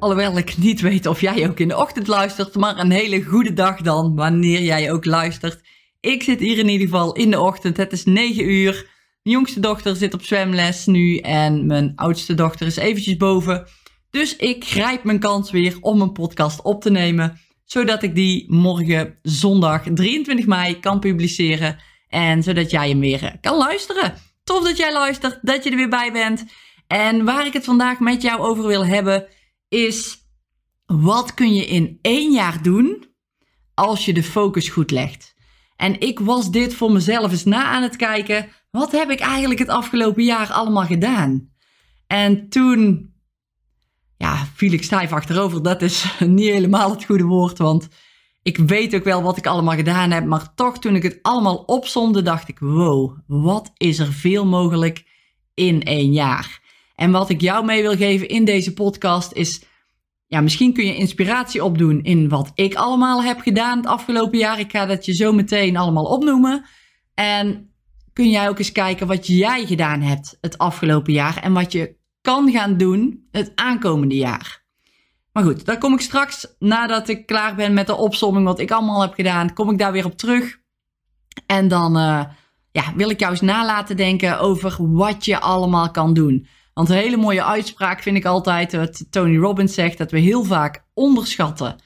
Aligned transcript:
Alhoewel 0.00 0.36
ik 0.36 0.56
niet 0.56 0.80
weet 0.80 1.06
of 1.06 1.20
jij 1.20 1.48
ook 1.48 1.60
in 1.60 1.68
de 1.68 1.76
ochtend 1.76 2.06
luistert, 2.06 2.54
maar 2.54 2.78
een 2.78 2.90
hele 2.90 3.22
goede 3.22 3.52
dag 3.52 3.80
dan, 3.80 4.14
wanneer 4.14 4.62
jij 4.62 4.92
ook 4.92 5.04
luistert. 5.04 5.60
Ik 6.00 6.22
zit 6.22 6.40
hier 6.40 6.58
in 6.58 6.68
ieder 6.68 6.86
geval 6.86 7.12
in 7.14 7.30
de 7.30 7.40
ochtend. 7.40 7.76
Het 7.76 7.92
is 7.92 8.04
9 8.04 8.50
uur. 8.50 8.72
Mijn 9.22 9.36
jongste 9.36 9.60
dochter 9.60 9.96
zit 9.96 10.14
op 10.14 10.22
zwemles 10.22 10.86
nu 10.86 11.16
en 11.16 11.66
mijn 11.66 11.92
oudste 11.96 12.34
dochter 12.34 12.66
is 12.66 12.76
eventjes 12.76 13.16
boven. 13.16 13.66
Dus 14.10 14.36
ik 14.36 14.64
grijp 14.64 15.04
mijn 15.04 15.18
kans 15.18 15.50
weer 15.50 15.76
om 15.80 16.00
een 16.00 16.12
podcast 16.12 16.62
op 16.62 16.82
te 16.82 16.90
nemen, 16.90 17.40
zodat 17.64 18.02
ik 18.02 18.14
die 18.14 18.52
morgen 18.52 19.18
zondag 19.22 19.82
23 19.94 20.46
mei 20.46 20.80
kan 20.80 21.00
publiceren 21.00 21.78
en 22.08 22.42
zodat 22.42 22.70
jij 22.70 22.88
hem 22.88 23.00
weer 23.00 23.36
kan 23.40 23.56
luisteren. 23.56 24.14
Tof 24.44 24.64
dat 24.64 24.76
jij 24.76 24.92
luistert, 24.92 25.38
dat 25.42 25.64
je 25.64 25.70
er 25.70 25.76
weer 25.76 25.88
bij 25.88 26.12
bent. 26.12 26.44
En 26.86 27.24
waar 27.24 27.46
ik 27.46 27.52
het 27.52 27.64
vandaag 27.64 27.98
met 27.98 28.22
jou 28.22 28.40
over 28.40 28.66
wil 28.66 28.86
hebben 28.86 29.26
is 29.70 30.18
wat 30.86 31.34
kun 31.34 31.54
je 31.54 31.66
in 31.66 31.98
één 32.02 32.32
jaar 32.32 32.62
doen 32.62 33.04
als 33.74 34.04
je 34.04 34.12
de 34.12 34.22
focus 34.22 34.68
goed 34.68 34.90
legt. 34.90 35.34
En 35.76 36.00
ik 36.00 36.18
was 36.18 36.50
dit 36.50 36.74
voor 36.74 36.92
mezelf 36.92 37.30
eens 37.30 37.44
na 37.44 37.64
aan 37.64 37.82
het 37.82 37.96
kijken. 37.96 38.48
Wat 38.70 38.92
heb 38.92 39.10
ik 39.10 39.20
eigenlijk 39.20 39.60
het 39.60 39.68
afgelopen 39.68 40.24
jaar 40.24 40.52
allemaal 40.52 40.84
gedaan? 40.84 41.50
En 42.06 42.48
toen 42.48 43.12
ja, 44.16 44.46
viel 44.54 44.72
ik 44.72 44.82
stijf 44.82 45.12
achterover. 45.12 45.62
Dat 45.62 45.82
is 45.82 46.04
niet 46.26 46.48
helemaal 46.48 46.90
het 46.90 47.04
goede 47.04 47.24
woord, 47.24 47.58
want 47.58 47.88
ik 48.42 48.56
weet 48.56 48.94
ook 48.94 49.04
wel 49.04 49.22
wat 49.22 49.36
ik 49.36 49.46
allemaal 49.46 49.76
gedaan 49.76 50.10
heb. 50.10 50.24
Maar 50.24 50.54
toch, 50.54 50.78
toen 50.78 50.94
ik 50.94 51.02
het 51.02 51.18
allemaal 51.22 51.56
opzomde, 51.56 52.22
dacht 52.22 52.48
ik: 52.48 52.58
wow, 52.58 53.18
wat 53.26 53.70
is 53.76 53.98
er 53.98 54.12
veel 54.12 54.46
mogelijk 54.46 55.04
in 55.54 55.82
één 55.82 56.12
jaar? 56.12 56.60
En 57.00 57.10
wat 57.10 57.28
ik 57.28 57.40
jou 57.40 57.64
mee 57.64 57.82
wil 57.82 57.96
geven 57.96 58.28
in 58.28 58.44
deze 58.44 58.72
podcast 58.72 59.32
is, 59.32 59.62
ja, 60.26 60.40
misschien 60.40 60.72
kun 60.72 60.86
je 60.86 60.94
inspiratie 60.94 61.64
opdoen 61.64 62.02
in 62.02 62.28
wat 62.28 62.50
ik 62.54 62.74
allemaal 62.74 63.22
heb 63.22 63.40
gedaan 63.40 63.76
het 63.76 63.86
afgelopen 63.86 64.38
jaar. 64.38 64.58
Ik 64.58 64.70
ga 64.70 64.86
dat 64.86 65.04
je 65.04 65.14
zo 65.14 65.32
meteen 65.32 65.76
allemaal 65.76 66.04
opnoemen. 66.04 66.64
En 67.14 67.72
kun 68.12 68.30
jij 68.30 68.48
ook 68.48 68.58
eens 68.58 68.72
kijken 68.72 69.06
wat 69.06 69.26
jij 69.26 69.66
gedaan 69.66 70.00
hebt 70.00 70.38
het 70.40 70.58
afgelopen 70.58 71.12
jaar 71.12 71.36
en 71.36 71.52
wat 71.52 71.72
je 71.72 71.96
kan 72.20 72.50
gaan 72.50 72.76
doen 72.76 73.28
het 73.30 73.52
aankomende 73.54 74.16
jaar. 74.16 74.64
Maar 75.32 75.44
goed, 75.44 75.64
daar 75.64 75.78
kom 75.78 75.92
ik 75.92 76.00
straks 76.00 76.54
nadat 76.58 77.08
ik 77.08 77.26
klaar 77.26 77.54
ben 77.54 77.74
met 77.74 77.86
de 77.86 77.96
opsomming 77.96 78.46
wat 78.46 78.60
ik 78.60 78.70
allemaal 78.70 79.00
heb 79.00 79.14
gedaan, 79.14 79.52
kom 79.52 79.70
ik 79.70 79.78
daar 79.78 79.92
weer 79.92 80.04
op 80.04 80.16
terug. 80.16 80.58
En 81.46 81.68
dan 81.68 81.96
uh, 81.96 82.24
ja, 82.72 82.92
wil 82.96 83.10
ik 83.10 83.20
jou 83.20 83.32
eens 83.32 83.40
nalaten 83.40 83.96
denken 83.96 84.40
over 84.40 84.76
wat 84.78 85.24
je 85.24 85.40
allemaal 85.40 85.90
kan 85.90 86.14
doen. 86.14 86.46
Want 86.74 86.88
een 86.88 86.96
hele 86.96 87.16
mooie 87.16 87.44
uitspraak 87.44 88.02
vind 88.02 88.16
ik 88.16 88.24
altijd 88.24 88.72
wat 88.72 89.06
Tony 89.10 89.36
Robbins 89.36 89.74
zegt: 89.74 89.98
dat 89.98 90.10
we 90.10 90.18
heel 90.18 90.44
vaak 90.44 90.84
onderschatten 90.94 91.76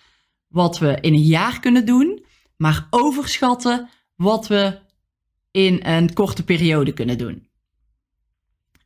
wat 0.48 0.78
we 0.78 0.98
in 1.00 1.12
een 1.12 1.22
jaar 1.22 1.60
kunnen 1.60 1.86
doen, 1.86 2.24
maar 2.56 2.86
overschatten 2.90 3.88
wat 4.16 4.46
we 4.46 4.78
in 5.50 5.80
een 5.82 6.12
korte 6.12 6.44
periode 6.44 6.92
kunnen 6.92 7.18
doen. 7.18 7.48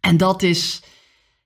En 0.01 0.17
dat 0.17 0.43
is, 0.43 0.83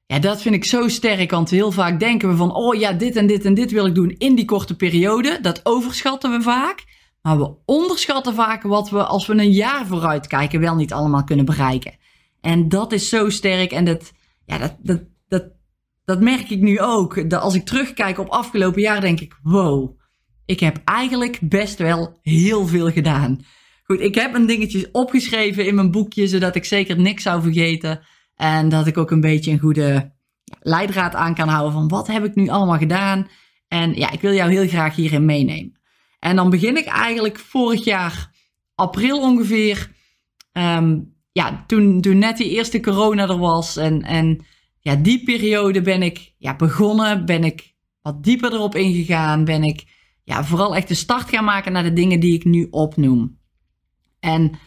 ja, 0.06 0.18
dat 0.18 0.42
vind 0.42 0.54
ik 0.54 0.64
zo 0.64 0.88
sterk, 0.88 1.30
want 1.30 1.50
heel 1.50 1.72
vaak 1.72 2.00
denken 2.00 2.28
we 2.28 2.36
van, 2.36 2.54
oh 2.54 2.74
ja, 2.74 2.92
dit 2.92 3.16
en 3.16 3.26
dit 3.26 3.44
en 3.44 3.54
dit 3.54 3.70
wil 3.70 3.86
ik 3.86 3.94
doen 3.94 4.14
in 4.19 4.34
die 4.34 4.44
korte 4.44 4.76
periode. 4.76 5.38
Dat 5.40 5.60
overschatten 5.62 6.30
we 6.30 6.42
vaak, 6.42 6.84
maar 7.22 7.38
we 7.38 7.54
onderschatten 7.64 8.34
vaak 8.34 8.62
wat 8.62 8.90
we 8.90 9.04
als 9.04 9.26
we 9.26 9.32
een 9.32 9.52
jaar 9.52 9.86
vooruit 9.86 10.26
kijken 10.26 10.60
wel 10.60 10.74
niet 10.74 10.92
allemaal 10.92 11.24
kunnen 11.24 11.44
bereiken. 11.44 11.96
En 12.40 12.69
dat 12.69 12.92
is 12.92 13.08
zo 13.08 13.30
sterk 13.30 13.72
en 13.72 13.84
dat, 13.84 14.12
ja, 14.52 14.58
dat, 14.82 15.02
dat, 15.28 15.44
dat, 16.04 16.20
merk 16.20 16.50
ik 16.50 16.60
nu 16.60 16.80
ook. 16.80 17.30
Dat 17.30 17.40
als 17.42 17.54
ik 17.54 17.64
terugkijk 17.64 18.18
op 18.18 18.28
afgelopen 18.28 18.80
jaar, 18.80 19.00
denk 19.00 19.20
ik: 19.20 19.38
wow, 19.42 19.98
ik 20.44 20.60
heb 20.60 20.80
eigenlijk 20.84 21.38
best 21.40 21.78
wel 21.78 22.18
heel 22.22 22.66
veel 22.66 22.90
gedaan. 22.90 23.44
Goed, 23.84 24.00
ik 24.00 24.14
heb 24.14 24.34
een 24.34 24.46
dingetje 24.46 24.88
opgeschreven 24.92 25.66
in 25.66 25.74
mijn 25.74 25.90
boekje, 25.90 26.26
zodat 26.26 26.54
ik 26.54 26.64
zeker 26.64 27.00
niks 27.00 27.22
zou 27.22 27.42
vergeten. 27.42 28.00
En 28.36 28.68
dat 28.68 28.86
ik 28.86 28.98
ook 28.98 29.10
een 29.10 29.20
beetje 29.20 29.50
een 29.50 29.58
goede 29.58 30.12
leidraad 30.60 31.14
aan 31.14 31.34
kan 31.34 31.48
houden 31.48 31.72
van 31.72 31.88
wat 31.88 32.06
heb 32.06 32.24
ik 32.24 32.34
nu 32.34 32.48
allemaal 32.48 32.78
gedaan. 32.78 33.28
En 33.69 33.94
ja, 33.94 34.10
ik 34.10 34.20
wil 34.20 34.32
jou 34.32 34.50
heel 34.50 34.69
graag 34.69 34.94
hierin 34.94 35.24
meenemen. 35.24 35.80
En 36.19 36.36
dan 36.36 36.50
begin 36.50 36.76
ik 36.76 36.84
eigenlijk 36.84 37.38
vorig 37.38 37.84
jaar 37.84 38.30
april 38.74 39.20
ongeveer. 39.20 39.90
Um, 40.52 41.11
ja, 41.32 41.65
toen, 41.66 42.00
toen 42.00 42.19
net 42.19 42.37
die 42.37 42.50
eerste 42.50 42.81
corona 42.81 43.28
er 43.28 43.38
was 43.38 43.76
en, 43.76 44.03
en 44.03 44.44
ja, 44.81 44.94
die 44.97 45.22
periode 45.22 45.81
ben 45.81 46.03
ik 46.03 46.34
ja, 46.38 46.56
begonnen, 46.56 47.25
ben 47.25 47.44
ik 47.44 47.75
wat 48.03 48.25
dieper 48.25 48.53
erop 48.53 48.75
ingegaan, 48.75 49.44
ben 49.44 49.62
ik 49.62 49.84
ja, 50.25 50.44
vooral 50.44 50.76
echt 50.76 50.88
de 50.88 50.94
start 50.94 51.28
gaan 51.28 51.44
maken 51.44 51.72
naar 51.72 51.82
de 51.82 51.93
dingen 51.93 52.20
die 52.20 52.34
ik 52.34 52.44
nu 52.44 52.66
opnoem. 52.70 53.38
En 54.20 54.59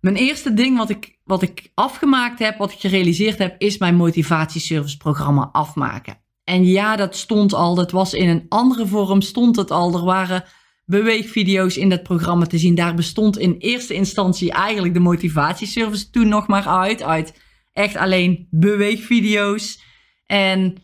mijn 0.00 0.16
eerste 0.16 0.54
ding 0.54 0.76
wat 0.76 0.90
ik, 0.90 1.18
wat 1.24 1.42
ik 1.42 1.70
afgemaakt 1.74 2.38
heb, 2.38 2.58
wat 2.58 2.72
ik 2.72 2.78
gerealiseerd 2.78 3.38
heb, 3.38 3.54
is 3.58 3.78
mijn 3.78 3.94
motivatieservice 3.94 4.96
programma 4.96 5.48
afmaken. 5.52 6.18
En 6.44 6.64
ja, 6.64 6.96
dat 6.96 7.16
stond 7.16 7.52
al, 7.52 7.74
dat 7.74 7.90
was 7.90 8.14
in 8.14 8.28
een 8.28 8.46
andere 8.48 8.86
vorm, 8.86 9.20
stond 9.20 9.56
het 9.56 9.70
al. 9.70 9.94
Er 9.94 10.04
waren 10.04 10.44
beweegvideo's 10.88 11.76
in 11.76 11.88
dat 11.88 12.02
programma 12.02 12.46
te 12.46 12.58
zien. 12.58 12.74
Daar 12.74 12.94
bestond 12.94 13.38
in 13.38 13.56
eerste 13.58 13.94
instantie 13.94 14.52
eigenlijk 14.52 14.94
de 14.94 15.00
motivatieservice 15.00 16.10
toen 16.10 16.28
nog 16.28 16.46
maar 16.46 16.66
uit. 16.66 17.02
Uit 17.02 17.34
echt 17.72 17.96
alleen 17.96 18.46
beweegvideo's. 18.50 19.82
En 20.26 20.76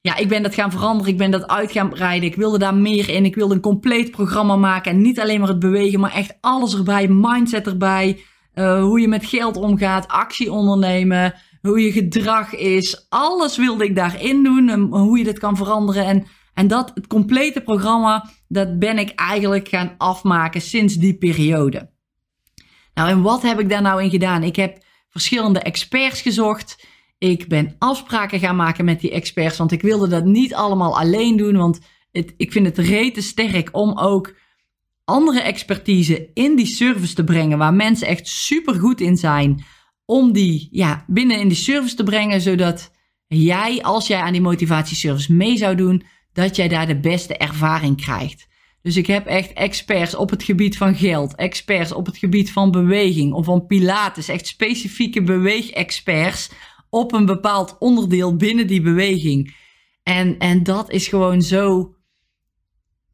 ja, 0.00 0.16
ik 0.16 0.28
ben 0.28 0.42
dat 0.42 0.54
gaan 0.54 0.70
veranderen. 0.70 1.12
Ik 1.12 1.18
ben 1.18 1.30
dat 1.30 1.48
uit 1.48 1.72
gaan 1.72 1.88
breiden. 1.88 2.28
Ik 2.28 2.36
wilde 2.36 2.58
daar 2.58 2.74
meer 2.74 3.08
in. 3.08 3.24
Ik 3.24 3.34
wilde 3.34 3.54
een 3.54 3.60
compleet 3.60 4.10
programma 4.10 4.56
maken. 4.56 4.92
En 4.92 5.02
niet 5.02 5.20
alleen 5.20 5.40
maar 5.40 5.48
het 5.48 5.58
bewegen, 5.58 6.00
maar 6.00 6.12
echt 6.12 6.36
alles 6.40 6.74
erbij. 6.74 7.08
Mindset 7.08 7.66
erbij. 7.66 8.20
Uh, 8.54 8.82
hoe 8.82 9.00
je 9.00 9.08
met 9.08 9.26
geld 9.26 9.56
omgaat. 9.56 10.08
Actie 10.08 10.52
ondernemen. 10.52 11.34
Hoe 11.62 11.80
je 11.80 11.92
gedrag 11.92 12.54
is. 12.54 13.06
Alles 13.08 13.56
wilde 13.56 13.84
ik 13.84 13.94
daarin 13.94 14.42
doen. 14.42 14.68
En 14.68 14.80
hoe 14.80 15.18
je 15.18 15.24
dit 15.24 15.38
kan 15.38 15.56
veranderen. 15.56 16.04
En 16.04 16.26
en 16.54 16.68
dat, 16.68 16.90
het 16.94 17.06
complete 17.06 17.60
programma, 17.60 18.30
dat 18.48 18.78
ben 18.78 18.98
ik 18.98 19.10
eigenlijk 19.10 19.68
gaan 19.68 19.94
afmaken 19.98 20.60
sinds 20.60 20.94
die 20.94 21.14
periode. 21.14 21.90
Nou, 22.94 23.08
en 23.08 23.22
wat 23.22 23.42
heb 23.42 23.60
ik 23.60 23.68
daar 23.68 23.82
nou 23.82 24.02
in 24.02 24.10
gedaan? 24.10 24.42
Ik 24.42 24.56
heb 24.56 24.84
verschillende 25.08 25.58
experts 25.58 26.20
gezocht. 26.20 26.86
Ik 27.18 27.48
ben 27.48 27.74
afspraken 27.78 28.38
gaan 28.38 28.56
maken 28.56 28.84
met 28.84 29.00
die 29.00 29.10
experts, 29.10 29.58
want 29.58 29.72
ik 29.72 29.82
wilde 29.82 30.08
dat 30.08 30.24
niet 30.24 30.54
allemaal 30.54 30.98
alleen 30.98 31.36
doen. 31.36 31.56
Want 31.56 31.80
het, 32.12 32.34
ik 32.36 32.52
vind 32.52 32.66
het 32.66 32.78
rete 32.78 33.20
sterk 33.20 33.68
om 33.72 33.98
ook 33.98 34.34
andere 35.04 35.40
expertise 35.40 36.30
in 36.34 36.56
die 36.56 36.66
service 36.66 37.14
te 37.14 37.24
brengen, 37.24 37.58
waar 37.58 37.74
mensen 37.74 38.06
echt 38.06 38.28
super 38.28 38.74
goed 38.74 39.00
in 39.00 39.16
zijn, 39.16 39.64
om 40.04 40.32
die 40.32 40.68
ja, 40.70 41.04
binnen 41.06 41.40
in 41.40 41.48
die 41.48 41.56
service 41.56 41.94
te 41.94 42.02
brengen, 42.02 42.40
zodat 42.40 42.90
jij, 43.26 43.82
als 43.82 44.06
jij 44.06 44.20
aan 44.20 44.32
die 44.32 44.40
motivatieservice 44.40 45.32
mee 45.32 45.56
zou 45.56 45.74
doen, 45.74 46.02
dat 46.34 46.56
jij 46.56 46.68
daar 46.68 46.86
de 46.86 47.00
beste 47.00 47.36
ervaring 47.36 47.96
krijgt. 47.96 48.46
Dus 48.82 48.96
ik 48.96 49.06
heb 49.06 49.26
echt 49.26 49.52
experts 49.52 50.14
op 50.14 50.30
het 50.30 50.42
gebied 50.42 50.76
van 50.76 50.94
geld, 50.94 51.34
experts 51.34 51.92
op 51.92 52.06
het 52.06 52.18
gebied 52.18 52.52
van 52.52 52.70
beweging 52.70 53.32
of 53.32 53.44
van 53.44 53.66
pilates, 53.66 54.28
echt 54.28 54.46
specifieke 54.46 55.22
beweegexperts 55.22 56.50
op 56.90 57.12
een 57.12 57.26
bepaald 57.26 57.76
onderdeel 57.78 58.36
binnen 58.36 58.66
die 58.66 58.80
beweging. 58.80 59.54
En, 60.02 60.38
en 60.38 60.62
dat 60.62 60.90
is 60.90 61.08
gewoon 61.08 61.42
zo 61.42 61.94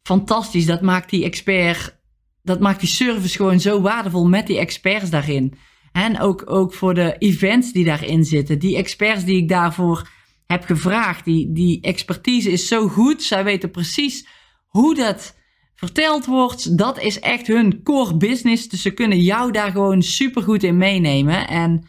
fantastisch. 0.02 0.66
Dat 0.66 0.80
maakt 0.80 1.10
die 1.10 1.24
expert, 1.24 2.00
dat 2.42 2.60
maakt 2.60 2.80
die 2.80 2.88
service 2.88 3.36
gewoon 3.36 3.60
zo 3.60 3.80
waardevol 3.80 4.28
met 4.28 4.46
die 4.46 4.58
experts 4.58 5.10
daarin. 5.10 5.54
En 5.92 6.20
ook, 6.20 6.42
ook 6.46 6.74
voor 6.74 6.94
de 6.94 7.16
events 7.18 7.72
die 7.72 7.84
daarin 7.84 8.24
zitten. 8.24 8.58
Die 8.58 8.76
experts 8.76 9.24
die 9.24 9.36
ik 9.36 9.48
daarvoor 9.48 10.08
heb 10.50 10.64
gevraagd. 10.64 11.24
Die, 11.24 11.52
die 11.52 11.80
expertise 11.80 12.50
is 12.50 12.68
zo 12.68 12.88
goed. 12.88 13.22
Zij 13.22 13.44
weten 13.44 13.70
precies 13.70 14.26
hoe 14.66 14.94
dat 14.94 15.36
verteld 15.74 16.26
wordt. 16.26 16.78
Dat 16.78 17.00
is 17.00 17.20
echt 17.20 17.46
hun 17.46 17.82
core 17.82 18.16
business. 18.16 18.68
Dus 18.68 18.82
ze 18.82 18.90
kunnen 18.90 19.20
jou 19.20 19.52
daar 19.52 19.70
gewoon 19.70 20.02
super 20.02 20.42
goed 20.42 20.62
in 20.62 20.76
meenemen. 20.76 21.48
En 21.48 21.88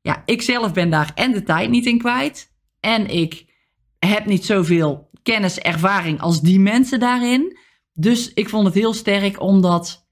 ja, 0.00 0.22
ik 0.24 0.42
zelf 0.42 0.72
ben 0.72 0.90
daar 0.90 1.12
en 1.14 1.32
de 1.32 1.42
tijd 1.42 1.70
niet 1.70 1.86
in 1.86 1.98
kwijt. 1.98 2.52
En 2.80 3.06
ik 3.06 3.44
heb 3.98 4.26
niet 4.26 4.44
zoveel 4.44 5.10
kennis, 5.22 5.58
ervaring 5.58 6.20
als 6.20 6.40
die 6.40 6.60
mensen 6.60 7.00
daarin. 7.00 7.58
Dus 7.92 8.32
ik 8.34 8.48
vond 8.48 8.66
het 8.66 8.74
heel 8.74 8.94
sterk 8.94 9.40
om 9.40 9.60
dat 9.60 10.08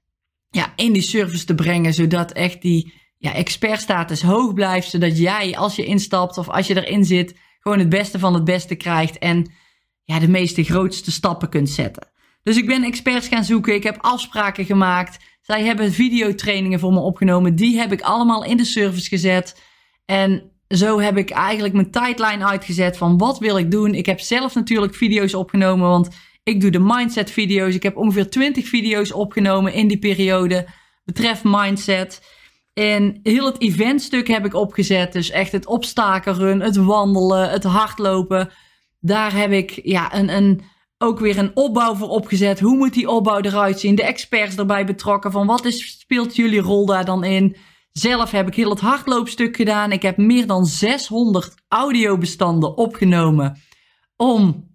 ja, 0.49 0.73
in 0.75 0.93
die 0.93 1.01
service 1.01 1.45
te 1.45 1.55
brengen, 1.55 1.93
zodat 1.93 2.31
echt 2.31 2.61
die 2.61 2.93
ja, 3.17 3.33
expertstatus 3.33 4.21
hoog 4.21 4.53
blijft, 4.53 4.89
zodat 4.89 5.17
jij 5.17 5.57
als 5.57 5.75
je 5.75 5.85
instapt 5.85 6.37
of 6.37 6.49
als 6.49 6.67
je 6.67 6.85
erin 6.85 7.05
zit, 7.05 7.35
gewoon 7.63 7.79
het 7.79 7.89
beste 7.89 8.19
van 8.19 8.33
het 8.33 8.43
beste 8.43 8.75
krijgt 8.75 9.17
en 9.17 9.51
ja, 10.03 10.19
de 10.19 10.29
meeste 10.29 10.63
grootste 10.63 11.11
stappen 11.11 11.49
kunt 11.49 11.69
zetten. 11.69 12.11
Dus 12.43 12.57
ik 12.57 12.65
ben 12.65 12.83
experts 12.83 13.27
gaan 13.27 13.43
zoeken, 13.43 13.73
ik 13.73 13.83
heb 13.83 13.97
afspraken 14.01 14.65
gemaakt. 14.65 15.17
Zij 15.41 15.63
hebben 15.63 15.91
videotrainingen 15.91 16.79
voor 16.79 16.93
me 16.93 16.99
opgenomen, 16.99 17.55
die 17.55 17.77
heb 17.77 17.91
ik 17.91 18.01
allemaal 18.01 18.43
in 18.43 18.57
de 18.57 18.65
service 18.65 19.09
gezet. 19.09 19.61
En 20.05 20.51
zo 20.67 20.99
heb 20.99 21.17
ik 21.17 21.29
eigenlijk 21.29 21.73
mijn 21.73 21.91
tijdlijn 21.91 22.43
uitgezet 22.43 22.97
van 22.97 23.17
wat 23.17 23.39
wil 23.39 23.57
ik 23.57 23.71
doen. 23.71 23.93
Ik 23.93 24.05
heb 24.05 24.19
zelf 24.19 24.55
natuurlijk 24.55 24.95
video's 24.95 25.33
opgenomen, 25.33 25.87
want 25.87 26.09
ik 26.43 26.61
doe 26.61 26.71
de 26.71 26.79
mindset 26.79 27.31
video's. 27.31 27.75
Ik 27.75 27.83
heb 27.83 27.97
ongeveer 27.97 28.29
20 28.29 28.67
video's 28.67 29.11
opgenomen 29.11 29.73
in 29.73 29.87
die 29.87 29.99
periode 29.99 30.67
betreft 31.05 31.41
mindset. 31.43 32.21
En 32.73 33.19
heel 33.23 33.45
het 33.45 33.61
eventstuk 33.61 34.27
heb 34.27 34.45
ik 34.45 34.53
opgezet. 34.53 35.13
Dus 35.13 35.29
echt 35.29 35.51
het 35.51 35.65
opstakenrun, 35.65 36.61
het 36.61 36.75
wandelen, 36.75 37.49
het 37.49 37.63
hardlopen. 37.63 38.49
Daar 38.99 39.35
heb 39.35 39.51
ik 39.51 39.79
ja, 39.83 40.15
een, 40.15 40.29
een, 40.29 40.61
ook 40.97 41.19
weer 41.19 41.37
een 41.37 41.51
opbouw 41.53 41.95
voor 41.95 42.09
opgezet. 42.09 42.59
Hoe 42.59 42.77
moet 42.77 42.93
die 42.93 43.09
opbouw 43.09 43.41
eruit 43.41 43.79
zien? 43.79 43.95
De 43.95 44.03
experts 44.03 44.55
erbij 44.55 44.85
betrokken. 44.85 45.31
Van 45.31 45.47
wat 45.47 45.65
is, 45.65 45.99
speelt 45.99 46.35
jullie 46.35 46.59
rol 46.59 46.85
daar 46.85 47.05
dan 47.05 47.23
in? 47.23 47.55
Zelf 47.91 48.31
heb 48.31 48.47
ik 48.47 48.55
heel 48.55 48.69
het 48.69 48.79
hardloopstuk 48.79 49.55
gedaan. 49.55 49.91
Ik 49.91 50.01
heb 50.01 50.17
meer 50.17 50.47
dan 50.47 50.65
600 50.65 51.53
audiobestanden 51.67 52.77
opgenomen. 52.77 53.61
Om 54.15 54.71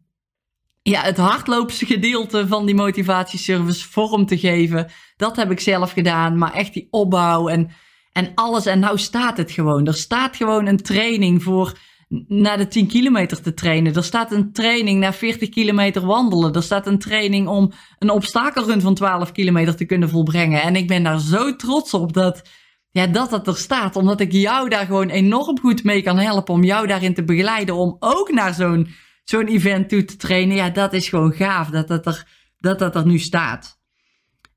ja, 0.83 1.03
het 1.03 1.17
hardloopsgedeelte 1.17 2.47
van 2.47 2.67
die 2.67 2.75
motivatieservice 2.75 3.89
vorm 3.89 4.27
te 4.27 4.39
geven. 4.39 4.91
Dat 5.17 5.37
heb 5.37 5.51
ik 5.51 5.61
zelf 5.61 5.93
gedaan. 5.93 6.39
Maar 6.39 6.53
echt 6.53 6.73
die 6.73 6.89
opbouw 6.91 7.49
en, 7.49 7.71
en 8.19 8.33
alles. 8.35 8.67
En 8.67 8.79
nou 8.79 8.99
staat 8.99 9.37
het 9.37 9.51
gewoon. 9.51 9.87
Er 9.87 9.95
staat 9.95 10.37
gewoon 10.37 10.67
een 10.67 10.83
training 10.83 11.43
voor 11.43 11.79
naar 12.27 12.57
de 12.57 12.69
10 12.69 12.87
kilometer 12.87 13.43
te 13.43 13.55
trainen. 13.55 13.95
Er 13.95 14.05
staat 14.05 14.33
een 14.33 14.53
training 14.53 15.01
naar 15.01 15.15
40 15.15 15.49
kilometer 15.49 16.07
wandelen. 16.07 16.55
Er 16.55 16.63
staat 16.63 16.87
een 16.87 16.99
training 16.99 17.49
om 17.49 17.73
een 17.99 18.11
obstakelrun 18.11 18.81
van 18.81 18.95
12 18.95 19.33
kilometer 19.33 19.77
te 19.77 19.85
kunnen 19.85 20.09
volbrengen. 20.09 20.63
En 20.63 20.77
ik 20.77 20.89
ben 20.89 21.03
daar 21.03 21.21
zo 21.21 21.57
trots 21.57 21.95
op 21.95 22.13
dat 22.13 22.49
ja, 22.91 23.07
dat 23.07 23.31
dat 23.31 23.47
er 23.47 23.57
staat. 23.57 23.97
Omdat 23.97 24.21
ik 24.21 24.33
jou 24.33 24.69
daar 24.69 24.87
gewoon 24.87 25.09
enorm 25.09 25.59
goed 25.61 25.85
mee 25.85 26.03
kan 26.03 26.19
helpen. 26.19 26.55
Om 26.55 26.65
jou 26.65 26.87
daarin 26.87 27.15
te 27.15 27.25
begeleiden. 27.25 27.75
Om 27.75 27.97
ook 27.99 28.31
naar 28.31 28.55
zo'n 28.55 28.89
zo'n 29.25 29.47
event 29.47 29.89
toe 29.89 30.05
te 30.05 30.17
trainen. 30.17 30.57
Ja, 30.57 30.71
dat 30.71 30.93
is 30.93 31.09
gewoon 31.09 31.33
gaaf 31.33 31.71
dat 31.71 31.89
dat 31.89 32.07
er, 32.07 32.27
dat 32.57 32.79
dat 32.79 32.95
er 32.95 33.07
nu 33.07 33.19
staat. 33.19 33.81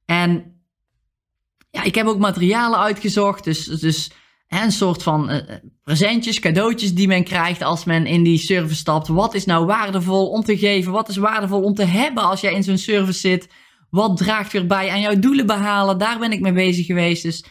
En 0.05 0.60
ja, 1.71 1.83
ik 1.83 1.95
heb 1.95 2.05
ook 2.05 2.19
materialen 2.19 2.79
uitgezocht. 2.79 3.43
Dus, 3.43 3.65
dus 3.65 4.11
een 4.47 4.71
soort 4.71 5.03
van 5.03 5.31
uh, 5.31 5.37
presentjes, 5.83 6.39
cadeautjes 6.39 6.93
die 6.93 7.07
men 7.07 7.23
krijgt 7.23 7.61
als 7.61 7.83
men 7.83 8.05
in 8.05 8.23
die 8.23 8.37
service 8.37 8.75
stapt. 8.75 9.07
Wat 9.07 9.33
is 9.33 9.45
nou 9.45 9.65
waardevol 9.65 10.29
om 10.29 10.43
te 10.43 10.57
geven? 10.57 10.91
Wat 10.91 11.09
is 11.09 11.17
waardevol 11.17 11.61
om 11.61 11.73
te 11.73 11.85
hebben 11.85 12.23
als 12.23 12.41
jij 12.41 12.53
in 12.53 12.63
zo'n 12.63 12.77
service 12.77 13.19
zit? 13.19 13.49
Wat 13.89 14.17
draagt 14.17 14.51
weer 14.51 14.67
bij 14.67 14.89
aan 14.89 15.01
jouw 15.01 15.19
doelen 15.19 15.45
behalen? 15.45 15.97
Daar 15.97 16.19
ben 16.19 16.31
ik 16.31 16.39
mee 16.39 16.51
bezig 16.51 16.85
geweest. 16.85 17.23
Dus 17.23 17.43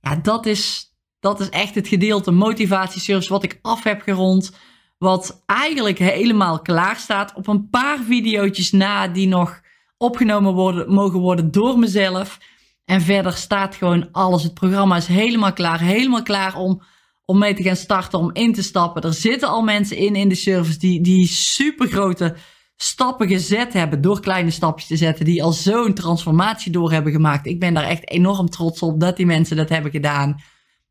ja, 0.00 0.16
dat 0.16 0.46
is, 0.46 0.92
dat 1.20 1.40
is 1.40 1.48
echt 1.48 1.74
het 1.74 1.88
gedeelte 1.88 2.30
motivatieservice 2.30 3.32
wat 3.32 3.42
ik 3.42 3.58
af 3.62 3.82
heb 3.82 4.00
gerond. 4.00 4.52
Wat 4.98 5.42
eigenlijk 5.46 5.98
helemaal 5.98 6.60
klaar 6.60 6.96
staat 6.96 7.34
op 7.34 7.46
een 7.46 7.68
paar 7.68 7.98
video's 7.98 8.70
na 8.70 9.08
die 9.08 9.28
nog 9.28 9.60
opgenomen 9.96 10.54
worden, 10.54 10.92
mogen 10.92 11.20
worden 11.20 11.50
door 11.50 11.78
mezelf. 11.78 12.38
En 12.84 13.00
verder 13.00 13.32
staat 13.32 13.74
gewoon 13.74 14.08
alles. 14.12 14.42
Het 14.42 14.54
programma 14.54 14.96
is 14.96 15.06
helemaal 15.06 15.52
klaar. 15.52 15.80
Helemaal 15.80 16.22
klaar 16.22 16.56
om, 16.56 16.82
om 17.24 17.38
mee 17.38 17.54
te 17.54 17.62
gaan 17.62 17.76
starten, 17.76 18.18
om 18.18 18.30
in 18.32 18.52
te 18.52 18.62
stappen. 18.62 19.02
Er 19.02 19.14
zitten 19.14 19.48
al 19.48 19.62
mensen 19.62 19.96
in 19.96 20.16
in 20.16 20.28
de 20.28 20.34
service 20.34 20.78
die, 20.78 21.00
die 21.00 21.26
super 21.26 21.88
grote 21.88 22.36
stappen 22.76 23.28
gezet 23.28 23.72
hebben 23.72 24.00
door 24.00 24.20
kleine 24.20 24.50
stapjes 24.50 24.86
te 24.86 24.96
zetten, 24.96 25.24
die 25.24 25.42
al 25.42 25.52
zo'n 25.52 25.94
transformatie 25.94 26.72
door 26.72 26.92
hebben 26.92 27.12
gemaakt. 27.12 27.46
Ik 27.46 27.60
ben 27.60 27.74
daar 27.74 27.84
echt 27.84 28.08
enorm 28.10 28.48
trots 28.48 28.82
op 28.82 29.00
dat 29.00 29.16
die 29.16 29.26
mensen 29.26 29.56
dat 29.56 29.68
hebben 29.68 29.90
gedaan. 29.90 30.40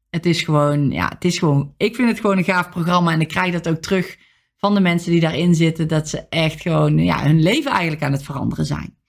Het 0.09 0.25
is 0.25 0.41
gewoon, 0.41 0.91
ja, 0.91 1.09
het 1.09 1.25
is 1.25 1.39
gewoon, 1.39 1.73
ik 1.77 1.95
vind 1.95 2.09
het 2.09 2.19
gewoon 2.19 2.37
een 2.37 2.43
gaaf 2.43 2.69
programma 2.69 3.11
en 3.11 3.21
ik 3.21 3.27
krijg 3.27 3.53
dat 3.53 3.69
ook 3.69 3.81
terug 3.81 4.17
van 4.57 4.73
de 4.73 4.79
mensen 4.79 5.11
die 5.11 5.19
daarin 5.19 5.55
zitten, 5.55 5.87
dat 5.87 6.09
ze 6.09 6.27
echt 6.29 6.61
gewoon, 6.61 6.97
ja, 6.97 7.23
hun 7.23 7.41
leven 7.41 7.71
eigenlijk 7.71 8.03
aan 8.03 8.11
het 8.11 8.23
veranderen 8.23 8.65
zijn. 8.65 9.00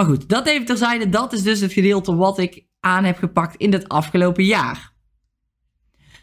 Maar 0.00 0.08
goed, 0.08 0.28
dat 0.28 0.46
even 0.46 0.66
terzijde, 0.66 1.08
dat 1.08 1.32
is 1.32 1.42
dus 1.42 1.60
het 1.60 1.72
gedeelte 1.72 2.14
wat 2.14 2.38
ik 2.38 2.66
aan 2.80 3.04
heb 3.04 3.18
gepakt 3.18 3.56
in 3.56 3.72
het 3.72 3.88
afgelopen 3.88 4.44
jaar. 4.44 4.92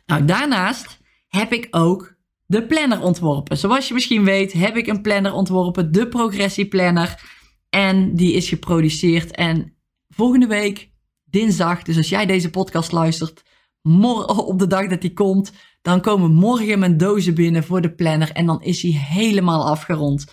Nou, 0.05 0.25
daarnaast 0.25 0.99
heb 1.27 1.53
ik 1.53 1.67
ook 1.69 2.15
de 2.45 2.65
planner 2.65 3.01
ontworpen. 3.01 3.57
Zoals 3.57 3.87
je 3.87 3.93
misschien 3.93 4.23
weet, 4.23 4.53
heb 4.53 4.75
ik 4.75 4.87
een 4.87 5.01
planner 5.01 5.33
ontworpen, 5.33 5.91
de 5.91 6.07
progressieplanner. 6.07 7.21
En 7.69 8.15
die 8.15 8.33
is 8.33 8.49
geproduceerd. 8.49 9.31
En 9.31 9.77
volgende 10.09 10.47
week, 10.47 10.91
dinsdag, 11.25 11.81
dus 11.81 11.97
als 11.97 12.09
jij 12.09 12.25
deze 12.25 12.49
podcast 12.49 12.91
luistert, 12.91 13.43
morgen 13.81 14.45
op 14.45 14.59
de 14.59 14.67
dag 14.67 14.87
dat 14.87 15.01
die 15.01 15.13
komt, 15.13 15.51
dan 15.81 16.01
komen 16.01 16.33
morgen 16.33 16.79
mijn 16.79 16.97
dozen 16.97 17.35
binnen 17.35 17.63
voor 17.63 17.81
de 17.81 17.95
planner. 17.95 18.31
En 18.31 18.45
dan 18.45 18.61
is 18.61 18.81
hij 18.81 18.91
helemaal 18.91 19.67
afgerond. 19.67 20.25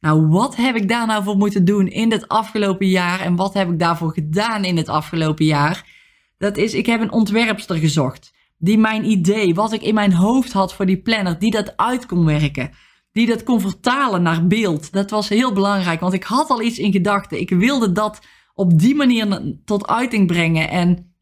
Nou, 0.00 0.26
wat 0.26 0.56
heb 0.56 0.76
ik 0.76 0.88
daar 0.88 1.06
nou 1.06 1.22
voor 1.24 1.36
moeten 1.36 1.64
doen 1.64 1.88
in 1.88 2.12
het 2.12 2.28
afgelopen 2.28 2.86
jaar? 2.86 3.20
En 3.20 3.36
wat 3.36 3.54
heb 3.54 3.70
ik 3.70 3.78
daarvoor 3.78 4.12
gedaan 4.12 4.64
in 4.64 4.76
het 4.76 4.88
afgelopen 4.88 5.44
jaar? 5.44 5.86
Dat 6.38 6.56
is, 6.56 6.74
ik 6.74 6.86
heb 6.86 7.00
een 7.00 7.12
ontwerpster 7.12 7.76
gezocht 7.76 8.32
die 8.62 8.78
mijn 8.78 9.10
idee, 9.10 9.54
wat 9.54 9.72
ik 9.72 9.82
in 9.82 9.94
mijn 9.94 10.12
hoofd 10.12 10.52
had 10.52 10.74
voor 10.74 10.86
die 10.86 11.02
planner, 11.02 11.38
die 11.38 11.50
dat 11.50 11.76
uit 11.76 12.06
kon 12.06 12.24
werken. 12.24 12.70
Die 13.12 13.26
dat 13.26 13.42
kon 13.42 13.60
vertalen 13.60 14.22
naar 14.22 14.46
beeld. 14.46 14.92
Dat 14.92 15.10
was 15.10 15.28
heel 15.28 15.52
belangrijk, 15.52 16.00
want 16.00 16.12
ik 16.12 16.24
had 16.24 16.48
al 16.48 16.62
iets 16.62 16.78
in 16.78 16.92
gedachten. 16.92 17.40
Ik 17.40 17.50
wilde 17.50 17.92
dat 17.92 18.20
op 18.54 18.78
die 18.78 18.94
manier 18.94 19.54
tot 19.64 19.86
uiting 19.86 20.26
brengen. 20.26 20.70
En 20.70 21.14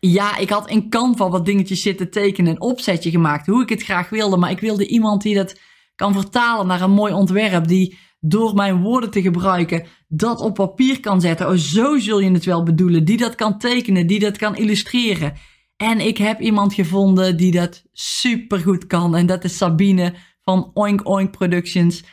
ja, 0.00 0.36
ik 0.36 0.50
had 0.50 0.70
in 0.70 0.90
Canva 0.90 1.28
wat 1.28 1.44
dingetjes 1.44 1.82
zitten 1.82 2.10
tekenen, 2.10 2.50
een 2.50 2.60
opzetje 2.60 3.10
gemaakt, 3.10 3.46
hoe 3.46 3.62
ik 3.62 3.68
het 3.68 3.82
graag 3.82 4.08
wilde. 4.08 4.36
Maar 4.36 4.50
ik 4.50 4.60
wilde 4.60 4.86
iemand 4.86 5.22
die 5.22 5.34
dat 5.34 5.60
kan 5.98 6.12
vertalen 6.12 6.66
naar 6.66 6.80
een 6.80 6.90
mooi 6.90 7.12
ontwerp, 7.12 7.68
die 7.68 7.98
door 8.20 8.54
mijn 8.54 8.82
woorden 8.82 9.10
te 9.10 9.22
gebruiken 9.22 9.86
dat 10.08 10.40
op 10.40 10.54
papier 10.54 11.00
kan 11.00 11.20
zetten. 11.20 11.48
Oh, 11.48 11.54
zo 11.54 11.98
zul 11.98 12.20
je 12.20 12.30
het 12.30 12.44
wel 12.44 12.62
bedoelen. 12.62 13.04
Die 13.04 13.16
dat 13.16 13.34
kan 13.34 13.58
tekenen, 13.58 14.06
die 14.06 14.18
dat 14.18 14.36
kan 14.36 14.56
illustreren. 14.56 15.32
En 15.76 16.00
ik 16.06 16.18
heb 16.18 16.40
iemand 16.40 16.74
gevonden 16.74 17.36
die 17.36 17.52
dat 17.52 17.84
super 17.92 18.58
goed 18.58 18.86
kan. 18.86 19.16
En 19.16 19.26
dat 19.26 19.44
is 19.44 19.56
Sabine 19.56 20.14
van 20.42 20.70
Oink 20.74 21.08
Oink 21.08 21.30
Productions. 21.30 22.04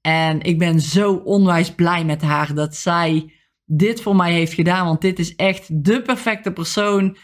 En 0.00 0.40
ik 0.40 0.58
ben 0.58 0.80
zo 0.80 1.12
onwijs 1.12 1.74
blij 1.74 2.04
met 2.04 2.22
haar 2.22 2.54
dat 2.54 2.76
zij 2.76 3.32
dit 3.64 4.02
voor 4.02 4.16
mij 4.16 4.32
heeft 4.32 4.52
gedaan. 4.52 4.86
Want 4.86 5.00
dit 5.00 5.18
is 5.18 5.34
echt 5.34 5.84
de 5.84 6.02
perfecte 6.02 6.52
persoon 6.52 7.16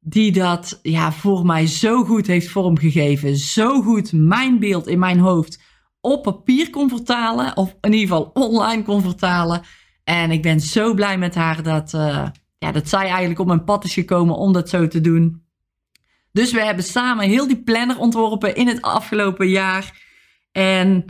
die 0.00 0.32
dat 0.32 0.78
ja, 0.82 1.12
voor 1.12 1.46
mij 1.46 1.66
zo 1.66 2.04
goed 2.04 2.26
heeft 2.26 2.48
vormgegeven. 2.48 3.36
Zo 3.36 3.82
goed 3.82 4.12
mijn 4.12 4.58
beeld 4.58 4.86
in 4.86 4.98
mijn 4.98 5.18
hoofd 5.18 5.64
op 6.06 6.22
papier 6.22 6.70
kon 6.70 6.88
vertalen. 6.88 7.56
Of 7.56 7.76
in 7.80 7.92
ieder 7.92 8.08
geval 8.08 8.30
online 8.34 8.82
kon 8.82 9.02
vertalen. 9.02 9.62
En 10.04 10.30
ik 10.30 10.42
ben 10.42 10.60
zo 10.60 10.94
blij 10.94 11.18
met 11.18 11.34
haar 11.34 11.62
dat, 11.62 11.92
uh, 11.92 12.26
ja, 12.58 12.72
dat 12.72 12.88
zij 12.88 13.08
eigenlijk 13.08 13.40
op 13.40 13.46
mijn 13.46 13.64
pad 13.64 13.84
is 13.84 13.94
gekomen 13.94 14.36
om 14.36 14.52
dat 14.52 14.68
zo 14.68 14.88
te 14.88 15.00
doen. 15.00 15.44
Dus 16.32 16.52
we 16.52 16.64
hebben 16.64 16.84
samen 16.84 17.28
heel 17.28 17.46
die 17.46 17.62
planner 17.62 17.98
ontworpen 17.98 18.54
in 18.54 18.68
het 18.68 18.82
afgelopen 18.82 19.48
jaar. 19.48 20.04
En 20.52 21.04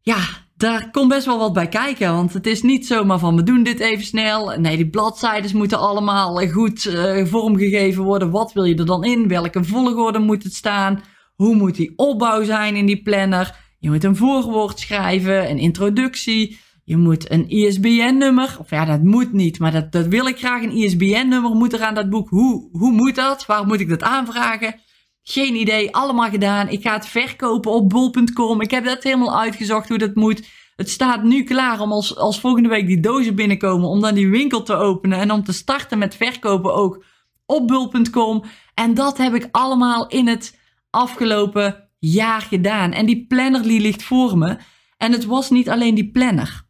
ja, 0.00 0.18
daar 0.56 0.90
komt 0.90 1.08
best 1.08 1.26
wel 1.26 1.38
wat 1.38 1.52
bij 1.52 1.68
kijken. 1.68 2.14
Want 2.14 2.32
het 2.32 2.46
is 2.46 2.62
niet 2.62 2.86
zomaar 2.86 3.18
van 3.18 3.36
we 3.36 3.42
doen 3.42 3.62
dit 3.62 3.80
even 3.80 4.04
snel. 4.04 4.58
Nee, 4.58 4.76
die 4.76 4.90
bladzijden 4.90 5.56
moeten 5.56 5.78
allemaal 5.78 6.48
goed 6.48 6.84
uh, 6.84 7.24
vormgegeven 7.24 8.04
worden. 8.04 8.30
Wat 8.30 8.52
wil 8.52 8.64
je 8.64 8.74
er 8.74 8.86
dan 8.86 9.04
in? 9.04 9.28
Welke 9.28 9.64
volgorde 9.64 10.18
moet 10.18 10.42
het 10.42 10.54
staan? 10.54 11.02
Hoe 11.38 11.54
moet 11.54 11.74
die 11.74 11.92
opbouw 11.96 12.44
zijn 12.44 12.76
in 12.76 12.86
die 12.86 13.02
planner? 13.02 13.56
Je 13.78 13.90
moet 13.90 14.04
een 14.04 14.16
voorwoord 14.16 14.78
schrijven, 14.78 15.50
een 15.50 15.58
introductie. 15.58 16.58
Je 16.84 16.96
moet 16.96 17.30
een 17.30 17.48
ISBN-nummer, 17.48 18.56
of 18.60 18.70
ja, 18.70 18.84
dat 18.84 19.02
moet 19.02 19.32
niet, 19.32 19.58
maar 19.58 19.72
dat, 19.72 19.92
dat 19.92 20.06
wil 20.06 20.26
ik 20.26 20.38
graag. 20.38 20.62
Een 20.62 20.76
ISBN-nummer 20.76 21.50
moet 21.50 21.72
er 21.72 21.82
aan 21.82 21.94
dat 21.94 22.10
boek. 22.10 22.28
Hoe, 22.28 22.68
hoe 22.72 22.92
moet 22.92 23.14
dat? 23.14 23.46
Waar 23.46 23.66
moet 23.66 23.80
ik 23.80 23.88
dat 23.88 24.02
aanvragen? 24.02 24.80
Geen 25.22 25.54
idee, 25.54 25.94
allemaal 25.94 26.30
gedaan. 26.30 26.68
Ik 26.68 26.82
ga 26.82 26.92
het 26.92 27.06
verkopen 27.06 27.72
op 27.72 27.88
bol.com. 27.88 28.60
Ik 28.60 28.70
heb 28.70 28.84
dat 28.84 29.02
helemaal 29.02 29.40
uitgezocht 29.40 29.88
hoe 29.88 29.98
dat 29.98 30.14
moet. 30.14 30.48
Het 30.76 30.90
staat 30.90 31.22
nu 31.22 31.44
klaar 31.44 31.80
om 31.80 31.92
als, 31.92 32.16
als 32.16 32.40
volgende 32.40 32.68
week 32.68 32.86
die 32.86 33.00
dozen 33.00 33.34
binnenkomen, 33.34 33.88
om 33.88 34.00
dan 34.00 34.14
die 34.14 34.28
winkel 34.28 34.62
te 34.62 34.74
openen 34.74 35.18
en 35.18 35.30
om 35.30 35.44
te 35.44 35.52
starten 35.52 35.98
met 35.98 36.16
verkopen 36.16 36.74
ook 36.74 37.04
op 37.46 37.66
bul.com. 37.66 38.44
En 38.74 38.94
dat 38.94 39.18
heb 39.18 39.34
ik 39.34 39.48
allemaal 39.50 40.08
in 40.08 40.28
het 40.28 40.57
afgelopen 40.90 41.88
jaar 41.98 42.40
gedaan. 42.40 42.92
En 42.92 43.06
die 43.06 43.26
planner 43.26 43.62
die 43.62 43.80
ligt 43.80 44.02
voor 44.02 44.38
me. 44.38 44.56
En 44.96 45.12
het 45.12 45.24
was 45.24 45.50
niet 45.50 45.68
alleen 45.68 45.94
die 45.94 46.10
planner. 46.10 46.62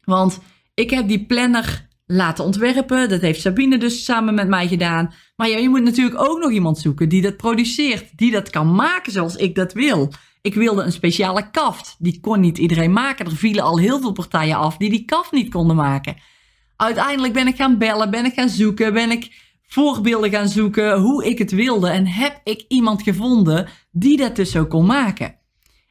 Want 0.00 0.40
ik 0.74 0.90
heb 0.90 1.08
die 1.08 1.26
planner 1.26 1.88
laten 2.06 2.44
ontwerpen. 2.44 3.08
Dat 3.08 3.20
heeft 3.20 3.40
Sabine 3.40 3.78
dus 3.78 4.04
samen 4.04 4.34
met 4.34 4.48
mij 4.48 4.68
gedaan. 4.68 5.14
Maar 5.36 5.48
ja, 5.48 5.56
je 5.56 5.68
moet 5.68 5.82
natuurlijk 5.82 6.20
ook 6.20 6.38
nog 6.38 6.50
iemand 6.50 6.78
zoeken 6.78 7.08
die 7.08 7.22
dat 7.22 7.36
produceert. 7.36 8.16
Die 8.16 8.30
dat 8.30 8.50
kan 8.50 8.74
maken 8.74 9.12
zoals 9.12 9.36
ik 9.36 9.54
dat 9.54 9.72
wil. 9.72 10.12
Ik 10.40 10.54
wilde 10.54 10.82
een 10.82 10.92
speciale 10.92 11.50
kaft. 11.50 11.96
Die 11.98 12.20
kon 12.20 12.40
niet 12.40 12.58
iedereen 12.58 12.92
maken. 12.92 13.26
Er 13.26 13.36
vielen 13.36 13.64
al 13.64 13.78
heel 13.78 14.00
veel 14.00 14.12
partijen 14.12 14.56
af 14.56 14.76
die 14.76 14.90
die 14.90 15.04
kaft 15.04 15.32
niet 15.32 15.50
konden 15.50 15.76
maken. 15.76 16.16
Uiteindelijk 16.76 17.32
ben 17.32 17.46
ik 17.46 17.56
gaan 17.56 17.78
bellen, 17.78 18.10
ben 18.10 18.24
ik 18.24 18.34
gaan 18.34 18.48
zoeken, 18.48 18.92
ben 18.92 19.10
ik 19.10 19.51
voorbeelden 19.72 20.30
gaan 20.30 20.48
zoeken 20.48 20.98
hoe 20.98 21.24
ik 21.24 21.38
het 21.38 21.50
wilde. 21.50 21.88
En 21.88 22.06
heb 22.06 22.40
ik 22.44 22.64
iemand 22.68 23.02
gevonden 23.02 23.68
die 23.90 24.16
dat 24.16 24.36
dus 24.36 24.50
zo 24.50 24.66
kon 24.66 24.86
maken. 24.86 25.34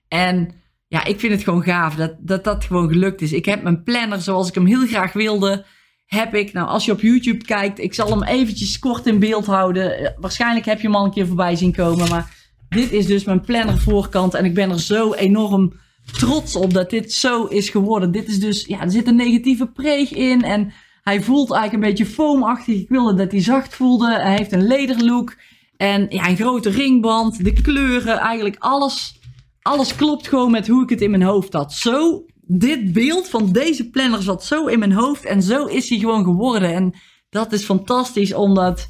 En 0.07 0.51
ja, 0.87 1.05
ik 1.05 1.19
vind 1.19 1.33
het 1.33 1.43
gewoon 1.43 1.63
gaaf 1.63 1.95
dat, 1.95 2.15
dat 2.19 2.43
dat 2.43 2.63
gewoon 2.63 2.89
gelukt 2.89 3.21
is. 3.21 3.33
Ik 3.33 3.45
heb 3.45 3.63
mijn 3.63 3.83
planner 3.83 4.21
zoals 4.21 4.47
ik 4.47 4.55
hem 4.55 4.65
heel 4.65 4.87
graag 4.87 5.13
wilde. 5.13 5.65
Heb 6.05 6.35
ik, 6.35 6.53
nou 6.53 6.67
als 6.67 6.85
je 6.85 6.91
op 6.91 7.01
YouTube 7.01 7.45
kijkt, 7.45 7.79
ik 7.79 7.93
zal 7.93 8.09
hem 8.09 8.23
eventjes 8.23 8.79
kort 8.79 9.07
in 9.07 9.19
beeld 9.19 9.45
houden. 9.45 9.97
Eh, 9.97 10.11
waarschijnlijk 10.19 10.65
heb 10.65 10.81
je 10.81 10.87
hem 10.87 10.95
al 10.95 11.05
een 11.05 11.11
keer 11.11 11.27
voorbij 11.27 11.55
zien 11.55 11.73
komen. 11.73 12.09
Maar 12.09 12.51
dit 12.69 12.91
is 12.91 13.05
dus 13.05 13.23
mijn 13.23 13.41
planner 13.41 13.77
voorkant. 13.77 14.33
En 14.33 14.45
ik 14.45 14.53
ben 14.53 14.69
er 14.69 14.79
zo 14.79 15.13
enorm 15.13 15.73
trots 16.11 16.55
op 16.55 16.73
dat 16.73 16.89
dit 16.89 17.13
zo 17.13 17.45
is 17.45 17.69
geworden. 17.69 18.11
Dit 18.11 18.27
is 18.27 18.39
dus, 18.39 18.65
ja, 18.65 18.81
er 18.81 18.91
zit 18.91 19.07
een 19.07 19.15
negatieve 19.15 19.67
preeg 19.67 20.13
in. 20.13 20.41
En 20.41 20.73
hij 21.01 21.21
voelt 21.21 21.51
eigenlijk 21.51 21.83
een 21.83 21.89
beetje 21.89 22.13
foamachtig. 22.13 22.75
Ik 22.75 22.89
wilde 22.89 23.13
dat 23.13 23.31
hij 23.31 23.41
zacht 23.41 23.75
voelde. 23.75 24.13
Hij 24.13 24.35
heeft 24.35 24.51
een 24.51 24.67
lederlook. 24.67 25.35
En 25.77 26.05
ja, 26.09 26.27
een 26.27 26.35
grote 26.35 26.69
ringband. 26.69 27.43
De 27.43 27.61
kleuren, 27.61 28.17
eigenlijk 28.17 28.55
alles 28.59 29.19
alles 29.61 29.95
klopt 29.95 30.27
gewoon 30.27 30.51
met 30.51 30.67
hoe 30.67 30.83
ik 30.83 30.89
het 30.89 31.01
in 31.01 31.09
mijn 31.09 31.23
hoofd 31.23 31.53
had. 31.53 31.73
Zo, 31.73 32.25
dit 32.41 32.93
beeld 32.93 33.29
van 33.29 33.51
deze 33.51 33.89
planner 33.89 34.21
zat 34.21 34.45
zo 34.45 34.65
in 34.65 34.79
mijn 34.79 34.93
hoofd 34.93 35.25
en 35.25 35.43
zo 35.43 35.65
is 35.65 35.89
hij 35.89 35.99
gewoon 35.99 36.23
geworden. 36.23 36.73
En 36.73 36.93
dat 37.29 37.53
is 37.53 37.63
fantastisch 37.63 38.33
omdat, 38.33 38.87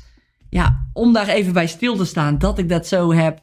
ja, 0.50 0.90
om 0.94 1.14
daar 1.14 1.28
even 1.28 1.54
bij 1.54 1.68
stil 1.68 1.96
te 1.96 2.06
staan. 2.06 2.38
Dat 2.38 2.58
ik 2.58 2.70
dat 2.70 2.88
zo 2.88 3.14
heb, 3.14 3.40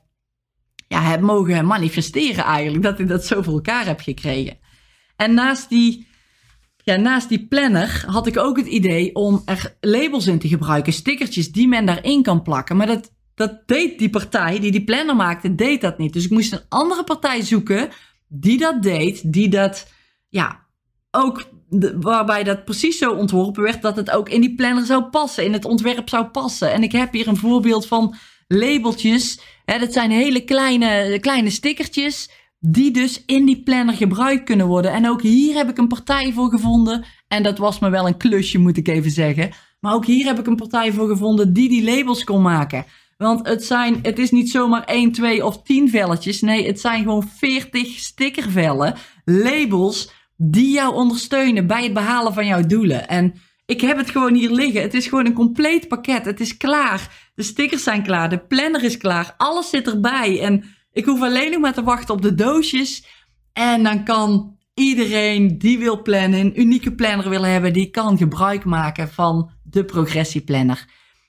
ja, 0.88 1.02
heb 1.02 1.20
mogen 1.20 1.66
manifesteren 1.66 2.44
eigenlijk. 2.44 2.82
Dat 2.82 2.98
ik 2.98 3.08
dat 3.08 3.25
zo 3.25 3.42
voor 3.42 3.54
elkaar 3.54 3.87
heb 3.87 4.00
gekregen. 4.00 4.58
En 5.16 5.34
naast 5.34 5.68
die, 5.68 6.07
ja, 6.88 6.97
naast 6.97 7.28
die 7.28 7.47
planner 7.47 8.04
had 8.07 8.26
ik 8.26 8.38
ook 8.38 8.57
het 8.57 8.66
idee 8.66 9.14
om 9.14 9.42
er 9.45 9.76
labels 9.80 10.26
in 10.26 10.38
te 10.38 10.49
gebruiken. 10.49 10.92
Stickertjes 10.92 11.52
die 11.52 11.68
men 11.68 11.87
daarin 11.87 12.23
kan 12.23 12.42
plakken. 12.42 12.76
Maar 12.76 12.87
dat 12.87 13.11
dat 13.38 13.62
deed 13.66 13.99
die 13.99 14.11
partij 14.11 14.61
die 14.61 14.71
die 14.71 14.85
planner 14.85 15.16
maakte, 15.16 15.54
deed 15.54 15.80
dat 15.80 15.99
niet. 15.99 16.12
Dus 16.12 16.25
ik 16.25 16.30
moest 16.30 16.52
een 16.52 16.64
andere 16.68 17.04
partij 17.04 17.42
zoeken 17.42 17.88
die 18.28 18.59
dat 18.59 18.83
deed, 18.83 19.33
die 19.33 19.49
dat, 19.49 19.87
ja, 20.28 20.66
ook 21.11 21.49
waarbij 22.00 22.45
dat 22.45 22.64
precies 22.64 22.99
zo 22.99 23.12
ontworpen 23.12 23.62
werd 23.62 23.83
dat 23.83 23.97
het 23.97 24.11
ook 24.11 24.28
in 24.28 24.40
die 24.40 24.54
planner 24.54 24.87
zou 24.87 25.02
passen, 25.04 25.45
in 25.45 25.52
het 25.52 25.64
ontwerp 25.64 26.09
zou 26.09 26.25
passen. 26.25 26.73
En 26.73 26.83
ik 26.83 26.92
heb 26.92 27.12
hier 27.12 27.28
een 27.28 27.37
voorbeeld 27.37 27.87
van 27.87 28.14
labeltjes. 28.49 29.40
Hè, 29.64 29.78
dat 29.78 29.92
zijn 29.92 30.11
hele 30.11 30.45
kleine, 30.45 31.18
kleine 31.21 31.50
stickertjes 31.50 32.30
die 32.60 32.90
dus 32.90 33.22
in 33.26 33.46
die 33.46 33.62
planner 33.62 33.94
gebruikt 33.94 34.44
kunnen 34.44 34.66
worden. 34.66 34.92
En 34.92 35.08
ook 35.08 35.22
hier 35.22 35.54
heb 35.54 35.68
ik 35.68 35.78
een 35.78 35.88
partij 35.88 36.32
voor 36.32 36.50
gevonden. 36.50 37.04
En 37.28 37.42
dat 37.42 37.58
was 37.58 37.78
me 37.78 37.90
wel 37.90 38.06
een 38.06 38.16
klusje, 38.16 38.58
moet 38.58 38.76
ik 38.76 38.88
even 38.88 39.10
zeggen. 39.10 39.50
Maar 39.80 39.94
ook 39.94 40.06
hier 40.06 40.26
heb 40.26 40.38
ik 40.38 40.46
een 40.46 40.56
partij 40.56 40.92
voor 40.92 41.08
gevonden 41.08 41.52
die 41.52 41.68
die 41.68 41.84
labels 41.84 42.24
kon 42.24 42.42
maken. 42.42 42.84
Want 43.16 43.46
het, 43.46 43.64
zijn, 43.64 43.98
het 44.02 44.18
is 44.18 44.30
niet 44.30 44.50
zomaar 44.50 44.84
1, 44.84 45.12
2 45.12 45.44
of 45.44 45.62
10 45.62 45.90
velletjes. 45.90 46.40
Nee, 46.40 46.66
het 46.66 46.80
zijn 46.80 47.02
gewoon 47.02 47.28
40 47.36 47.88
stickervellen, 47.88 48.94
labels, 49.24 50.10
die 50.36 50.70
jou 50.70 50.94
ondersteunen 50.94 51.66
bij 51.66 51.82
het 51.82 51.92
behalen 51.92 52.34
van 52.34 52.46
jouw 52.46 52.66
doelen. 52.66 53.08
En 53.08 53.34
ik 53.66 53.80
heb 53.80 53.96
het 53.96 54.10
gewoon 54.10 54.34
hier 54.34 54.50
liggen. 54.50 54.82
Het 54.82 54.94
is 54.94 55.06
gewoon 55.06 55.26
een 55.26 55.32
compleet 55.32 55.88
pakket. 55.88 56.24
Het 56.24 56.40
is 56.40 56.56
klaar. 56.56 57.30
De 57.34 57.42
stickers 57.42 57.82
zijn 57.82 58.02
klaar. 58.02 58.28
De 58.28 58.38
planner 58.38 58.84
is 58.84 58.96
klaar. 58.96 59.34
Alles 59.36 59.70
zit 59.70 59.86
erbij. 59.86 60.40
En 60.40 60.64
ik 60.99 61.05
hoef 61.05 61.23
alleen 61.23 61.50
nog 61.50 61.61
maar 61.61 61.75
te 61.75 61.83
wachten 61.83 62.14
op 62.14 62.23
de 62.23 62.35
doosjes. 62.35 63.07
En 63.52 63.83
dan 63.83 64.05
kan 64.05 64.57
iedereen 64.75 65.59
die 65.59 65.78
wil 65.78 66.02
plannen, 66.02 66.40
een 66.40 66.61
unieke 66.61 66.95
planner 66.95 67.28
willen 67.28 67.50
hebben, 67.50 67.73
die 67.73 67.90
kan 67.90 68.17
gebruik 68.17 68.64
maken 68.64 69.09
van 69.09 69.50
de 69.62 69.85
progressieplanner. 69.85 70.87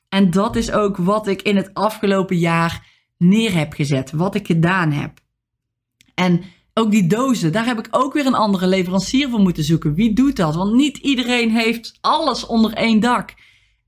En 0.10 0.32
dat 0.32 0.56
is 0.56 0.72
ook 0.72 0.98
wat 0.98 1.28
ik 1.28 1.42
in 1.42 1.56
het 1.56 1.74
afgelopen 1.74 2.38
jaar 2.38 2.88
neer 3.18 3.54
heb 3.54 3.74
gezet, 3.74 4.12
wat 4.12 4.36
ik 4.36 4.46
gedaan 4.48 4.92
heb. 4.92 5.20
En 6.16 6.44
ook 6.74 6.92
die 6.92 7.08
dozen, 7.08 7.52
daar 7.52 7.66
heb 7.66 7.80
ik 7.80 7.88
ook 7.92 8.14
weer 8.14 8.26
een 8.26 8.34
andere 8.34 8.68
leverancier 8.68 9.30
voor 9.30 9.40
moeten 9.40 9.64
zoeken. 9.64 9.94
Wie 9.94 10.14
doet 10.14 10.36
dat? 10.36 10.56
Want 10.56 10.74
niet 10.74 10.98
iedereen 10.98 11.52
heeft 11.52 11.98
alles 12.02 12.46
onder 12.46 12.74
één 12.74 13.00
dak. 13.00 13.34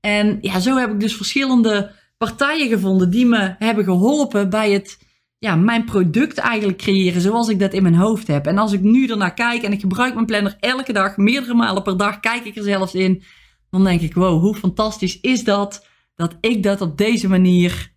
En 0.00 0.38
ja, 0.40 0.60
zo 0.60 0.76
heb 0.76 0.90
ik 0.90 1.00
dus 1.00 1.16
verschillende 1.16 1.94
partijen 2.18 2.68
gevonden 2.68 3.10
die 3.10 3.26
me 3.26 3.54
hebben 3.58 3.84
geholpen 3.84 4.50
bij 4.50 4.70
het, 4.70 4.98
ja, 5.42 5.56
mijn 5.56 5.84
product 5.84 6.38
eigenlijk 6.38 6.78
creëren 6.78 7.20
zoals 7.20 7.48
ik 7.48 7.58
dat 7.58 7.72
in 7.72 7.82
mijn 7.82 7.94
hoofd 7.94 8.26
heb. 8.26 8.46
En 8.46 8.58
als 8.58 8.72
ik 8.72 8.80
nu 8.80 9.06
ernaar 9.06 9.34
kijk 9.34 9.62
en 9.62 9.72
ik 9.72 9.80
gebruik 9.80 10.14
mijn 10.14 10.26
planner 10.26 10.56
elke 10.60 10.92
dag, 10.92 11.16
meerdere 11.16 11.54
malen 11.54 11.82
per 11.82 11.96
dag, 11.96 12.20
kijk 12.20 12.44
ik 12.44 12.56
er 12.56 12.62
zelfs 12.62 12.94
in, 12.94 13.22
dan 13.70 13.84
denk 13.84 14.00
ik, 14.00 14.14
wow, 14.14 14.40
hoe 14.40 14.54
fantastisch 14.54 15.20
is 15.20 15.44
dat? 15.44 15.90
dat 16.22 16.36
ik 16.40 16.62
dat 16.62 16.80
op 16.80 16.98
deze 16.98 17.28
manier 17.28 17.92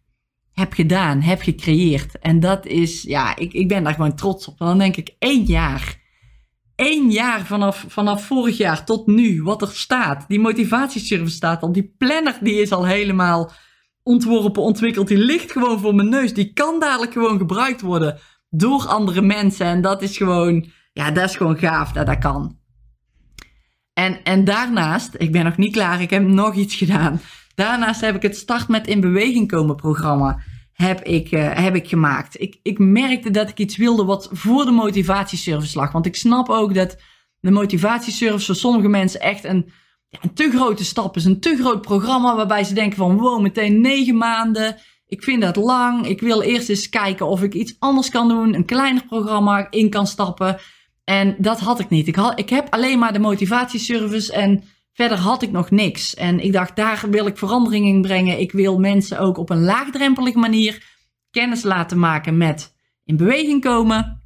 heb 0.52 0.74
gedaan, 0.74 1.22
heb 1.22 1.42
gecreëerd. 1.42 2.20
En 2.20 2.40
dat 2.40 2.66
is, 2.66 3.02
ja, 3.02 3.36
ik, 3.36 3.54
ik 3.54 3.68
ben 3.68 3.84
daar 3.84 3.94
gewoon 3.94 4.16
trots 4.16 4.48
op. 4.48 4.58
Dan 4.58 4.78
denk 4.78 4.96
ik, 4.96 5.16
één 5.20 5.44
jaar. 5.44 6.04
Één 6.76 7.12
jaar 7.12 7.46
vanaf, 7.46 7.86
vanaf 7.88 8.26
vorig 8.26 8.58
jaar 8.58 8.86
tot 8.86 9.08
nu, 9.08 9.44
wat 9.44 9.62
er 9.62 9.68
staat. 9.68 10.26
Die 10.28 10.40
motivatieservice 10.40 11.36
staat 11.36 11.62
al. 11.62 11.72
Die 11.72 11.96
planner, 11.98 12.38
die 12.42 12.62
is 12.62 12.72
al 12.72 12.86
helemaal 12.86 13.52
ontworpen, 14.06 14.62
ontwikkeld. 14.62 15.08
Die 15.08 15.18
ligt 15.18 15.52
gewoon 15.52 15.80
voor 15.80 15.96
mijn 15.96 16.10
neus. 16.10 16.34
Die 16.34 16.54
kan 16.54 16.80
dadelijk 16.80 17.14
gewoon 17.14 17.38
gebruikt 17.38 17.82
worden 17.82 18.20
door 18.50 18.88
andere 18.88 19.22
mensen. 19.22 19.66
En 19.66 19.82
dat 19.82 20.02
is 20.02 20.18
gewoon, 20.18 20.66
ja, 20.94 21.12
dat 21.12 21.30
is 21.30 21.36
gewoon 21.36 21.58
gaaf 21.58 21.92
dat 21.92 22.06
dat 22.06 22.18
kan. 22.18 22.58
En, 23.94 24.24
en 24.24 24.44
daarnaast, 24.44 25.16
ik 25.18 25.32
ben 25.32 25.44
nog 25.44 25.58
niet 25.58 25.74
klaar, 25.74 26.02
ik 26.02 26.10
heb 26.10 26.24
nog 26.24 26.56
iets 26.56 26.76
gedaan. 26.76 27.22
Daarnaast 27.56 28.02
heb 28.02 28.16
ik 28.16 28.22
het 28.22 28.38
Start 28.38 28.68
met 28.68 28.88
in 28.88 29.00
Beweging 29.00 29.48
komen 29.48 29.76
programma 29.76 30.40
heb 30.76 31.02
ik, 31.04 31.32
uh, 31.32 31.52
heb 31.54 31.76
ik 31.76 31.88
gemaakt. 31.88 32.42
Ik, 32.42 32.60
ik 32.64 32.80
merkte 32.80 33.32
dat 33.32 33.50
ik 33.50 33.60
iets 33.60 33.78
wilde 33.78 34.06
wat 34.06 34.30
voor 34.32 34.66
de 34.66 34.72
motivatieservice 34.72 35.78
lag. 35.78 35.92
Want 35.92 36.06
ik 36.06 36.16
snap 36.16 36.50
ook 36.50 36.74
dat 36.74 36.98
de 37.40 37.52
motivatieservice 37.52 38.46
voor 38.46 38.56
sommige 38.56 38.88
mensen 38.88 39.20
echt 39.20 39.44
een, 39.44 39.72
een 40.22 40.34
te 40.34 40.52
grote 40.52 40.86
stap 40.86 41.16
is. 41.16 41.26
Een 41.26 41.40
te 41.40 41.58
groot 41.60 41.82
programma 41.82 42.36
waarbij 42.36 42.64
ze 42.64 42.74
denken 42.74 42.98
van 42.98 43.18
wow, 43.18 43.42
meteen 43.42 43.82
negen 43.82 44.18
maanden. 44.18 44.78
Ik 45.08 45.24
vind 45.24 45.42
dat 45.42 45.56
lang. 45.56 46.08
Ik 46.08 46.22
wil 46.22 46.42
eerst 46.42 46.70
eens 46.70 46.90
kijken 46.90 47.28
of 47.28 47.44
ik 47.44 47.54
iets 47.54 47.76
anders 47.80 48.10
kan 48.10 48.28
doen. 48.28 48.54
Een 48.54 48.66
kleiner 48.66 49.06
programma 49.06 49.68
in 49.70 49.90
kan 49.90 50.08
stappen. 50.08 50.58
En 51.04 51.36
dat 51.38 51.60
had 51.60 51.80
ik 51.80 51.90
niet. 51.90 52.08
Ik, 52.08 52.16
had, 52.16 52.40
ik 52.40 52.50
heb 52.50 52.68
alleen 52.70 53.00
maar 53.00 53.14
de 53.14 53.20
motivatieservice 53.20 54.34
en 54.34 54.64
Verder 54.96 55.18
had 55.18 55.42
ik 55.42 55.52
nog 55.52 55.72
niks. 55.72 56.14
En 56.14 56.40
ik 56.40 56.54
dacht, 56.54 56.76
daar 56.76 57.06
wil 57.10 57.28
ik 57.28 57.38
verandering 57.38 57.86
in 57.86 58.02
brengen. 58.02 58.40
Ik 58.40 58.52
wil 58.52 58.80
mensen 58.80 59.20
ook 59.20 59.38
op 59.38 59.50
een 59.50 59.64
laagdrempelige 59.64 60.38
manier 60.38 60.84
kennis 61.32 61.64
laten 61.64 62.00
maken 62.00 62.38
met 62.38 62.74
in 63.06 63.18
beweging 63.18 63.62
komen. 63.62 64.24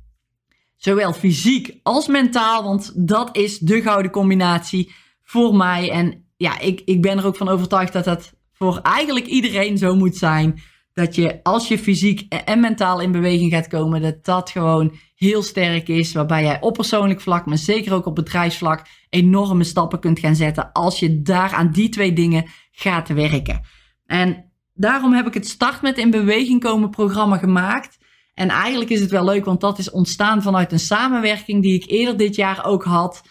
Zowel 0.77 1.13
fysiek 1.13 1.79
als 1.83 2.07
mentaal, 2.07 2.63
want 2.63 3.07
dat 3.07 3.37
is 3.37 3.59
de 3.59 3.81
gouden 3.81 4.11
combinatie 4.11 4.93
voor 5.29 5.55
mij. 5.55 5.91
En 5.91 6.25
ja, 6.37 6.59
ik, 6.59 6.81
ik 6.85 7.01
ben 7.01 7.17
er 7.17 7.25
ook 7.25 7.35
van 7.35 7.49
overtuigd 7.49 7.93
dat 7.93 8.05
dat 8.05 8.33
voor 8.53 8.79
eigenlijk 8.81 9.25
iedereen 9.25 9.77
zo 9.77 9.95
moet 9.95 10.15
zijn. 10.15 10.61
Dat 10.93 11.15
je 11.15 11.39
als 11.43 11.67
je 11.67 11.79
fysiek 11.79 12.33
en 12.33 12.59
mentaal 12.59 12.99
in 12.99 13.11
beweging 13.11 13.51
gaat 13.51 13.67
komen, 13.67 14.01
dat 14.01 14.25
dat 14.25 14.49
gewoon 14.49 14.95
heel 15.15 15.41
sterk 15.41 15.87
is. 15.87 16.13
Waarbij 16.13 16.43
jij 16.43 16.61
op 16.61 16.73
persoonlijk 16.73 17.21
vlak, 17.21 17.45
maar 17.45 17.57
zeker 17.57 17.93
ook 17.93 18.05
op 18.05 18.15
bedrijfsvlak, 18.15 18.85
enorme 19.09 19.63
stappen 19.63 19.99
kunt 19.99 20.19
gaan 20.19 20.35
zetten. 20.35 20.71
Als 20.71 20.99
je 20.99 21.21
daar 21.21 21.53
aan 21.53 21.71
die 21.71 21.89
twee 21.89 22.13
dingen 22.13 22.45
gaat 22.71 23.09
werken. 23.09 23.61
En 24.05 24.51
daarom 24.73 25.13
heb 25.13 25.27
ik 25.27 25.33
het 25.33 25.47
Start 25.47 25.81
met 25.81 25.97
in 25.97 26.11
beweging 26.11 26.59
komen 26.59 26.89
programma 26.89 27.37
gemaakt. 27.37 27.97
En 28.33 28.49
eigenlijk 28.49 28.89
is 28.89 29.01
het 29.01 29.11
wel 29.11 29.25
leuk, 29.25 29.45
want 29.45 29.61
dat 29.61 29.77
is 29.77 29.91
ontstaan 29.91 30.41
vanuit 30.41 30.71
een 30.71 30.79
samenwerking 30.79 31.61
die 31.61 31.73
ik 31.73 31.89
eerder 31.89 32.17
dit 32.17 32.35
jaar 32.35 32.65
ook 32.65 32.83
had. 32.83 33.21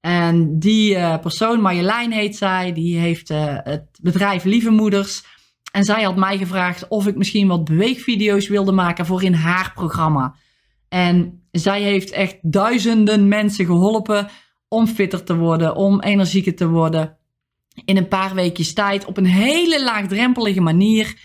En 0.00 0.58
die 0.58 0.94
uh, 0.94 1.18
persoon, 1.18 1.60
Marjolein 1.60 2.12
heet 2.12 2.36
zij, 2.36 2.72
die 2.72 2.98
heeft 2.98 3.30
uh, 3.30 3.56
het 3.62 3.98
bedrijf 4.02 4.44
Lieve 4.44 4.70
Moeders. 4.70 5.24
En 5.72 5.84
zij 5.84 6.02
had 6.02 6.16
mij 6.16 6.38
gevraagd 6.38 6.88
of 6.88 7.06
ik 7.06 7.16
misschien 7.16 7.48
wat 7.48 7.64
beweegvideo's 7.64 8.48
wilde 8.48 8.72
maken 8.72 9.06
voor 9.06 9.22
in 9.22 9.34
haar 9.34 9.72
programma. 9.74 10.34
En 10.88 11.42
zij 11.50 11.82
heeft 11.82 12.10
echt 12.10 12.36
duizenden 12.42 13.28
mensen 13.28 13.66
geholpen 13.66 14.28
om 14.68 14.86
fitter 14.86 15.24
te 15.24 15.36
worden, 15.36 15.76
om 15.76 16.00
energieker 16.00 16.54
te 16.54 16.68
worden. 16.68 17.16
In 17.84 17.96
een 17.96 18.08
paar 18.08 18.34
weekjes 18.34 18.72
tijd 18.72 19.04
op 19.04 19.16
een 19.16 19.26
hele 19.26 19.84
laagdrempelige 19.84 20.60
manier. 20.60 21.16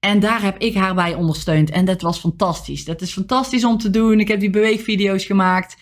En 0.00 0.20
daar 0.20 0.42
heb 0.42 0.58
ik 0.58 0.74
haar 0.74 0.94
bij 0.94 1.14
ondersteund. 1.14 1.70
En 1.70 1.84
dat 1.84 2.02
was 2.02 2.18
fantastisch. 2.18 2.84
Dat 2.84 3.00
is 3.00 3.12
fantastisch 3.12 3.64
om 3.64 3.78
te 3.78 3.90
doen. 3.90 4.20
Ik 4.20 4.28
heb 4.28 4.40
die 4.40 4.50
beweegvideo's 4.50 5.24
gemaakt. 5.24 5.76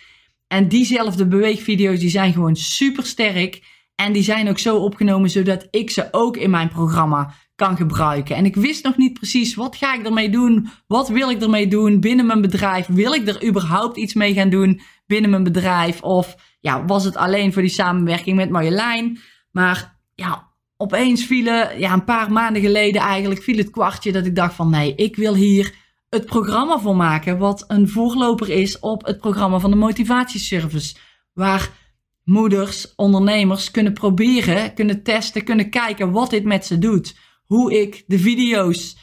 En 0.52 0.68
diezelfde 0.68 1.26
beweegvideo's 1.26 1.98
die 1.98 2.10
zijn 2.10 2.32
gewoon 2.32 2.56
super 2.56 3.06
sterk. 3.06 3.62
En 3.94 4.12
die 4.12 4.22
zijn 4.22 4.48
ook 4.48 4.58
zo 4.58 4.76
opgenomen 4.76 5.30
zodat 5.30 5.66
ik 5.70 5.90
ze 5.90 6.08
ook 6.10 6.36
in 6.36 6.50
mijn 6.50 6.68
programma 6.68 7.34
kan 7.54 7.76
gebruiken. 7.76 8.36
En 8.36 8.44
ik 8.44 8.56
wist 8.56 8.84
nog 8.84 8.96
niet 8.96 9.12
precies 9.12 9.54
wat 9.54 9.76
ga 9.76 9.94
ik 9.94 10.04
ermee 10.04 10.30
doen? 10.30 10.68
Wat 10.86 11.08
wil 11.08 11.30
ik 11.30 11.42
ermee 11.42 11.68
doen 11.68 12.00
binnen 12.00 12.26
mijn 12.26 12.40
bedrijf? 12.40 12.86
Wil 12.86 13.12
ik 13.12 13.28
er 13.28 13.46
überhaupt 13.46 13.96
iets 13.96 14.14
mee 14.14 14.34
gaan 14.34 14.50
doen 14.50 14.80
binnen 15.06 15.30
mijn 15.30 15.42
bedrijf? 15.42 16.02
Of 16.02 16.36
ja, 16.60 16.84
was 16.84 17.04
het 17.04 17.16
alleen 17.16 17.52
voor 17.52 17.62
die 17.62 17.70
samenwerking 17.70 18.36
met 18.36 18.50
Marjolein? 18.50 19.18
Maar 19.50 19.98
ja, 20.14 20.52
opeens 20.76 21.24
vielen, 21.24 21.78
ja, 21.78 21.92
een 21.92 22.04
paar 22.04 22.32
maanden 22.32 22.62
geleden 22.62 23.02
eigenlijk, 23.02 23.42
viel 23.42 23.56
het 23.56 23.70
kwartje 23.70 24.12
dat 24.12 24.26
ik 24.26 24.34
dacht 24.34 24.54
van 24.54 24.70
nee, 24.70 24.94
ik 24.94 25.16
wil 25.16 25.34
hier 25.34 25.74
het 26.10 26.26
programma 26.26 26.78
voor 26.78 26.96
maken. 26.96 27.38
Wat 27.38 27.64
een 27.68 27.88
voorloper 27.88 28.48
is 28.48 28.78
op 28.78 29.06
het 29.06 29.18
programma 29.18 29.58
van 29.58 29.70
de 29.70 29.76
motivatieservice. 29.76 30.96
Waar 31.32 31.70
moeders, 32.24 32.94
ondernemers 32.94 33.70
kunnen 33.70 33.92
proberen, 33.92 34.74
kunnen 34.74 35.02
testen, 35.02 35.44
kunnen 35.44 35.70
kijken 35.70 36.10
wat 36.10 36.30
dit 36.30 36.44
met 36.44 36.66
ze 36.66 36.78
doet. 36.78 37.16
Hoe 37.46 37.80
ik 37.80 38.04
de 38.06 38.18
video's 38.18 38.96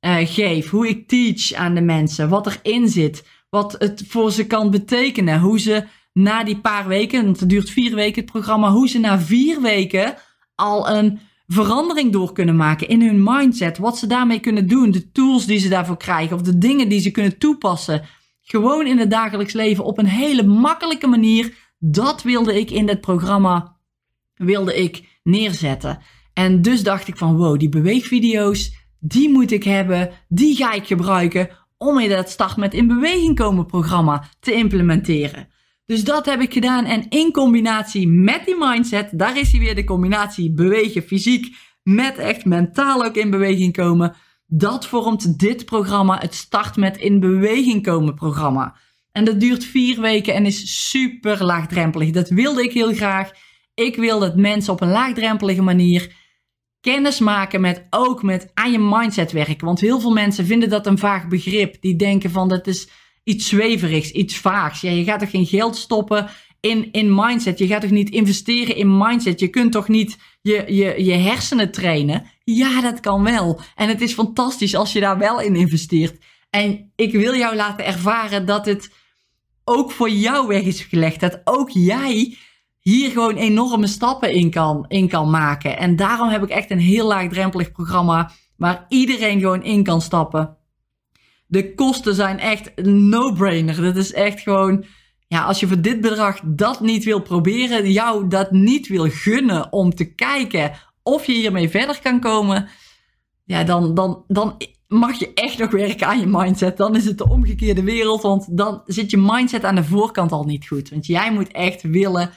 uh, 0.00 0.16
geef, 0.22 0.70
hoe 0.70 0.88
ik 0.88 1.08
teach 1.08 1.52
aan 1.52 1.74
de 1.74 1.80
mensen, 1.80 2.28
wat 2.28 2.46
erin 2.46 2.88
zit, 2.88 3.28
wat 3.50 3.76
het 3.78 4.04
voor 4.08 4.32
ze 4.32 4.46
kan 4.46 4.70
betekenen. 4.70 5.40
Hoe 5.40 5.60
ze 5.60 5.84
na 6.12 6.44
die 6.44 6.60
paar 6.60 6.88
weken, 6.88 7.24
want 7.24 7.40
het 7.40 7.48
duurt 7.48 7.70
vier 7.70 7.94
weken 7.94 8.22
het 8.22 8.30
programma, 8.30 8.70
hoe 8.70 8.88
ze 8.88 8.98
na 8.98 9.18
vier 9.18 9.60
weken 9.60 10.14
al 10.54 10.88
een 10.88 11.20
verandering 11.46 12.12
door 12.12 12.32
kunnen 12.32 12.56
maken 12.56 12.88
in 12.88 13.02
hun 13.02 13.22
mindset. 13.22 13.78
Wat 13.78 13.98
ze 13.98 14.06
daarmee 14.06 14.40
kunnen 14.40 14.68
doen, 14.68 14.90
de 14.90 15.10
tools 15.10 15.46
die 15.46 15.58
ze 15.58 15.68
daarvoor 15.68 15.96
krijgen 15.96 16.36
of 16.36 16.42
de 16.42 16.58
dingen 16.58 16.88
die 16.88 17.00
ze 17.00 17.10
kunnen 17.10 17.38
toepassen. 17.38 18.02
Gewoon 18.40 18.86
in 18.86 18.98
het 18.98 19.10
dagelijks 19.10 19.52
leven 19.52 19.84
op 19.84 19.98
een 19.98 20.06
hele 20.06 20.42
makkelijke 20.42 21.06
manier. 21.06 21.54
Dat 21.78 22.22
wilde 22.22 22.60
ik 22.60 22.70
in 22.70 22.86
dit 22.86 23.00
programma 23.00 23.76
wilde 24.34 24.82
ik 24.82 25.20
neerzetten. 25.22 25.98
En 26.32 26.62
dus 26.62 26.82
dacht 26.82 27.08
ik 27.08 27.16
van 27.16 27.36
wow, 27.36 27.58
die 27.58 27.68
beweegvideo's, 27.68 28.74
die 28.98 29.30
moet 29.30 29.50
ik 29.50 29.64
hebben, 29.64 30.10
die 30.28 30.56
ga 30.56 30.72
ik 30.72 30.86
gebruiken 30.86 31.48
om 31.78 31.98
in 31.98 32.08
dat 32.08 32.30
Start 32.30 32.56
met 32.56 32.74
in 32.74 32.86
Beweging 32.86 33.36
komen 33.36 33.66
programma 33.66 34.24
te 34.40 34.52
implementeren. 34.52 35.48
Dus 35.92 36.04
dat 36.04 36.26
heb 36.26 36.40
ik 36.40 36.52
gedaan. 36.52 36.84
En 36.84 37.08
in 37.08 37.32
combinatie 37.32 38.08
met 38.08 38.44
die 38.44 38.56
mindset, 38.58 39.08
daar 39.12 39.38
is 39.38 39.50
hij 39.50 39.60
weer 39.60 39.74
de 39.74 39.84
combinatie 39.84 40.52
bewegen 40.52 41.02
fysiek 41.02 41.56
met 41.82 42.18
echt 42.18 42.44
mentaal 42.44 43.04
ook 43.04 43.14
in 43.14 43.30
beweging 43.30 43.72
komen. 43.72 44.14
Dat 44.46 44.86
vormt 44.86 45.38
dit 45.38 45.64
programma, 45.64 46.18
het 46.18 46.34
Start 46.34 46.76
met 46.76 46.96
in 46.96 47.20
Beweging 47.20 47.82
komen 47.82 48.14
programma. 48.14 48.76
En 49.10 49.24
dat 49.24 49.40
duurt 49.40 49.64
vier 49.64 50.00
weken 50.00 50.34
en 50.34 50.46
is 50.46 50.88
super 50.90 51.44
laagdrempelig. 51.44 52.10
Dat 52.10 52.28
wilde 52.28 52.62
ik 52.62 52.72
heel 52.72 52.94
graag. 52.94 53.30
Ik 53.74 53.96
wil 53.96 54.18
dat 54.18 54.36
mensen 54.36 54.72
op 54.72 54.80
een 54.80 54.90
laagdrempelige 54.90 55.62
manier 55.62 56.16
kennis 56.80 57.18
maken 57.18 57.60
met 57.60 57.86
ook 57.90 58.22
met 58.22 58.50
aan 58.54 58.72
je 58.72 58.78
mindset 58.78 59.32
werken. 59.32 59.66
Want 59.66 59.80
heel 59.80 60.00
veel 60.00 60.12
mensen 60.12 60.46
vinden 60.46 60.68
dat 60.68 60.86
een 60.86 60.98
vaag 60.98 61.28
begrip. 61.28 61.80
Die 61.80 61.96
denken 61.96 62.30
van 62.30 62.48
dat 62.48 62.66
is 62.66 62.88
iets 63.24 63.48
zweverigs, 63.48 64.10
iets 64.10 64.36
vaags. 64.36 64.80
Ja, 64.80 64.90
je 64.90 65.04
gaat 65.04 65.20
toch 65.20 65.30
geen 65.30 65.46
geld 65.46 65.76
stoppen 65.76 66.28
in, 66.60 66.92
in 66.92 67.14
mindset. 67.14 67.58
Je 67.58 67.66
gaat 67.66 67.80
toch 67.80 67.90
niet 67.90 68.10
investeren 68.10 68.76
in 68.76 68.96
mindset. 68.96 69.40
Je 69.40 69.48
kunt 69.48 69.72
toch 69.72 69.88
niet 69.88 70.18
je, 70.42 70.64
je, 70.66 71.04
je 71.04 71.12
hersenen 71.12 71.72
trainen. 71.72 72.26
Ja, 72.44 72.80
dat 72.80 73.00
kan 73.00 73.22
wel. 73.22 73.60
En 73.74 73.88
het 73.88 74.00
is 74.00 74.12
fantastisch 74.12 74.74
als 74.74 74.92
je 74.92 75.00
daar 75.00 75.18
wel 75.18 75.40
in 75.40 75.56
investeert. 75.56 76.24
En 76.50 76.92
ik 76.96 77.12
wil 77.12 77.34
jou 77.34 77.56
laten 77.56 77.86
ervaren 77.86 78.46
dat 78.46 78.66
het 78.66 78.90
ook 79.64 79.90
voor 79.90 80.10
jou 80.10 80.46
weg 80.46 80.62
is 80.62 80.80
gelegd. 80.80 81.20
Dat 81.20 81.40
ook 81.44 81.70
jij 81.70 82.36
hier 82.80 83.10
gewoon 83.10 83.36
enorme 83.36 83.86
stappen 83.86 84.32
in 84.32 84.50
kan, 84.50 84.84
in 84.88 85.08
kan 85.08 85.30
maken. 85.30 85.78
En 85.78 85.96
daarom 85.96 86.28
heb 86.28 86.42
ik 86.42 86.48
echt 86.48 86.70
een 86.70 86.78
heel 86.78 87.06
laagdrempelig 87.06 87.72
programma 87.72 88.30
waar 88.56 88.84
iedereen 88.88 89.40
gewoon 89.40 89.62
in 89.62 89.82
kan 89.82 90.00
stappen. 90.00 90.56
De 91.52 91.74
kosten 91.74 92.14
zijn 92.14 92.38
echt 92.38 92.82
no-brainer. 92.84 93.82
Dat 93.82 93.96
is 93.96 94.12
echt 94.12 94.40
gewoon, 94.40 94.84
ja, 95.28 95.44
als 95.44 95.60
je 95.60 95.66
voor 95.66 95.80
dit 95.80 96.00
bedrag 96.00 96.40
dat 96.44 96.80
niet 96.80 97.04
wil 97.04 97.22
proberen, 97.22 97.92
jou 97.92 98.28
dat 98.28 98.50
niet 98.50 98.88
wil 98.88 99.08
gunnen 99.10 99.72
om 99.72 99.94
te 99.94 100.14
kijken 100.14 100.72
of 101.02 101.26
je 101.26 101.32
hiermee 101.32 101.68
verder 101.68 102.00
kan 102.02 102.20
komen, 102.20 102.68
ja, 103.44 103.64
dan, 103.64 103.94
dan, 103.94 104.24
dan 104.26 104.56
mag 104.88 105.18
je 105.18 105.32
echt 105.34 105.58
nog 105.58 105.70
werken 105.70 106.06
aan 106.06 106.20
je 106.20 106.26
mindset. 106.26 106.76
Dan 106.76 106.96
is 106.96 107.04
het 107.04 107.18
de 107.18 107.28
omgekeerde 107.28 107.82
wereld, 107.82 108.22
want 108.22 108.56
dan 108.56 108.82
zit 108.86 109.10
je 109.10 109.16
mindset 109.16 109.64
aan 109.64 109.74
de 109.74 109.84
voorkant 109.84 110.32
al 110.32 110.44
niet 110.44 110.66
goed. 110.66 110.90
Want 110.90 111.06
jij 111.06 111.32
moet 111.32 111.52
echt 111.52 111.82
willen 111.82 112.30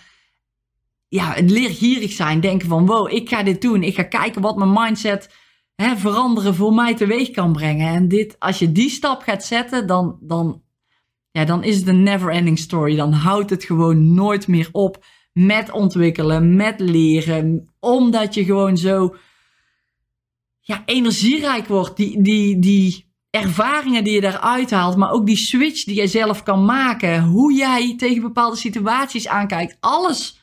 ja, 1.07 1.35
leergierig 1.45 2.11
zijn. 2.11 2.39
Denken 2.39 2.67
van, 2.67 2.85
wow, 2.85 3.13
ik 3.13 3.29
ga 3.29 3.43
dit 3.43 3.61
doen. 3.61 3.83
Ik 3.83 3.95
ga 3.95 4.03
kijken 4.03 4.41
wat 4.41 4.57
mijn 4.57 4.73
mindset 4.73 5.29
veranderen 5.75 6.55
voor 6.55 6.73
mij 6.73 6.95
teweeg 6.95 7.31
kan 7.31 7.53
brengen. 7.53 7.87
En 7.87 8.07
dit, 8.07 8.35
als 8.39 8.59
je 8.59 8.71
die 8.71 8.89
stap 8.89 9.21
gaat 9.21 9.45
zetten, 9.45 9.87
dan, 9.87 10.17
dan, 10.21 10.61
ja, 11.31 11.45
dan 11.45 11.63
is 11.63 11.77
het 11.77 11.87
een 11.87 12.03
never 12.03 12.29
ending 12.29 12.59
story. 12.59 12.95
Dan 12.95 13.13
houdt 13.13 13.49
het 13.49 13.63
gewoon 13.63 14.13
nooit 14.13 14.47
meer 14.47 14.69
op 14.71 15.05
met 15.33 15.71
ontwikkelen, 15.71 16.55
met 16.55 16.79
leren. 16.79 17.69
Omdat 17.79 18.33
je 18.33 18.45
gewoon 18.45 18.77
zo 18.77 19.15
ja, 20.59 20.83
energierijk 20.85 21.67
wordt. 21.67 21.97
Die, 21.97 22.21
die, 22.21 22.59
die 22.59 23.13
ervaringen 23.29 24.03
die 24.03 24.13
je 24.13 24.21
daaruit 24.21 24.71
haalt, 24.71 24.95
maar 24.95 25.11
ook 25.11 25.25
die 25.25 25.37
switch 25.37 25.83
die 25.83 25.95
je 25.95 26.07
zelf 26.07 26.43
kan 26.43 26.65
maken. 26.65 27.23
Hoe 27.23 27.53
jij 27.53 27.95
tegen 27.97 28.21
bepaalde 28.21 28.57
situaties 28.57 29.27
aankijkt. 29.27 29.77
Alles 29.79 30.39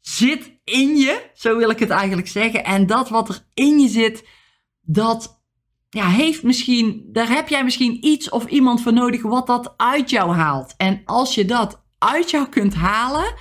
zit 0.00 0.58
in 0.64 0.96
je, 0.96 1.30
zo 1.34 1.56
wil 1.56 1.70
ik 1.70 1.78
het 1.78 1.90
eigenlijk 1.90 2.28
zeggen. 2.28 2.64
En 2.64 2.86
dat 2.86 3.08
wat 3.08 3.28
er 3.28 3.44
in 3.54 3.78
je 3.78 3.88
zit, 3.88 4.24
dat 4.92 5.42
ja, 5.88 6.08
heeft 6.08 6.42
misschien, 6.42 7.08
daar 7.12 7.28
heb 7.28 7.48
jij 7.48 7.64
misschien 7.64 8.06
iets 8.06 8.28
of 8.28 8.46
iemand 8.46 8.82
voor 8.82 8.92
nodig 8.92 9.22
wat 9.22 9.46
dat 9.46 9.74
uit 9.76 10.10
jou 10.10 10.34
haalt. 10.34 10.74
En 10.76 11.02
als 11.04 11.34
je 11.34 11.44
dat 11.44 11.82
uit 11.98 12.30
jou 12.30 12.48
kunt 12.48 12.74
halen, 12.74 13.34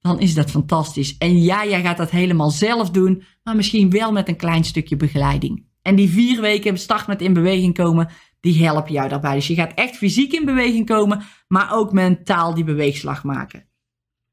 dan 0.00 0.20
is 0.20 0.34
dat 0.34 0.50
fantastisch. 0.50 1.16
En 1.18 1.42
ja, 1.42 1.66
jij 1.66 1.82
gaat 1.82 1.96
dat 1.96 2.10
helemaal 2.10 2.50
zelf 2.50 2.90
doen, 2.90 3.22
maar 3.42 3.56
misschien 3.56 3.90
wel 3.90 4.12
met 4.12 4.28
een 4.28 4.36
klein 4.36 4.64
stukje 4.64 4.96
begeleiding. 4.96 5.66
En 5.82 5.94
die 5.94 6.08
vier 6.08 6.40
weken 6.40 6.78
start 6.78 7.06
met 7.06 7.22
in 7.22 7.32
beweging 7.32 7.74
komen, 7.74 8.08
die 8.40 8.64
helpen 8.64 8.92
jou 8.92 9.08
daarbij. 9.08 9.34
Dus 9.34 9.46
je 9.46 9.54
gaat 9.54 9.74
echt 9.74 9.96
fysiek 9.96 10.32
in 10.32 10.44
beweging 10.44 10.86
komen, 10.86 11.22
maar 11.48 11.72
ook 11.72 11.92
mentaal 11.92 12.54
die 12.54 12.64
beweegslag 12.64 13.24
maken. 13.24 13.68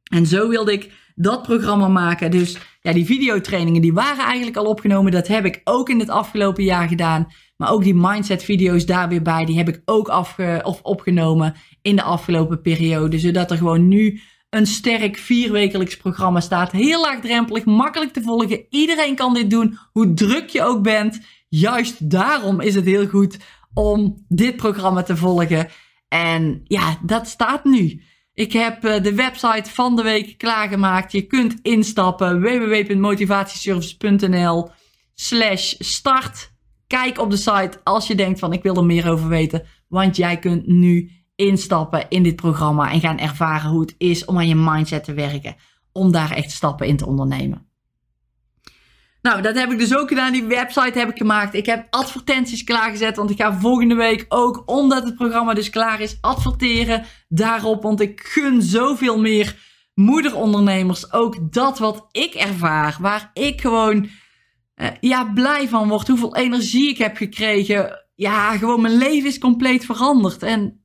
En 0.04 0.26
zo 0.26 0.50
wilde 0.50 0.72
ik 0.72 0.92
dat 1.16 1.44
programma 1.44 1.88
maken. 1.88 2.32
Dus 2.32 2.58
ja, 2.84 2.94
die 2.94 3.06
videotrainingen 3.06 3.82
die 3.82 3.94
waren 3.94 4.26
eigenlijk 4.26 4.58
al 4.58 4.66
opgenomen. 4.66 5.12
Dat 5.12 5.28
heb 5.28 5.46
ik 5.46 5.62
ook 5.64 5.90
in 5.90 6.00
het 6.00 6.10
afgelopen 6.10 6.64
jaar 6.64 6.88
gedaan. 6.88 7.28
Maar 7.58 7.72
ook 7.72 7.84
die 7.84 7.96
mindset 7.96 8.44
video's 8.44 8.86
daar 8.86 9.10
weer 9.10 9.22
bij, 9.22 9.46
die 9.46 9.58
heb 9.58 9.68
ik 9.68 9.82
ook 9.86 10.08
afge 10.08 10.62
of 10.64 10.82
opgenomen 10.82 11.56
in 11.82 11.96
de 11.96 12.02
afgelopen 12.02 12.62
periode. 12.62 13.20
Zodat 13.20 13.52
er 13.52 13.58
gewoon 13.58 13.88
nu 13.88 14.22
een 14.50 14.66
sterk 14.66 15.18
vierwekelijks 15.18 15.98
programma 15.98 16.40
staat. 16.40 16.72
Heel 16.72 17.02
laagdrempelig, 17.02 17.66
makkelijk 17.66 18.14
te 18.14 18.22
volgen. 18.22 18.66
Iedereen 18.70 19.16
kan 19.16 19.34
dit 19.34 19.50
doen, 19.50 19.78
hoe 19.92 20.14
druk 20.14 20.50
je 20.50 20.64
ook 20.64 20.84
bent. 20.84 21.22
Juist 21.50 22.10
daarom 22.10 22.62
is 22.62 22.76
het 22.76 22.86
heel 22.86 23.08
goed 23.08 23.38
om 23.74 24.26
dit 24.28 24.56
programma 24.56 25.04
te 25.04 25.18
volgen. 25.18 25.68
En 26.08 26.62
ja, 26.64 26.98
dat 27.06 27.28
staat 27.28 27.64
nu. 27.64 28.02
Ik 28.34 28.54
heb 28.54 28.84
eh, 28.84 29.04
de 29.04 29.16
website 29.16 29.70
van 29.70 29.96
de 29.96 30.04
week 30.04 30.38
klaargemaakt. 30.38 31.12
Je 31.12 31.22
kunt 31.22 31.60
instappen 31.62 32.42
www.motivatieservice.nl 32.42 34.70
slash 35.14 35.74
start. 35.78 36.52
Kijk 36.88 37.20
op 37.20 37.30
de 37.30 37.38
site 37.38 37.80
als 37.84 38.08
je 38.08 38.16
denkt 38.16 38.40
van 38.40 38.54
ik 38.54 38.64
wil 38.64 38.76
er 38.76 38.86
meer 38.86 39.12
over 39.12 39.28
weten. 39.28 39.64
Want 39.88 40.16
jij 40.16 40.40
kunt 40.40 40.68
nu 40.68 41.12
instappen 41.36 42.06
in 42.10 42.24
dit 42.24 42.36
programma 42.36 42.92
en 42.92 43.00
gaan 43.00 43.20
ervaren 43.20 43.70
hoe 43.70 43.82
het 43.82 43.96
is 43.98 44.26
om 44.26 44.38
aan 44.38 44.48
je 44.48 44.56
mindset 44.56 45.04
te 45.04 45.14
werken. 45.14 45.56
Om 45.92 46.12
daar 46.12 46.32
echt 46.32 46.52
stappen 46.52 46.88
in 46.88 46.98
te 46.98 47.06
ondernemen. 47.06 47.73
Nou, 49.24 49.42
dat 49.42 49.56
heb 49.56 49.72
ik 49.72 49.80
dus 49.80 49.96
ook 49.96 50.08
gedaan. 50.08 50.32
Die 50.32 50.44
website 50.44 51.00
heb 51.00 51.10
ik 51.10 51.18
gemaakt. 51.18 51.54
Ik 51.54 51.66
heb 51.66 51.88
advertenties 51.90 52.64
klaargezet. 52.64 53.16
Want 53.16 53.30
ik 53.30 53.42
ga 53.42 53.60
volgende 53.60 53.96
week 53.96 54.26
ook, 54.30 54.64
omdat 54.66 55.04
het 55.04 55.16
programma 55.16 55.54
dus 55.54 55.70
klaar 55.70 56.02
is, 56.02 56.18
adverteren 56.22 57.06
daarop. 57.28 57.84
Want 57.84 58.02
ik 58.02 58.22
gun 58.24 58.62
zoveel 58.62 59.20
meer 59.20 59.56
moederondernemers 59.94 61.14
ook 61.14 61.54
dat 61.54 61.80
wat 61.80 62.08
ik 62.12 62.34
ervaar. 62.34 62.98
Waar 63.00 63.32
ik 63.34 63.62
gewoon 63.62 64.10
uh, 64.76 64.88
ja, 65.00 65.32
blij 65.34 65.68
van 65.68 65.88
word. 65.88 66.08
Hoeveel 66.08 66.36
energie 66.36 66.90
ik 66.90 66.98
heb 66.98 67.18
gekregen. 67.18 68.06
Ja, 68.16 68.58
gewoon 68.58 68.82
mijn 68.82 68.98
leven 68.98 69.30
is 69.30 69.40
compleet 69.40 69.86
veranderd. 69.86 70.44
En 70.44 70.83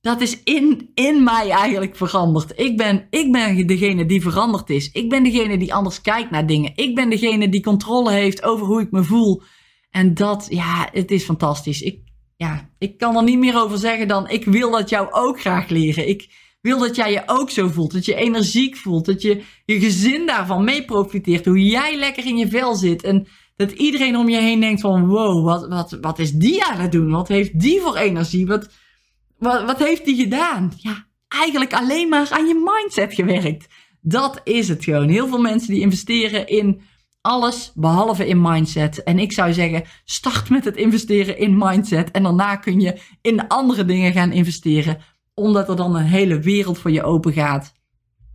dat 0.00 0.20
is 0.20 0.42
in, 0.42 0.90
in 0.94 1.22
mij 1.22 1.50
eigenlijk 1.50 1.96
veranderd. 1.96 2.52
Ik 2.56 2.76
ben, 2.76 3.06
ik 3.10 3.32
ben 3.32 3.66
degene 3.66 4.06
die 4.06 4.22
veranderd 4.22 4.70
is. 4.70 4.90
Ik 4.90 5.08
ben 5.08 5.22
degene 5.22 5.58
die 5.58 5.74
anders 5.74 6.00
kijkt 6.00 6.30
naar 6.30 6.46
dingen. 6.46 6.72
Ik 6.74 6.94
ben 6.94 7.10
degene 7.10 7.48
die 7.48 7.62
controle 7.62 8.10
heeft 8.10 8.42
over 8.42 8.66
hoe 8.66 8.80
ik 8.80 8.90
me 8.90 9.04
voel. 9.04 9.42
En 9.90 10.14
dat, 10.14 10.46
ja, 10.50 10.88
het 10.92 11.10
is 11.10 11.24
fantastisch. 11.24 11.82
Ik, 11.82 12.00
ja, 12.36 12.70
ik 12.78 12.98
kan 12.98 13.16
er 13.16 13.22
niet 13.22 13.38
meer 13.38 13.60
over 13.60 13.78
zeggen 13.78 14.08
dan 14.08 14.28
ik 14.28 14.44
wil 14.44 14.70
dat 14.70 14.88
jou 14.88 15.08
ook 15.10 15.40
graag 15.40 15.68
leren. 15.68 16.08
Ik 16.08 16.30
wil 16.60 16.78
dat 16.78 16.96
jij 16.96 17.12
je 17.12 17.22
ook 17.26 17.50
zo 17.50 17.68
voelt. 17.68 17.92
Dat 17.92 18.04
je 18.04 18.14
energiek 18.14 18.76
voelt. 18.76 19.04
Dat 19.04 19.22
je 19.22 19.42
je 19.64 19.80
gezin 19.80 20.26
daarvan 20.26 20.64
mee 20.64 20.84
profiteert. 20.84 21.44
Hoe 21.44 21.64
jij 21.64 21.96
lekker 21.96 22.26
in 22.26 22.36
je 22.36 22.48
vel 22.48 22.74
zit. 22.74 23.02
En 23.02 23.26
dat 23.56 23.70
iedereen 23.70 24.16
om 24.16 24.28
je 24.28 24.40
heen 24.40 24.60
denkt 24.60 24.80
van 24.80 25.06
wow, 25.06 25.44
wat, 25.44 25.68
wat, 25.68 25.98
wat 26.00 26.18
is 26.18 26.32
die 26.32 26.64
aan 26.64 26.80
het 26.80 26.92
doen? 26.92 27.10
Wat 27.10 27.28
heeft 27.28 27.60
die 27.60 27.80
voor 27.80 27.96
energie? 27.96 28.46
Wat, 28.46 28.68
wat, 29.38 29.64
wat 29.64 29.78
heeft 29.78 30.04
die 30.04 30.16
gedaan? 30.16 30.72
Ja, 30.76 31.06
eigenlijk 31.28 31.72
alleen 31.72 32.08
maar 32.08 32.30
aan 32.30 32.46
je 32.46 32.70
mindset 32.74 33.14
gewerkt. 33.14 33.66
Dat 34.00 34.40
is 34.44 34.68
het 34.68 34.84
gewoon. 34.84 35.08
Heel 35.08 35.28
veel 35.28 35.40
mensen 35.40 35.72
die 35.72 35.80
investeren 35.80 36.46
in 36.46 36.80
alles 37.20 37.72
behalve 37.74 38.26
in 38.26 38.40
mindset. 38.40 39.02
En 39.02 39.18
ik 39.18 39.32
zou 39.32 39.52
zeggen, 39.52 39.84
start 40.04 40.50
met 40.50 40.64
het 40.64 40.76
investeren 40.76 41.38
in 41.38 41.58
mindset. 41.58 42.10
En 42.10 42.22
daarna 42.22 42.56
kun 42.56 42.80
je 42.80 43.00
in 43.20 43.48
andere 43.48 43.84
dingen 43.84 44.12
gaan 44.12 44.32
investeren. 44.32 44.98
Omdat 45.34 45.68
er 45.68 45.76
dan 45.76 45.96
een 45.96 46.04
hele 46.04 46.38
wereld 46.38 46.78
voor 46.78 46.90
je 46.90 47.02
open 47.02 47.32
gaat. 47.32 47.72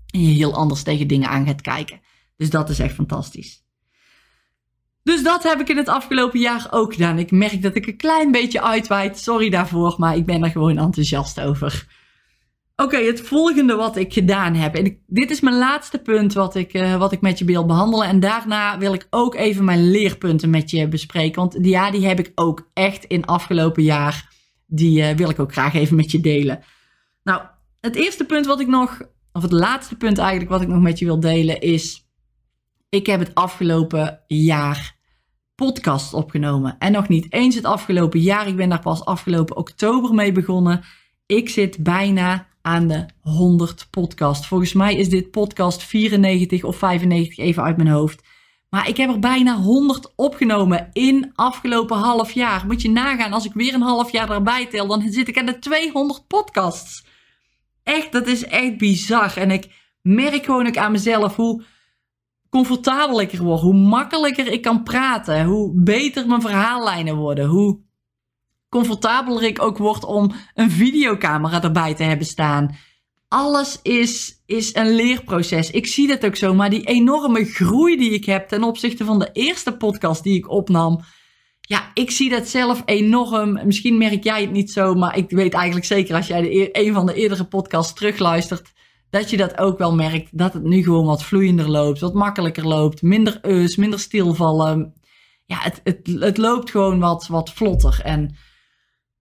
En 0.09 0.27
je 0.27 0.33
heel 0.33 0.53
anders 0.53 0.83
tegen 0.83 1.07
dingen 1.07 1.29
aan 1.29 1.45
gaat 1.45 1.61
kijken. 1.61 2.01
Dus 2.37 2.49
dat 2.49 2.69
is 2.69 2.79
echt 2.79 2.93
fantastisch. 2.93 3.62
Dus 5.03 5.23
dat 5.23 5.43
heb 5.43 5.59
ik 5.59 5.69
in 5.69 5.77
het 5.77 5.87
afgelopen 5.87 6.39
jaar 6.39 6.67
ook 6.69 6.93
gedaan. 6.93 7.19
Ik 7.19 7.31
merk 7.31 7.61
dat 7.61 7.75
ik 7.75 7.87
een 7.87 7.97
klein 7.97 8.31
beetje 8.31 8.61
uitwijd. 8.61 9.19
Sorry 9.19 9.49
daarvoor, 9.49 9.95
maar 9.97 10.15
ik 10.15 10.25
ben 10.25 10.43
er 10.43 10.49
gewoon 10.49 10.77
enthousiast 10.77 11.41
over. 11.41 11.85
Oké, 12.75 12.97
het 12.97 13.21
volgende 13.21 13.75
wat 13.75 13.95
ik 13.95 14.13
gedaan 14.13 14.55
heb. 14.55 14.75
En 14.75 14.97
dit 15.07 15.31
is 15.31 15.39
mijn 15.39 15.57
laatste 15.57 15.99
punt 15.99 16.33
wat 16.33 16.55
ik, 16.55 16.73
uh, 16.73 16.95
wat 16.95 17.11
ik 17.11 17.21
met 17.21 17.39
je 17.39 17.45
wil 17.45 17.65
behandelen. 17.65 18.07
En 18.07 18.19
daarna 18.19 18.77
wil 18.77 18.93
ik 18.93 19.07
ook 19.09 19.35
even 19.35 19.65
mijn 19.65 19.91
leerpunten 19.91 20.49
met 20.49 20.71
je 20.71 20.87
bespreken. 20.87 21.41
Want 21.41 21.57
ja, 21.61 21.91
die 21.91 22.05
heb 22.05 22.19
ik 22.19 22.31
ook 22.35 22.69
echt 22.73 23.05
in 23.05 23.25
afgelopen 23.25 23.83
jaar. 23.83 24.31
Die 24.65 25.01
uh, 25.01 25.09
wil 25.15 25.29
ik 25.29 25.39
ook 25.39 25.51
graag 25.51 25.73
even 25.73 25.95
met 25.95 26.11
je 26.11 26.19
delen. 26.19 26.63
Nou, 27.23 27.41
het 27.81 27.95
eerste 27.95 28.25
punt 28.25 28.45
wat 28.45 28.59
ik 28.59 28.67
nog, 28.67 29.01
of 29.31 29.41
het 29.41 29.51
laatste 29.51 29.95
punt 29.95 30.17
eigenlijk 30.17 30.49
wat 30.49 30.61
ik 30.61 30.67
nog 30.67 30.81
met 30.81 30.99
je 30.99 31.05
wil 31.05 31.19
delen 31.19 31.61
is. 31.61 32.02
Ik 32.93 33.05
heb 33.05 33.19
het 33.19 33.35
afgelopen 33.35 34.19
jaar 34.27 34.95
podcast 35.55 36.13
opgenomen. 36.13 36.75
En 36.79 36.91
nog 36.91 37.07
niet 37.07 37.33
eens 37.33 37.55
het 37.55 37.65
afgelopen 37.65 38.19
jaar. 38.19 38.47
Ik 38.47 38.55
ben 38.55 38.69
daar 38.69 38.79
pas 38.79 39.05
afgelopen 39.05 39.57
oktober 39.57 40.13
mee 40.13 40.31
begonnen. 40.31 40.83
Ik 41.25 41.49
zit 41.49 41.83
bijna 41.83 42.47
aan 42.61 42.87
de 42.87 43.05
100 43.21 43.87
podcast. 43.89 44.45
Volgens 44.45 44.73
mij 44.73 44.95
is 44.95 45.09
dit 45.09 45.31
podcast 45.31 45.83
94 45.83 46.63
of 46.63 46.77
95 46.77 47.37
even 47.37 47.63
uit 47.63 47.77
mijn 47.77 47.89
hoofd. 47.89 48.23
Maar 48.69 48.87
ik 48.87 48.97
heb 48.97 49.09
er 49.09 49.19
bijna 49.19 49.55
100 49.55 50.13
opgenomen 50.15 50.89
in 50.91 51.31
afgelopen 51.35 51.97
half 51.97 52.31
jaar. 52.31 52.65
Moet 52.65 52.81
je 52.81 52.89
nagaan, 52.89 53.33
als 53.33 53.45
ik 53.45 53.53
weer 53.53 53.73
een 53.73 53.81
half 53.81 54.11
jaar 54.11 54.29
erbij 54.29 54.65
tel, 54.65 54.87
dan 54.87 55.01
zit 55.09 55.27
ik 55.27 55.37
aan 55.37 55.45
de 55.45 55.59
200 55.59 56.27
podcasts. 56.27 57.05
Echt, 57.83 58.11
dat 58.11 58.27
is 58.27 58.45
echt 58.45 58.77
bizar. 58.77 59.37
En 59.37 59.51
ik 59.51 59.71
merk 60.01 60.45
gewoon 60.45 60.67
ook 60.67 60.77
aan 60.77 60.91
mezelf 60.91 61.35
hoe 61.35 61.63
comfortabeler 62.53 63.21
ik 63.21 63.37
word, 63.37 63.61
hoe 63.61 63.73
makkelijker 63.73 64.47
ik 64.47 64.61
kan 64.61 64.83
praten, 64.83 65.45
hoe 65.45 65.71
beter 65.75 66.27
mijn 66.27 66.41
verhaallijnen 66.41 67.15
worden, 67.15 67.45
hoe 67.45 67.79
comfortabeler 68.69 69.43
ik 69.43 69.61
ook 69.61 69.77
word 69.77 70.03
om 70.03 70.31
een 70.53 70.71
videocamera 70.71 71.61
erbij 71.61 71.93
te 71.93 72.03
hebben 72.03 72.25
staan. 72.25 72.75
Alles 73.27 73.79
is, 73.81 74.41
is 74.45 74.75
een 74.75 74.95
leerproces. 74.95 75.71
Ik 75.71 75.87
zie 75.87 76.07
dat 76.07 76.25
ook 76.25 76.35
zo, 76.35 76.53
maar 76.53 76.69
die 76.69 76.83
enorme 76.83 77.45
groei 77.45 77.97
die 77.97 78.11
ik 78.11 78.25
heb 78.25 78.47
ten 78.47 78.63
opzichte 78.63 79.05
van 79.05 79.19
de 79.19 79.29
eerste 79.33 79.77
podcast 79.77 80.23
die 80.23 80.37
ik 80.37 80.49
opnam. 80.49 80.99
Ja, 81.61 81.91
ik 81.93 82.11
zie 82.11 82.29
dat 82.29 82.47
zelf 82.47 82.81
enorm. 82.85 83.65
Misschien 83.65 83.97
merk 83.97 84.23
jij 84.23 84.41
het 84.41 84.51
niet 84.51 84.71
zo, 84.71 84.93
maar 84.93 85.17
ik 85.17 85.29
weet 85.29 85.53
eigenlijk 85.53 85.85
zeker 85.85 86.15
als 86.15 86.27
jij 86.27 86.41
de, 86.41 86.69
een 86.71 86.93
van 86.93 87.05
de 87.05 87.13
eerdere 87.13 87.45
podcasts 87.45 87.93
terugluistert, 87.93 88.73
dat 89.13 89.29
je 89.29 89.37
dat 89.37 89.57
ook 89.57 89.77
wel 89.77 89.95
merkt. 89.95 90.37
Dat 90.37 90.53
het 90.53 90.63
nu 90.63 90.83
gewoon 90.83 91.05
wat 91.05 91.23
vloeiender 91.23 91.69
loopt, 91.69 91.99
wat 91.99 92.13
makkelijker 92.13 92.67
loopt, 92.67 93.01
minder 93.01 93.39
eus, 93.41 93.75
minder 93.75 93.99
stilvallen. 93.99 94.93
Ja, 95.45 95.57
het, 95.59 95.81
het, 95.83 96.17
het 96.19 96.37
loopt 96.37 96.71
gewoon 96.71 96.99
wat, 96.99 97.27
wat 97.27 97.53
vlotter. 97.53 97.99
En 98.03 98.35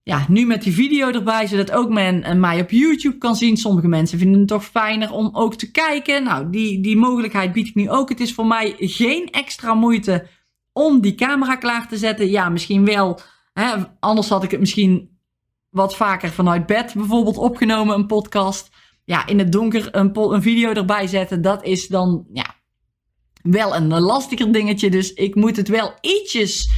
ja, 0.03 0.25
nu 0.29 0.47
met 0.47 0.63
die 0.63 0.73
video 0.73 1.11
erbij, 1.11 1.47
zodat 1.47 1.73
ook 1.73 1.89
men 1.91 2.41
mij 2.41 2.61
op 2.61 2.71
YouTube 2.71 3.19
kan 3.19 3.37
zien. 3.37 3.57
Sommige 3.57 3.89
mensen 3.89 4.19
vinden 4.19 4.39
het 4.39 4.49
toch 4.49 4.65
fijner 4.65 5.13
om 5.13 5.31
ook 5.33 5.55
te 5.55 5.71
kijken. 5.71 6.23
Nou, 6.23 6.51
die, 6.51 6.83
die 6.83 6.97
mogelijkheid 6.97 7.53
bied 7.53 7.69
ik 7.69 7.75
nu 7.75 7.91
ook. 7.91 8.09
Het 8.09 8.21
is 8.21 8.35
voor 8.35 8.47
mij 8.47 8.75
geen 8.79 9.31
extra 9.31 9.75
moeite 9.75 10.27
om 10.73 11.01
die 11.01 11.15
camera 11.15 11.57
klaar 11.57 11.89
te 11.89 11.97
zetten. 11.97 12.31
Ja, 12.31 12.49
misschien 12.49 12.85
wel. 12.85 13.21
Hè, 13.53 13.75
anders 14.01 14.29
had 14.29 14.45
ik 14.45 14.51
het 14.51 14.61
misschien 14.61 15.19
wat 15.69 15.97
vaker 15.97 16.31
vanuit 16.31 16.67
bed 16.67 16.95
bijvoorbeeld 16.95 17.39
opgenomen, 17.39 17.95
een 17.95 18.07
podcast. 18.07 18.71
Ja, 19.05 19.27
in 19.27 19.39
het 19.39 19.53
donker 19.53 19.89
een, 19.91 20.11
een 20.15 20.43
video 20.43 20.73
erbij 20.73 21.07
zetten, 21.07 21.43
dat 21.43 21.65
is 21.65 21.87
dan 21.87 22.27
ja, 22.33 22.55
wel 23.43 23.77
een 23.77 24.01
lastiger 24.01 24.53
dingetje. 24.53 24.91
Dus 24.91 25.13
ik 25.13 25.35
moet 25.35 25.57
het 25.57 25.69
wel 25.69 25.95
ietsjes 26.01 26.71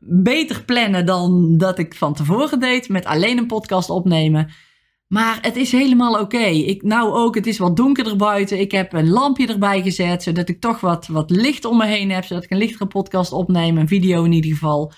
beter 0.00 0.64
plannen 0.64 1.06
dan 1.06 1.56
dat 1.56 1.78
ik 1.78 1.94
van 1.94 2.14
tevoren 2.14 2.60
deed. 2.60 2.88
Met 2.88 3.04
alleen 3.04 3.38
een 3.38 3.46
podcast 3.46 3.90
opnemen. 3.90 4.50
Maar 5.06 5.38
het 5.40 5.56
is 5.56 5.72
helemaal 5.72 6.20
oké. 6.20 6.44
Ik 6.46 6.82
Nou 6.82 7.12
ook, 7.12 7.34
het 7.34 7.46
is 7.46 7.58
wat 7.58 7.76
donkerder 7.76 8.16
buiten. 8.16 8.60
Ik 8.60 8.72
heb 8.72 8.92
een 8.92 9.08
lampje 9.08 9.46
erbij 9.46 9.82
gezet, 9.82 10.22
zodat 10.22 10.48
ik 10.48 10.60
toch 10.60 10.80
wat, 10.80 11.06
wat 11.06 11.30
licht 11.30 11.64
om 11.64 11.76
me 11.76 11.86
heen 11.86 12.10
heb. 12.10 12.24
Zodat 12.24 12.44
ik 12.44 12.50
een 12.50 12.58
lichtere 12.58 12.86
podcast 12.86 13.32
opneem, 13.32 13.78
een 13.78 13.88
video 13.88 14.24
in 14.24 14.32
ieder 14.32 14.50
geval. 14.50 14.92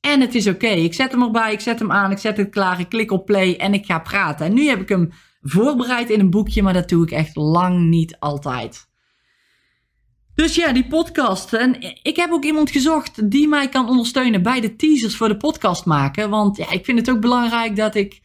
En 0.00 0.20
het 0.20 0.34
is 0.34 0.46
oké. 0.46 0.66
Ik 0.66 0.94
zet 0.94 1.10
hem 1.10 1.22
erbij, 1.22 1.52
ik 1.52 1.60
zet 1.60 1.78
hem 1.78 1.92
aan, 1.92 2.10
ik 2.10 2.18
zet 2.18 2.36
het 2.36 2.50
klaar, 2.50 2.80
ik 2.80 2.88
klik 2.88 3.10
op 3.10 3.26
play 3.26 3.56
en 3.56 3.74
ik 3.74 3.84
ga 3.84 3.98
praten. 3.98 4.46
En 4.46 4.54
nu 4.54 4.66
heb 4.68 4.80
ik 4.80 4.88
hem 4.88 5.10
voorbereid 5.44 6.10
in 6.10 6.20
een 6.20 6.30
boekje, 6.30 6.62
maar 6.62 6.72
dat 6.72 6.88
doe 6.88 7.02
ik 7.02 7.10
echt 7.10 7.36
lang 7.36 7.88
niet 7.88 8.16
altijd. 8.18 8.88
Dus 10.34 10.54
ja, 10.54 10.72
die 10.72 10.86
podcast. 10.86 11.52
En 11.52 11.76
ik 12.02 12.16
heb 12.16 12.30
ook 12.30 12.44
iemand 12.44 12.70
gezocht 12.70 13.30
die 13.30 13.48
mij 13.48 13.68
kan 13.68 13.88
ondersteunen 13.88 14.42
bij 14.42 14.60
de 14.60 14.76
teasers 14.76 15.16
voor 15.16 15.28
de 15.28 15.36
podcast 15.36 15.84
maken. 15.84 16.30
Want 16.30 16.56
ja, 16.56 16.70
ik 16.70 16.84
vind 16.84 16.98
het 16.98 17.10
ook 17.10 17.20
belangrijk 17.20 17.76
dat 17.76 17.94
ik 17.94 18.20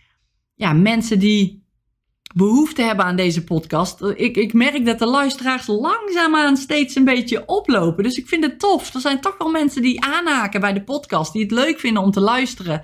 ja, 0.55 0.73
mensen 0.73 1.19
die 1.19 1.67
behoefte 2.35 2.81
hebben 2.81 3.05
aan 3.05 3.15
deze 3.15 3.43
podcast. 3.43 4.01
Ik, 4.01 4.37
ik 4.37 4.53
merk 4.53 4.85
dat 4.85 4.99
de 4.99 5.05
luisteraars 5.05 5.67
langzaamaan 5.67 6.57
steeds 6.57 6.95
een 6.95 7.03
beetje 7.03 7.45
oplopen. 7.45 8.03
Dus 8.03 8.17
ik 8.17 8.27
vind 8.27 8.43
het 8.43 8.59
tof. 8.59 8.93
Er 8.93 9.01
zijn 9.01 9.21
toch 9.21 9.37
wel 9.37 9.49
mensen 9.49 9.81
die 9.81 10.03
aanhaken 10.03 10.61
bij 10.61 10.73
de 10.73 10.83
podcast. 10.83 11.33
Die 11.33 11.41
het 11.41 11.51
leuk 11.51 11.79
vinden 11.79 12.03
om 12.03 12.11
te 12.11 12.21
luisteren. 12.21 12.83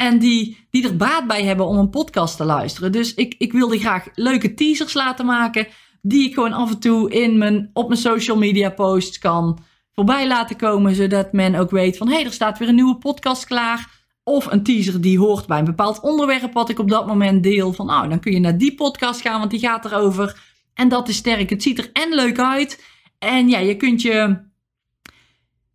En 0.00 0.18
die, 0.18 0.66
die 0.70 0.84
er 0.88 0.96
baat 0.96 1.26
bij 1.26 1.44
hebben 1.44 1.66
om 1.66 1.78
een 1.78 1.90
podcast 1.90 2.36
te 2.36 2.44
luisteren. 2.44 2.92
Dus 2.92 3.14
ik, 3.14 3.34
ik 3.38 3.52
wilde 3.52 3.78
graag 3.78 4.06
leuke 4.14 4.54
teasers 4.54 4.94
laten 4.94 5.26
maken 5.26 5.66
die 6.02 6.28
ik 6.28 6.34
gewoon 6.34 6.52
af 6.52 6.70
en 6.70 6.78
toe 6.78 7.10
in 7.10 7.38
mijn, 7.38 7.70
op 7.72 7.88
mijn 7.88 8.00
social 8.00 8.36
media 8.36 8.70
posts 8.70 9.18
kan 9.18 9.58
voorbij 9.92 10.26
laten 10.26 10.56
komen. 10.56 10.94
Zodat 10.94 11.32
men 11.32 11.54
ook 11.54 11.70
weet 11.70 11.96
van 11.96 12.08
hé, 12.08 12.14
hey, 12.14 12.24
er 12.24 12.32
staat 12.32 12.58
weer 12.58 12.68
een 12.68 12.74
nieuwe 12.74 12.98
podcast 12.98 13.44
klaar. 13.44 13.96
Of 14.22 14.46
een 14.46 14.62
teaser 14.62 15.00
die 15.00 15.18
hoort 15.18 15.46
bij 15.46 15.58
een 15.58 15.64
bepaald 15.64 16.00
onderwerp 16.00 16.52
wat 16.52 16.68
ik 16.68 16.78
op 16.78 16.88
dat 16.88 17.06
moment 17.06 17.42
deel. 17.42 17.72
Van 17.72 17.86
nou, 17.86 18.08
dan 18.08 18.20
kun 18.20 18.32
je 18.32 18.40
naar 18.40 18.58
die 18.58 18.74
podcast 18.74 19.20
gaan, 19.20 19.38
want 19.38 19.50
die 19.50 19.60
gaat 19.60 19.84
erover. 19.84 20.40
En 20.74 20.88
dat 20.88 21.08
is 21.08 21.16
sterk. 21.16 21.50
Het 21.50 21.62
ziet 21.62 21.78
er 21.78 21.90
en 21.92 22.14
leuk 22.14 22.38
uit. 22.38 22.84
En 23.18 23.48
ja, 23.48 23.58
je 23.58 23.76
kunt 23.76 24.02
je. 24.02 24.46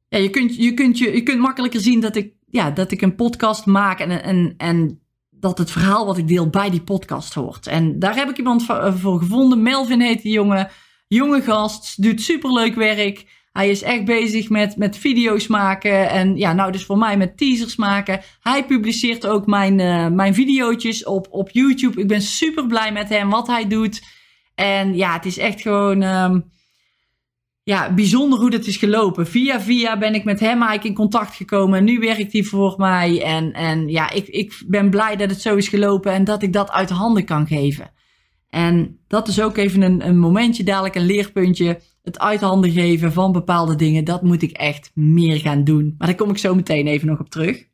Ja, 0.10 0.18
je 0.18 0.30
kunt, 0.30 0.56
je 0.56 0.74
kunt, 0.74 0.98
je, 0.98 1.12
je 1.12 1.24
kunt 1.24 1.40
makkelijker 1.40 1.80
zien 1.80 2.00
dat 2.00 2.16
ik, 2.16 2.34
ja, 2.54 2.72
dat 2.72 2.92
ik 2.92 3.02
een 3.02 3.16
podcast 3.16 3.66
maak. 3.66 4.00
En, 4.00 4.24
en, 4.24 4.54
en 4.58 5.00
dat 5.30 5.58
het 5.58 5.72
verhaal 5.72 6.06
wat 6.06 6.18
ik 6.18 6.28
deel 6.28 6.50
bij 6.50 6.70
die 6.70 6.82
podcast 6.82 7.34
hoort. 7.34 7.68
En 7.68 8.00
daar 8.00 8.16
heb 8.16 8.30
ik 8.30 8.38
iemand 8.38 8.70
eh, 8.70 8.96
voor 8.96 9.20
gevonden. 9.20 9.62
Melvin 9.62 10.02
heet 10.02 10.22
die 10.22 10.32
jongen. 10.32 10.70
Jonge 11.08 11.42
gast, 11.42 12.02
doet 12.02 12.22
superleuk 12.22 12.76
werk. 12.76 13.26
Hij 13.52 13.70
is 13.70 13.82
echt 13.82 14.06
bezig 14.06 14.50
met, 14.50 14.78
met 14.78 14.98
video's 14.98 15.48
maken. 15.48 16.10
En 16.10 16.38
ja, 16.38 16.54
nou 16.54 16.72
dus 16.72 16.86
voor 16.86 16.98
mij 16.98 17.18
met 17.18 17.38
teasers 17.38 17.76
maken. 17.76 18.22
Hij 18.40 18.66
publiceert 18.66 19.28
ook 19.28 19.46
mijn, 19.46 19.80
uh, 19.80 20.08
mijn 20.08 20.34
video's 20.34 21.06
op, 21.06 21.28
op 21.30 21.50
YouTube. 21.50 22.02
Ik 22.02 22.08
ben 22.08 22.22
super 22.22 22.68
blij 22.68 22.92
met 22.92 23.10
hem, 23.10 23.30
wat 23.30 23.48
hij 23.48 23.68
doet. 23.68 24.02
En 24.56 24.96
ja, 24.96 25.14
het 25.14 25.26
is 25.26 25.38
echt 25.38 25.62
gewoon... 25.62 26.02
Um, 26.02 26.52
ja, 27.64 27.94
bijzonder 27.94 28.40
hoe 28.40 28.50
dat 28.50 28.66
is 28.66 28.78
gelopen. 28.78 29.28
Via 29.28 29.62
via 29.62 29.98
ben 29.98 30.16
ik 30.16 30.24
met 30.24 30.40
hem 30.40 30.62
eigenlijk 30.62 30.84
in 30.84 30.94
contact 30.94 31.36
gekomen. 31.36 31.84
Nu 31.84 32.00
werkt 32.00 32.34
hij 32.34 32.44
voor 32.44 32.74
mij. 32.78 33.24
En, 33.24 33.54
en 33.54 33.88
ja, 33.88 34.12
ik, 34.12 34.28
ik 34.28 34.64
ben 34.68 34.90
blij 34.90 35.16
dat 35.16 35.30
het 35.30 35.42
zo 35.42 35.56
is 35.56 35.68
gelopen 35.68 36.12
en 36.12 36.24
dat 36.24 36.44
ik 36.44 36.54
dat 36.54 36.72
uit 36.72 36.90
handen 36.90 37.26
kan 37.26 37.48
geven. 37.48 37.92
En 38.50 39.00
dat 39.08 39.28
is 39.28 39.42
ook 39.42 39.58
even 39.58 39.82
een, 39.82 40.08
een 40.08 40.18
momentje, 40.18 40.64
dadelijk 40.64 40.96
een 40.96 41.06
leerpuntje. 41.06 41.80
Het 42.02 42.20
uit 42.20 42.42
handen 42.42 42.72
geven 42.72 43.14
van 43.14 43.32
bepaalde 43.32 43.76
dingen, 43.76 44.04
dat 44.04 44.22
moet 44.22 44.42
ik 44.42 44.52
echt 44.52 44.92
meer 44.94 45.40
gaan 45.40 45.64
doen. 45.64 45.96
Maar 45.98 46.08
daar 46.08 46.18
kom 46.18 46.30
ik 46.30 46.38
zo 46.38 46.56
meteen 46.56 46.88
even 46.88 47.08
nog 47.08 47.20
op 47.20 47.30
terug. 47.30 47.68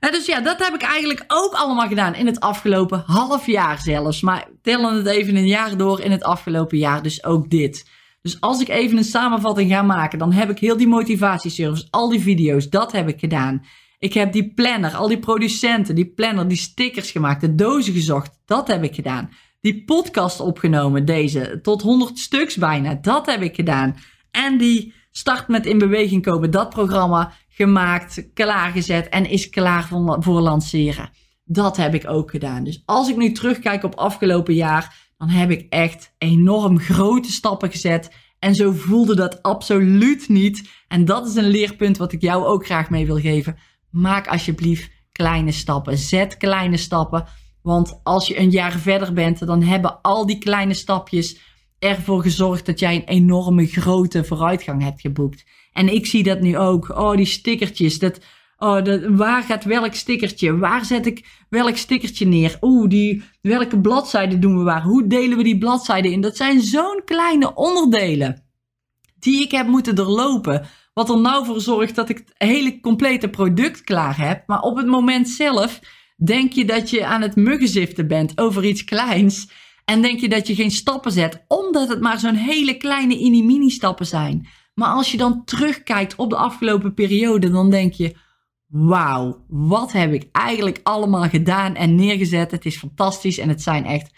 En 0.00 0.12
dus 0.12 0.26
ja, 0.26 0.40
dat 0.40 0.64
heb 0.64 0.74
ik 0.74 0.82
eigenlijk 0.82 1.24
ook 1.26 1.52
allemaal 1.52 1.88
gedaan 1.88 2.14
in 2.14 2.26
het 2.26 2.40
afgelopen 2.40 3.02
half 3.06 3.46
jaar 3.46 3.78
zelfs. 3.80 4.20
Maar 4.20 4.48
tellen 4.62 4.96
het 4.96 5.06
even 5.06 5.36
een 5.36 5.46
jaar 5.46 5.76
door 5.76 6.00
in 6.00 6.10
het 6.10 6.22
afgelopen 6.22 6.78
jaar, 6.78 7.02
dus 7.02 7.24
ook 7.24 7.50
dit. 7.50 7.97
Dus 8.22 8.40
als 8.40 8.60
ik 8.60 8.68
even 8.68 8.96
een 8.96 9.04
samenvatting 9.04 9.70
ga 9.70 9.82
maken, 9.82 10.18
dan 10.18 10.32
heb 10.32 10.50
ik 10.50 10.58
heel 10.58 10.76
die 10.76 10.88
motivatieservice, 10.88 11.86
al 11.90 12.08
die 12.08 12.20
video's, 12.20 12.68
dat 12.68 12.92
heb 12.92 13.08
ik 13.08 13.18
gedaan. 13.18 13.64
Ik 13.98 14.14
heb 14.14 14.32
die 14.32 14.52
planner, 14.54 14.94
al 14.94 15.08
die 15.08 15.18
producenten, 15.18 15.94
die 15.94 16.12
planner, 16.12 16.48
die 16.48 16.56
stickers 16.56 17.10
gemaakt, 17.10 17.40
de 17.40 17.54
dozen 17.54 17.92
gezocht, 17.92 18.40
dat 18.44 18.68
heb 18.68 18.82
ik 18.84 18.94
gedaan. 18.94 19.30
Die 19.60 19.84
podcast 19.84 20.40
opgenomen, 20.40 21.04
deze, 21.04 21.58
tot 21.62 21.82
100 21.82 22.18
stuks 22.18 22.56
bijna. 22.56 22.94
Dat 22.94 23.26
heb 23.26 23.42
ik 23.42 23.54
gedaan. 23.54 23.96
En 24.30 24.58
die 24.58 24.94
start 25.10 25.48
met 25.48 25.66
in 25.66 25.78
beweging 25.78 26.22
komen, 26.22 26.50
dat 26.50 26.70
programma 26.70 27.32
gemaakt, 27.48 28.28
klaargezet 28.34 29.08
en 29.08 29.30
is 29.30 29.48
klaar 29.48 29.84
voor, 29.84 30.16
voor 30.20 30.40
lanceren. 30.40 31.10
Dat 31.44 31.76
heb 31.76 31.94
ik 31.94 32.08
ook 32.08 32.30
gedaan. 32.30 32.64
Dus 32.64 32.82
als 32.84 33.08
ik 33.08 33.16
nu 33.16 33.32
terugkijk 33.32 33.84
op 33.84 33.94
afgelopen 33.94 34.54
jaar, 34.54 35.07
dan 35.18 35.28
heb 35.28 35.50
ik 35.50 35.66
echt 35.68 36.14
enorm 36.18 36.78
grote 36.78 37.32
stappen 37.32 37.70
gezet. 37.70 38.10
En 38.38 38.54
zo 38.54 38.72
voelde 38.72 39.16
dat 39.16 39.42
absoluut 39.42 40.28
niet. 40.28 40.70
En 40.88 41.04
dat 41.04 41.26
is 41.26 41.34
een 41.34 41.48
leerpunt 41.48 41.96
wat 41.96 42.12
ik 42.12 42.20
jou 42.20 42.44
ook 42.44 42.64
graag 42.64 42.90
mee 42.90 43.06
wil 43.06 43.20
geven. 43.20 43.56
Maak 43.90 44.26
alsjeblieft 44.26 44.90
kleine 45.12 45.52
stappen. 45.52 45.98
Zet 45.98 46.36
kleine 46.36 46.76
stappen. 46.76 47.26
Want 47.62 48.00
als 48.02 48.26
je 48.26 48.38
een 48.38 48.50
jaar 48.50 48.72
verder 48.72 49.12
bent, 49.12 49.46
dan 49.46 49.62
hebben 49.62 50.00
al 50.02 50.26
die 50.26 50.38
kleine 50.38 50.74
stapjes 50.74 51.38
ervoor 51.78 52.22
gezorgd 52.22 52.66
dat 52.66 52.78
jij 52.78 52.94
een 52.94 53.08
enorme 53.08 53.66
grote 53.66 54.24
vooruitgang 54.24 54.82
hebt 54.82 55.00
geboekt. 55.00 55.44
En 55.72 55.94
ik 55.94 56.06
zie 56.06 56.22
dat 56.22 56.40
nu 56.40 56.58
ook. 56.58 56.88
Oh, 56.88 57.16
die 57.16 57.26
stickertjes. 57.26 57.98
Dat, 57.98 58.20
oh, 58.58 59.16
waar 59.16 59.42
gaat 59.42 59.64
welk 59.64 59.94
stickertje? 59.94 60.58
Waar 60.58 60.84
zet 60.84 61.06
ik 61.06 61.44
welk 61.48 61.76
stickertje 61.76 62.26
neer? 62.26 62.56
Oeh, 62.60 62.88
die, 62.88 63.22
welke 63.40 63.80
bladzijde 63.80 64.38
doen 64.38 64.58
we 64.58 64.64
waar? 64.64 64.82
Hoe 64.82 65.06
delen 65.06 65.36
we 65.36 65.42
die 65.42 65.58
bladzijden 65.58 66.12
in? 66.12 66.20
Dat 66.20 66.36
zijn 66.36 66.60
zo'n 66.60 67.02
kleine 67.04 67.54
onderdelen 67.54 68.42
die 69.18 69.42
ik 69.42 69.50
heb 69.50 69.66
moeten 69.66 69.94
doorlopen. 69.94 70.66
Wat 70.94 71.10
er 71.10 71.20
nou 71.20 71.44
voor 71.44 71.60
zorgt 71.60 71.94
dat 71.94 72.08
ik 72.08 72.18
het 72.18 72.34
hele 72.34 72.80
complete 72.80 73.28
product 73.28 73.80
klaar 73.80 74.18
heb. 74.18 74.42
Maar 74.46 74.60
op 74.60 74.76
het 74.76 74.86
moment 74.86 75.28
zelf 75.28 75.80
denk 76.16 76.52
je 76.52 76.64
dat 76.64 76.90
je 76.90 77.06
aan 77.06 77.22
het 77.22 77.36
muggenziften 77.36 78.08
bent 78.08 78.38
over 78.38 78.64
iets 78.64 78.84
kleins. 78.84 79.50
En 79.84 80.02
denk 80.02 80.20
je 80.20 80.28
dat 80.28 80.46
je 80.46 80.54
geen 80.54 80.70
stappen 80.70 81.12
zet, 81.12 81.44
omdat 81.48 81.88
het 81.88 82.00
maar 82.00 82.18
zo'n 82.18 82.34
hele 82.34 82.76
kleine 82.76 83.14
mini-mini 83.14 83.70
stappen 83.70 84.06
zijn. 84.06 84.46
Maar 84.74 84.88
als 84.88 85.10
je 85.10 85.16
dan 85.16 85.44
terugkijkt 85.44 86.16
op 86.16 86.30
de 86.30 86.36
afgelopen 86.36 86.94
periode, 86.94 87.50
dan 87.50 87.70
denk 87.70 87.92
je: 87.92 88.16
wauw, 88.68 89.44
wat 89.48 89.92
heb 89.92 90.12
ik 90.12 90.28
eigenlijk 90.32 90.80
allemaal 90.82 91.28
gedaan 91.28 91.74
en 91.74 91.94
neergezet? 91.94 92.50
Het 92.50 92.64
is 92.64 92.76
fantastisch 92.76 93.38
en 93.38 93.48
het 93.48 93.62
zijn 93.62 93.84
echt 93.84 94.10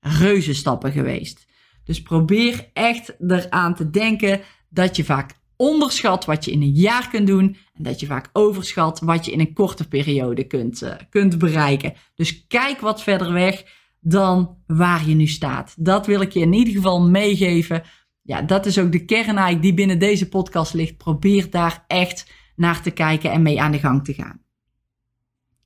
reuze 0.00 0.54
stappen 0.54 0.92
geweest. 0.92 1.46
Dus 1.84 2.02
probeer 2.02 2.70
echt 2.72 3.14
eraan 3.28 3.74
te 3.74 3.90
denken 3.90 4.40
dat 4.68 4.96
je 4.96 5.04
vaak 5.04 5.36
onderschat 5.56 6.24
wat 6.24 6.44
je 6.44 6.50
in 6.50 6.62
een 6.62 6.70
jaar 6.70 7.08
kunt 7.08 7.26
doen 7.26 7.56
en 7.74 7.82
dat 7.82 8.00
je 8.00 8.06
vaak 8.06 8.28
overschat 8.32 9.00
wat 9.00 9.24
je 9.24 9.32
in 9.32 9.40
een 9.40 9.52
korte 9.52 9.88
periode 9.88 10.44
kunt, 10.44 10.82
uh, 10.82 10.94
kunt 11.10 11.38
bereiken. 11.38 11.94
Dus 12.14 12.46
kijk 12.46 12.80
wat 12.80 13.02
verder 13.02 13.32
weg 13.32 13.64
dan 14.00 14.56
waar 14.66 15.08
je 15.08 15.14
nu 15.14 15.26
staat. 15.26 15.74
Dat 15.78 16.06
wil 16.06 16.20
ik 16.20 16.32
je 16.32 16.40
in 16.40 16.52
ieder 16.52 16.74
geval 16.74 17.00
meegeven. 17.00 17.82
Ja, 18.22 18.42
dat 18.42 18.66
is 18.66 18.78
ook 18.78 18.92
de 18.92 19.04
kern 19.04 19.60
die 19.60 19.74
binnen 19.74 19.98
deze 19.98 20.28
podcast 20.28 20.74
ligt. 20.74 20.96
Probeer 20.96 21.50
daar 21.50 21.84
echt 21.86 22.30
naar 22.58 22.82
te 22.82 22.90
kijken 22.90 23.30
en 23.30 23.42
mee 23.42 23.60
aan 23.60 23.72
de 23.72 23.78
gang 23.78 24.04
te 24.04 24.14
gaan. 24.14 24.42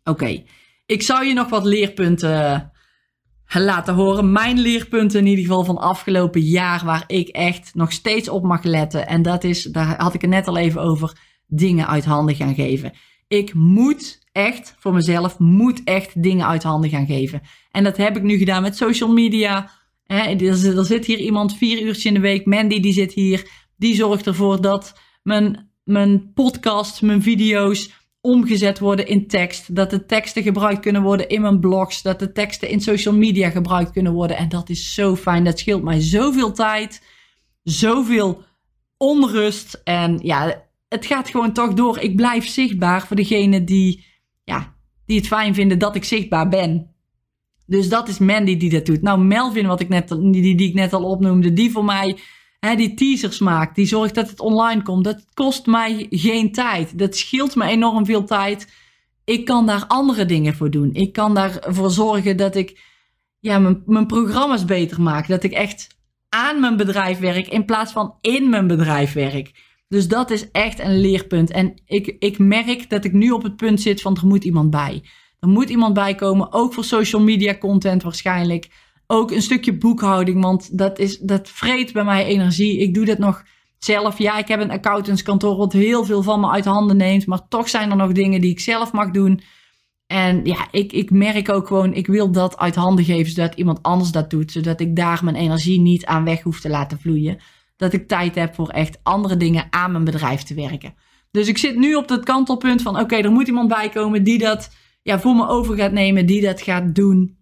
Oké, 0.05 0.45
ik 0.87 1.03
zou 1.03 1.25
je 1.25 1.33
nog 1.33 1.49
wat 1.49 1.65
leerpunten 1.65 2.73
laten 3.61 3.95
horen. 3.95 4.33
Mijn 4.33 4.59
leerpunten 4.61 5.21
in 5.21 5.27
ieder 5.27 5.45
geval 5.45 5.65
van 5.65 5.79
afgelopen 5.79 6.41
jaar 6.41 6.85
waar 6.85 7.05
ik 7.07 7.29
echt 7.29 7.75
nog 7.75 7.93
steeds 7.93 8.29
op 8.29 8.43
mag 8.43 8.63
letten. 8.63 9.07
En 9.07 9.23
dat 9.23 9.45
is, 9.45 9.63
daar 9.63 10.03
had 10.03 10.15
ik 10.15 10.21
het 10.21 10.31
net 10.31 10.49
al 10.49 10.57
even 10.57 10.81
over, 10.81 11.19
dingen 11.47 11.87
uit 11.87 12.05
handen 12.05 12.35
gaan 12.35 12.55
geven. 12.55 12.93
Ik 13.29 13.55
moet 13.55 14.21
echt, 14.33 14.75
voor 14.79 14.93
mezelf, 14.93 15.39
moet 15.39 15.81
echt 15.85 16.23
dingen 16.23 16.47
uit 16.47 16.63
handen 16.63 16.91
gaan 16.91 17.07
geven. 17.07 17.41
En 17.71 17.85
dat 17.85 17.97
heb 17.97 18.17
ik 18.17 18.23
nu 18.23 18.37
gedaan 18.37 18.63
met 18.63 18.77
social 18.77 19.13
media. 19.13 19.71
er, 20.07 20.77
er 20.77 20.85
zit 20.85 21.05
hier 21.05 21.19
iemand 21.19 21.57
vier 21.57 21.81
uurtjes 21.81 22.05
in 22.05 22.15
de 22.15 22.21
week. 22.21 22.47
Mandy 22.47 22.81
die 22.81 22.93
zit 22.93 23.13
hier. 23.13 23.51
Die 23.77 23.95
zorgt 23.95 24.27
ervoor 24.27 24.61
dat 24.61 25.01
mijn, 25.23 25.72
mijn 25.85 26.33
podcast, 26.33 27.03
mijn 27.03 27.23
video's 27.23 28.01
omgezet 28.21 28.79
worden 28.79 29.07
in 29.07 29.27
tekst. 29.27 29.75
Dat 29.75 29.91
de 29.91 30.07
teksten 30.07 30.43
gebruikt 30.43 30.81
kunnen 30.81 31.03
worden 31.03 31.29
in 31.29 31.41
mijn 31.41 31.61
blogs. 31.61 32.03
Dat 32.03 32.19
de 32.19 32.33
teksten 32.33 32.69
in 32.69 32.81
social 32.81 33.15
media 33.15 33.51
gebruikt 33.51 33.91
kunnen 33.91 34.13
worden. 34.13 34.37
En 34.37 34.49
dat 34.49 34.69
is 34.69 34.95
zo 34.95 35.17
fijn. 35.17 35.45
Dat 35.45 35.59
scheelt 35.59 35.83
mij 35.83 36.01
zoveel 36.01 36.53
tijd. 36.53 37.03
Zoveel 37.63 38.43
onrust. 38.97 39.81
En 39.85 40.19
ja, 40.23 40.65
het 40.89 41.07
gaat 41.07 41.31
gewoon 41.31 41.53
toch 41.53 41.75
door. 41.75 41.99
Ik 41.99 42.17
blijf 42.17 42.47
zichtbaar 42.47 43.07
voor 43.07 43.17
degene 43.17 43.65
die, 43.65 44.05
ja, 44.45 44.75
die 45.07 45.17
het 45.17 45.27
fijn 45.27 45.55
vinden 45.55 45.79
dat 45.79 45.97
ik 45.97 46.05
zichtbaar 46.05 46.49
ben. 46.49 46.91
Dus 47.67 47.89
dat 47.89 48.09
is 48.09 48.19
Mandy 48.19 48.57
die 48.57 48.71
dat 48.71 48.87
doet. 48.87 49.03
Nou, 49.03 49.21
Melvin, 49.21 49.67
wat 49.67 49.81
ik 49.81 49.89
net, 49.89 50.09
die, 50.09 50.57
die 50.57 50.69
ik 50.69 50.75
net 50.75 50.93
al 50.93 51.05
opnoemde, 51.05 51.53
die 51.53 51.71
voor 51.71 51.85
mij 51.85 52.19
die 52.71 52.95
teasers 52.95 53.39
maakt, 53.39 53.75
die 53.75 53.87
zorgt 53.87 54.15
dat 54.15 54.31
het 54.31 54.41
online 54.41 54.83
komt. 54.83 55.05
Dat 55.05 55.25
kost 55.35 55.67
mij 55.67 56.07
geen 56.11 56.53
tijd. 56.53 56.99
Dat 56.99 57.17
scheelt 57.17 57.55
me 57.55 57.65
enorm 57.65 58.07
veel 58.07 58.25
tijd. 58.25 58.73
Ik 59.25 59.45
kan 59.45 59.67
daar 59.67 59.85
andere 59.87 60.25
dingen 60.25 60.55
voor 60.55 60.71
doen. 60.71 60.95
Ik 60.95 61.13
kan 61.13 61.35
daarvoor 61.35 61.91
zorgen 61.91 62.37
dat 62.37 62.55
ik 62.57 62.81
ja, 63.39 63.59
mijn, 63.59 63.83
mijn 63.87 64.07
programma's 64.07 64.65
beter 64.65 65.01
maak. 65.01 65.29
Dat 65.29 65.43
ik 65.43 65.53
echt 65.53 65.87
aan 66.29 66.61
mijn 66.61 66.77
bedrijf 66.77 67.19
werk 67.19 67.47
in 67.47 67.65
plaats 67.65 67.93
van 67.93 68.15
in 68.21 68.49
mijn 68.49 68.67
bedrijf 68.67 69.13
werk. 69.13 69.51
Dus 69.89 70.09
dat 70.09 70.31
is 70.31 70.51
echt 70.51 70.79
een 70.79 71.01
leerpunt. 71.01 71.51
En 71.51 71.83
ik, 71.85 72.17
ik 72.19 72.39
merk 72.39 72.91
dat 72.91 73.05
ik 73.05 73.13
nu 73.13 73.31
op 73.31 73.43
het 73.43 73.57
punt 73.57 73.81
zit 73.81 74.01
van 74.01 74.17
er 74.17 74.27
moet 74.27 74.45
iemand 74.45 74.71
bij. 74.71 75.05
Er 75.41 75.49
moet 75.49 75.71
iemand 75.71 75.95
bij 75.95 76.15
komen, 76.15 76.53
ook 76.53 76.75
voor 76.75 76.85
social 76.85 77.23
media 77.23 77.59
content 77.59 78.03
waarschijnlijk. 78.03 78.69
Ook 79.13 79.31
een 79.31 79.43
stukje 79.43 79.79
boekhouding, 79.79 80.43
want 80.43 80.79
dat, 80.79 80.99
is, 80.99 81.19
dat 81.19 81.49
vreet 81.49 81.93
bij 81.93 82.05
mij 82.05 82.25
energie. 82.25 82.79
Ik 82.79 82.95
doe 82.95 83.05
dat 83.05 83.19
nog 83.19 83.45
zelf. 83.79 84.19
Ja, 84.19 84.39
ik 84.39 84.49
heb 84.49 84.61
een 84.61 84.71
accountantskantoor 84.71 85.57
wat 85.57 85.73
heel 85.73 86.05
veel 86.05 86.23
van 86.23 86.41
me 86.41 86.51
uit 86.51 86.65
handen 86.65 86.97
neemt. 86.97 87.27
Maar 87.27 87.49
toch 87.49 87.69
zijn 87.69 87.91
er 87.91 87.97
nog 87.97 88.13
dingen 88.13 88.41
die 88.41 88.51
ik 88.51 88.61
zelf 88.61 88.93
mag 88.93 89.11
doen. 89.11 89.41
En 90.07 90.45
ja, 90.45 90.69
ik, 90.71 90.93
ik 90.93 91.11
merk 91.11 91.49
ook 91.49 91.67
gewoon, 91.67 91.95
ik 91.95 92.07
wil 92.07 92.31
dat 92.31 92.59
uit 92.59 92.75
handen 92.75 93.05
geven 93.05 93.33
zodat 93.33 93.55
iemand 93.55 93.83
anders 93.83 94.11
dat 94.11 94.31
doet. 94.31 94.53
Zodat 94.53 94.81
ik 94.81 94.97
daar 94.97 95.21
mijn 95.25 95.37
energie 95.37 95.81
niet 95.81 96.07
aan 96.07 96.25
weg 96.25 96.43
hoef 96.43 96.61
te 96.61 96.69
laten 96.69 97.01
vloeien. 97.01 97.41
Dat 97.77 97.93
ik 97.93 98.09
tijd 98.09 98.35
heb 98.35 98.55
voor 98.55 98.69
echt 98.69 98.99
andere 99.03 99.37
dingen 99.37 99.67
aan 99.71 99.93
mijn 99.93 100.05
bedrijf 100.05 100.43
te 100.43 100.55
werken. 100.55 100.95
Dus 101.31 101.49
ik 101.49 101.59
zit 101.59 101.77
nu 101.77 101.95
op 101.95 102.09
dat 102.09 102.25
kantelpunt 102.25 102.83
van, 102.83 103.01
oké, 103.01 103.17
er 103.17 103.33
moet 103.33 103.47
iemand 103.47 103.69
bij 103.69 103.89
komen 103.89 104.25
die 104.25 104.39
dat 104.39 104.71
ja, 105.03 105.21
voor 105.21 105.35
me 105.35 105.49
over 105.49 105.77
gaat 105.77 105.93
nemen, 105.93 106.27
die 106.27 106.41
dat 106.41 106.63
gaat 106.63 106.95
doen. 106.95 107.41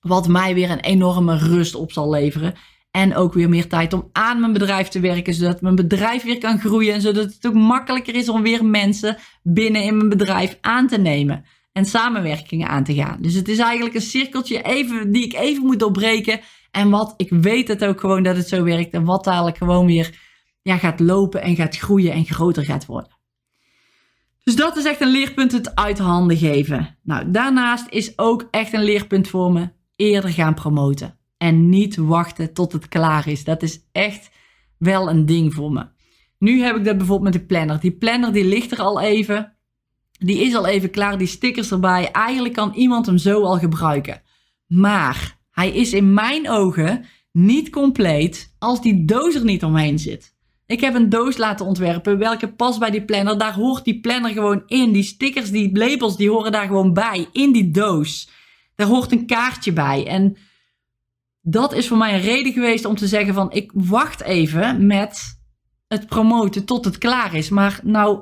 Wat 0.00 0.28
mij 0.28 0.54
weer 0.54 0.70
een 0.70 0.80
enorme 0.80 1.38
rust 1.38 1.74
op 1.74 1.92
zal 1.92 2.10
leveren. 2.10 2.54
En 2.90 3.16
ook 3.16 3.32
weer 3.32 3.48
meer 3.48 3.68
tijd 3.68 3.92
om 3.92 4.08
aan 4.12 4.40
mijn 4.40 4.52
bedrijf 4.52 4.88
te 4.88 5.00
werken, 5.00 5.34
zodat 5.34 5.60
mijn 5.60 5.74
bedrijf 5.74 6.22
weer 6.22 6.38
kan 6.38 6.58
groeien. 6.58 6.94
En 6.94 7.00
zodat 7.00 7.24
het 7.24 7.46
ook 7.46 7.54
makkelijker 7.54 8.14
is 8.14 8.28
om 8.28 8.42
weer 8.42 8.64
mensen 8.64 9.16
binnen 9.42 9.82
in 9.82 9.96
mijn 9.96 10.08
bedrijf 10.08 10.58
aan 10.60 10.86
te 10.86 10.98
nemen. 10.98 11.44
En 11.72 11.84
samenwerkingen 11.84 12.68
aan 12.68 12.84
te 12.84 12.94
gaan. 12.94 13.18
Dus 13.20 13.34
het 13.34 13.48
is 13.48 13.58
eigenlijk 13.58 13.94
een 13.94 14.00
cirkeltje 14.00 14.62
even, 14.62 15.12
die 15.12 15.24
ik 15.24 15.34
even 15.34 15.66
moet 15.66 15.78
doorbreken. 15.78 16.40
En 16.70 16.90
wat 16.90 17.14
ik 17.16 17.30
weet 17.30 17.68
het 17.68 17.84
ook 17.84 18.00
gewoon 18.00 18.22
dat 18.22 18.36
het 18.36 18.48
zo 18.48 18.62
werkt. 18.62 18.92
En 18.92 19.04
wat 19.04 19.24
dadelijk 19.24 19.56
gewoon 19.56 19.86
weer 19.86 20.18
ja, 20.62 20.76
gaat 20.76 21.00
lopen 21.00 21.42
en 21.42 21.56
gaat 21.56 21.76
groeien 21.76 22.12
en 22.12 22.24
groter 22.24 22.64
gaat 22.64 22.86
worden. 22.86 23.18
Dus 24.42 24.56
dat 24.56 24.76
is 24.76 24.84
echt 24.84 25.00
een 25.00 25.10
leerpunt, 25.10 25.52
het 25.52 25.74
uit 25.74 25.98
handen 25.98 26.36
geven. 26.36 26.98
Nou, 27.02 27.30
daarnaast 27.30 27.86
is 27.88 28.18
ook 28.18 28.48
echt 28.50 28.72
een 28.72 28.84
leerpunt 28.84 29.28
voor 29.28 29.52
me 29.52 29.68
eerder 30.00 30.30
gaan 30.30 30.54
promoten. 30.54 31.18
En 31.36 31.68
niet 31.68 31.96
wachten 31.96 32.52
tot 32.52 32.72
het 32.72 32.88
klaar 32.88 33.28
is. 33.28 33.44
Dat 33.44 33.62
is 33.62 33.80
echt 33.92 34.30
wel 34.78 35.10
een 35.10 35.26
ding 35.26 35.54
voor 35.54 35.72
me. 35.72 35.86
Nu 36.38 36.62
heb 36.62 36.76
ik 36.76 36.84
dat 36.84 36.96
bijvoorbeeld 36.96 37.32
met 37.32 37.40
de 37.40 37.46
planner. 37.46 37.80
Die 37.80 37.92
planner 37.92 38.32
die 38.32 38.44
ligt 38.44 38.72
er 38.72 38.80
al 38.80 39.00
even. 39.00 39.52
Die 40.18 40.38
is 40.38 40.54
al 40.54 40.66
even 40.66 40.90
klaar, 40.90 41.18
die 41.18 41.26
stickers 41.26 41.70
erbij. 41.70 42.10
Eigenlijk 42.10 42.54
kan 42.54 42.72
iemand 42.74 43.06
hem 43.06 43.18
zo 43.18 43.42
al 43.42 43.58
gebruiken. 43.58 44.22
Maar 44.66 45.38
hij 45.50 45.70
is 45.70 45.92
in 45.92 46.14
mijn 46.14 46.50
ogen 46.50 47.04
niet 47.32 47.70
compleet 47.70 48.54
als 48.58 48.82
die 48.82 49.04
doos 49.04 49.34
er 49.34 49.44
niet 49.44 49.64
omheen 49.64 49.98
zit. 49.98 50.34
Ik 50.66 50.80
heb 50.80 50.94
een 50.94 51.08
doos 51.08 51.36
laten 51.36 51.66
ontwerpen 51.66 52.18
welke 52.18 52.52
past 52.52 52.78
bij 52.78 52.90
die 52.90 53.04
planner. 53.04 53.38
Daar 53.38 53.54
hoort 53.54 53.84
die 53.84 54.00
planner 54.00 54.30
gewoon 54.30 54.62
in. 54.66 54.92
Die 54.92 55.02
stickers, 55.02 55.50
die 55.50 55.78
labels, 55.78 56.16
die 56.16 56.30
horen 56.30 56.52
daar 56.52 56.66
gewoon 56.66 56.92
bij. 56.92 57.28
In 57.32 57.52
die 57.52 57.70
doos. 57.70 58.28
Daar 58.80 58.88
hoort 58.88 59.12
een 59.12 59.26
kaartje 59.26 59.72
bij. 59.72 60.06
En 60.06 60.36
dat 61.40 61.72
is 61.72 61.88
voor 61.88 61.96
mij 61.96 62.14
een 62.14 62.20
reden 62.20 62.52
geweest 62.52 62.84
om 62.84 62.96
te 62.96 63.06
zeggen 63.06 63.34
van 63.34 63.52
ik 63.52 63.70
wacht 63.74 64.22
even 64.22 64.86
met 64.86 65.40
het 65.88 66.06
promoten 66.06 66.64
tot 66.64 66.84
het 66.84 66.98
klaar 66.98 67.34
is. 67.34 67.48
Maar 67.48 67.80
nou 67.82 68.20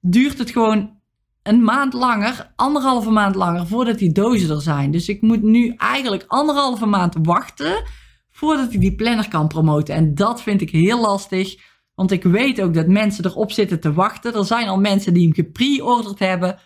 duurt 0.00 0.38
het 0.38 0.50
gewoon 0.50 1.00
een 1.42 1.62
maand 1.62 1.92
langer, 1.92 2.52
anderhalve 2.56 3.10
maand 3.10 3.34
langer 3.34 3.66
voordat 3.66 3.98
die 3.98 4.12
dozen 4.12 4.50
er 4.50 4.62
zijn. 4.62 4.90
Dus 4.90 5.08
ik 5.08 5.22
moet 5.22 5.42
nu 5.42 5.74
eigenlijk 5.76 6.24
anderhalve 6.26 6.86
maand 6.86 7.14
wachten 7.22 7.84
voordat 8.30 8.72
ik 8.72 8.80
die 8.80 8.94
planner 8.94 9.28
kan 9.28 9.48
promoten. 9.48 9.94
En 9.94 10.14
dat 10.14 10.42
vind 10.42 10.60
ik 10.60 10.70
heel 10.70 11.00
lastig. 11.00 11.56
Want 11.94 12.10
ik 12.10 12.22
weet 12.22 12.60
ook 12.60 12.74
dat 12.74 12.86
mensen 12.86 13.24
erop 13.24 13.52
zitten 13.52 13.80
te 13.80 13.92
wachten. 13.92 14.34
Er 14.34 14.44
zijn 14.44 14.68
al 14.68 14.78
mensen 14.78 15.14
die 15.14 15.22
hem 15.22 15.34
gepre-orderd 15.34 16.18
hebben. 16.18 16.58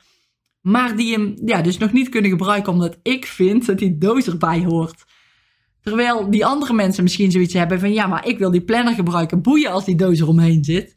Maar 0.63 0.97
die 0.97 1.13
hem 1.13 1.37
ja, 1.45 1.63
dus 1.63 1.79
nog 1.79 1.93
niet 1.93 2.09
kunnen 2.09 2.31
gebruiken 2.31 2.73
omdat 2.73 2.99
ik 3.03 3.27
vind 3.27 3.67
dat 3.67 3.79
die 3.79 3.99
doos 3.99 4.27
erbij 4.27 4.65
hoort. 4.65 5.05
Terwijl 5.81 6.31
die 6.31 6.47
andere 6.47 6.73
mensen 6.73 7.03
misschien 7.03 7.31
zoiets 7.31 7.55
hebben 7.55 7.81
van 7.81 7.93
ja, 7.93 8.07
maar 8.07 8.27
ik 8.27 8.39
wil 8.39 8.51
die 8.51 8.65
planner 8.65 8.95
gebruiken. 8.95 9.43
Boeien 9.43 9.71
als 9.71 9.85
die 9.85 9.97
doos 9.97 10.21
eromheen 10.21 10.65
zit. 10.65 10.97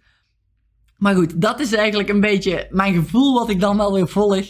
Maar 0.97 1.15
goed, 1.15 1.41
dat 1.41 1.60
is 1.60 1.73
eigenlijk 1.73 2.10
een 2.10 2.19
beetje 2.19 2.67
mijn 2.71 2.93
gevoel 2.93 3.34
wat 3.34 3.49
ik 3.49 3.60
dan 3.60 3.78
wel 3.78 3.93
weer 3.93 4.08
volg. 4.08 4.45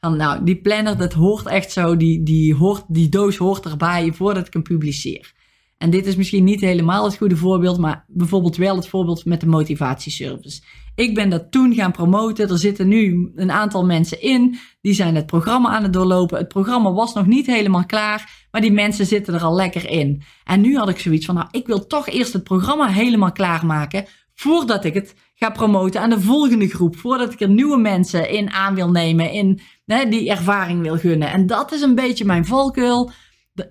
Van 0.00 0.16
nou, 0.16 0.44
die 0.44 0.60
planner, 0.60 0.96
dat 0.96 1.12
hoort 1.12 1.46
echt 1.46 1.72
zo. 1.72 1.96
Die, 1.96 2.22
die, 2.22 2.54
hoort, 2.54 2.84
die 2.88 3.08
doos 3.08 3.36
hoort 3.36 3.64
erbij 3.64 4.12
voordat 4.12 4.46
ik 4.46 4.52
hem 4.52 4.62
publiceer. 4.62 5.34
En 5.78 5.90
dit 5.90 6.06
is 6.06 6.16
misschien 6.16 6.44
niet 6.44 6.60
helemaal 6.60 7.04
het 7.04 7.16
goede 7.16 7.36
voorbeeld, 7.36 7.78
maar 7.78 8.04
bijvoorbeeld 8.08 8.56
wel 8.56 8.76
het 8.76 8.88
voorbeeld 8.88 9.24
met 9.24 9.40
de 9.40 9.46
motivatieservice. 9.46 10.62
Ik 10.96 11.14
ben 11.14 11.30
dat 11.30 11.50
toen 11.50 11.74
gaan 11.74 11.92
promoten. 11.92 12.48
Er 12.48 12.58
zitten 12.58 12.88
nu 12.88 13.32
een 13.34 13.50
aantal 13.50 13.84
mensen 13.84 14.20
in. 14.20 14.58
Die 14.80 14.92
zijn 14.92 15.14
het 15.14 15.26
programma 15.26 15.68
aan 15.68 15.82
het 15.82 15.92
doorlopen. 15.92 16.38
Het 16.38 16.48
programma 16.48 16.92
was 16.92 17.14
nog 17.14 17.26
niet 17.26 17.46
helemaal 17.46 17.86
klaar. 17.86 18.46
Maar 18.50 18.60
die 18.60 18.72
mensen 18.72 19.06
zitten 19.06 19.34
er 19.34 19.42
al 19.42 19.54
lekker 19.54 19.90
in. 19.90 20.22
En 20.44 20.60
nu 20.60 20.76
had 20.76 20.88
ik 20.88 20.98
zoiets 20.98 21.26
van, 21.26 21.34
nou, 21.34 21.48
ik 21.50 21.66
wil 21.66 21.86
toch 21.86 22.08
eerst 22.08 22.32
het 22.32 22.44
programma 22.44 22.86
helemaal 22.86 23.32
klaarmaken. 23.32 24.04
Voordat 24.34 24.84
ik 24.84 24.94
het 24.94 25.14
ga 25.34 25.50
promoten 25.50 26.00
aan 26.00 26.10
de 26.10 26.20
volgende 26.20 26.68
groep. 26.68 26.96
Voordat 26.96 27.32
ik 27.32 27.40
er 27.40 27.48
nieuwe 27.48 27.78
mensen 27.78 28.30
in 28.30 28.50
aan 28.50 28.74
wil 28.74 28.90
nemen. 28.90 29.30
In 29.30 29.60
hè, 29.86 30.08
die 30.08 30.30
ervaring 30.30 30.82
wil 30.82 30.96
gunnen. 30.96 31.32
En 31.32 31.46
dat 31.46 31.72
is 31.72 31.80
een 31.80 31.94
beetje 31.94 32.24
mijn 32.24 32.44
valkuil 32.44 33.10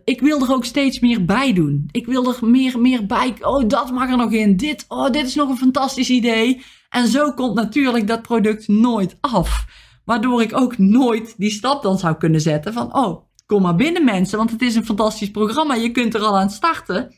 ik 0.04 0.22
wil 0.22 0.42
er 0.42 0.52
ook 0.52 0.66
steeds 0.66 1.00
meer 1.00 1.26
bij 1.26 1.54
doen. 1.54 1.90
Ik 1.92 2.06
wil 2.06 2.34
er 2.34 2.50
meer, 2.50 2.80
meer 2.80 3.06
bij. 3.06 3.34
Oh, 3.42 3.68
dat 3.68 3.92
mag 3.92 4.10
er 4.10 4.18
nog 4.18 4.32
in. 4.32 4.56
Dit, 4.58 4.86
oh, 4.88 5.10
dit 5.10 5.26
is 5.26 5.36
nog 5.36 5.50
een 5.50 5.58
fantastisch 5.58 6.10
idee. 6.10 6.64
En 6.96 7.08
zo 7.08 7.32
komt 7.32 7.56
natuurlijk 7.56 8.08
dat 8.08 8.22
product 8.22 8.68
nooit 8.68 9.18
af. 9.22 9.66
Waardoor 10.06 10.42
ik 10.42 10.58
ook 10.58 10.78
nooit 10.78 11.34
die 11.38 11.50
stap 11.50 11.84
dan 11.84 11.98
zou 11.98 12.16
kunnen 12.16 12.42
zetten 12.42 12.74
van, 12.74 12.96
oh, 12.96 13.26
kom 13.46 13.62
maar 13.62 13.76
binnen 13.76 14.06
mensen, 14.06 14.38
want 14.38 14.52
het 14.52 14.62
is 14.62 14.76
een 14.76 14.86
fantastisch 14.86 15.32
programma. 15.32 15.74
Je 15.74 15.92
kunt 15.92 16.14
er 16.14 16.22
al 16.22 16.38
aan 16.38 16.50
starten. 16.50 17.16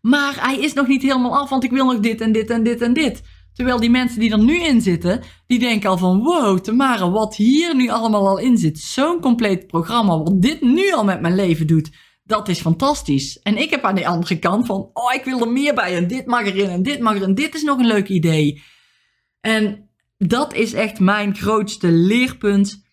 Maar 0.00 0.36
hij 0.40 0.58
is 0.58 0.72
nog 0.72 0.86
niet 0.86 1.02
helemaal 1.02 1.38
af, 1.38 1.50
want 1.50 1.64
ik 1.64 1.70
wil 1.70 1.84
nog 1.84 2.00
dit 2.00 2.20
en 2.20 2.32
dit 2.32 2.50
en 2.50 2.62
dit 2.62 2.80
en 2.80 2.92
dit. 2.92 3.22
Terwijl 3.52 3.80
die 3.80 3.90
mensen 3.90 4.20
die 4.20 4.30
er 4.30 4.42
nu 4.42 4.62
in 4.62 4.80
zitten, 4.80 5.20
die 5.46 5.58
denken 5.58 5.90
al 5.90 5.98
van 5.98 6.22
wow, 6.22 6.58
Tamara, 6.58 7.10
wat 7.10 7.36
hier 7.36 7.76
nu 7.76 7.88
allemaal 7.88 8.28
al 8.28 8.38
in 8.38 8.58
zit. 8.58 8.78
Zo'n 8.78 9.20
compleet 9.20 9.66
programma, 9.66 10.18
wat 10.18 10.42
dit 10.42 10.60
nu 10.60 10.92
al 10.92 11.04
met 11.04 11.20
mijn 11.20 11.34
leven 11.34 11.66
doet. 11.66 11.90
Dat 12.24 12.48
is 12.48 12.60
fantastisch. 12.60 13.38
En 13.38 13.56
ik 13.56 13.70
heb 13.70 13.84
aan 13.84 13.94
de 13.94 14.06
andere 14.06 14.38
kant 14.38 14.66
van, 14.66 14.90
oh, 14.92 15.14
ik 15.14 15.24
wil 15.24 15.40
er 15.40 15.52
meer 15.52 15.74
bij 15.74 15.96
en 15.96 16.06
dit 16.06 16.26
mag 16.26 16.44
erin 16.44 16.68
en 16.68 16.82
dit 16.82 17.00
mag 17.00 17.14
erin. 17.14 17.34
Dit 17.34 17.54
is 17.54 17.62
nog 17.62 17.78
een 17.78 17.86
leuk 17.86 18.08
idee. 18.08 18.62
En 19.40 19.90
dat 20.18 20.54
is 20.54 20.72
echt 20.72 21.00
mijn 21.00 21.36
grootste 21.36 21.90
leerpunt. 21.90 22.84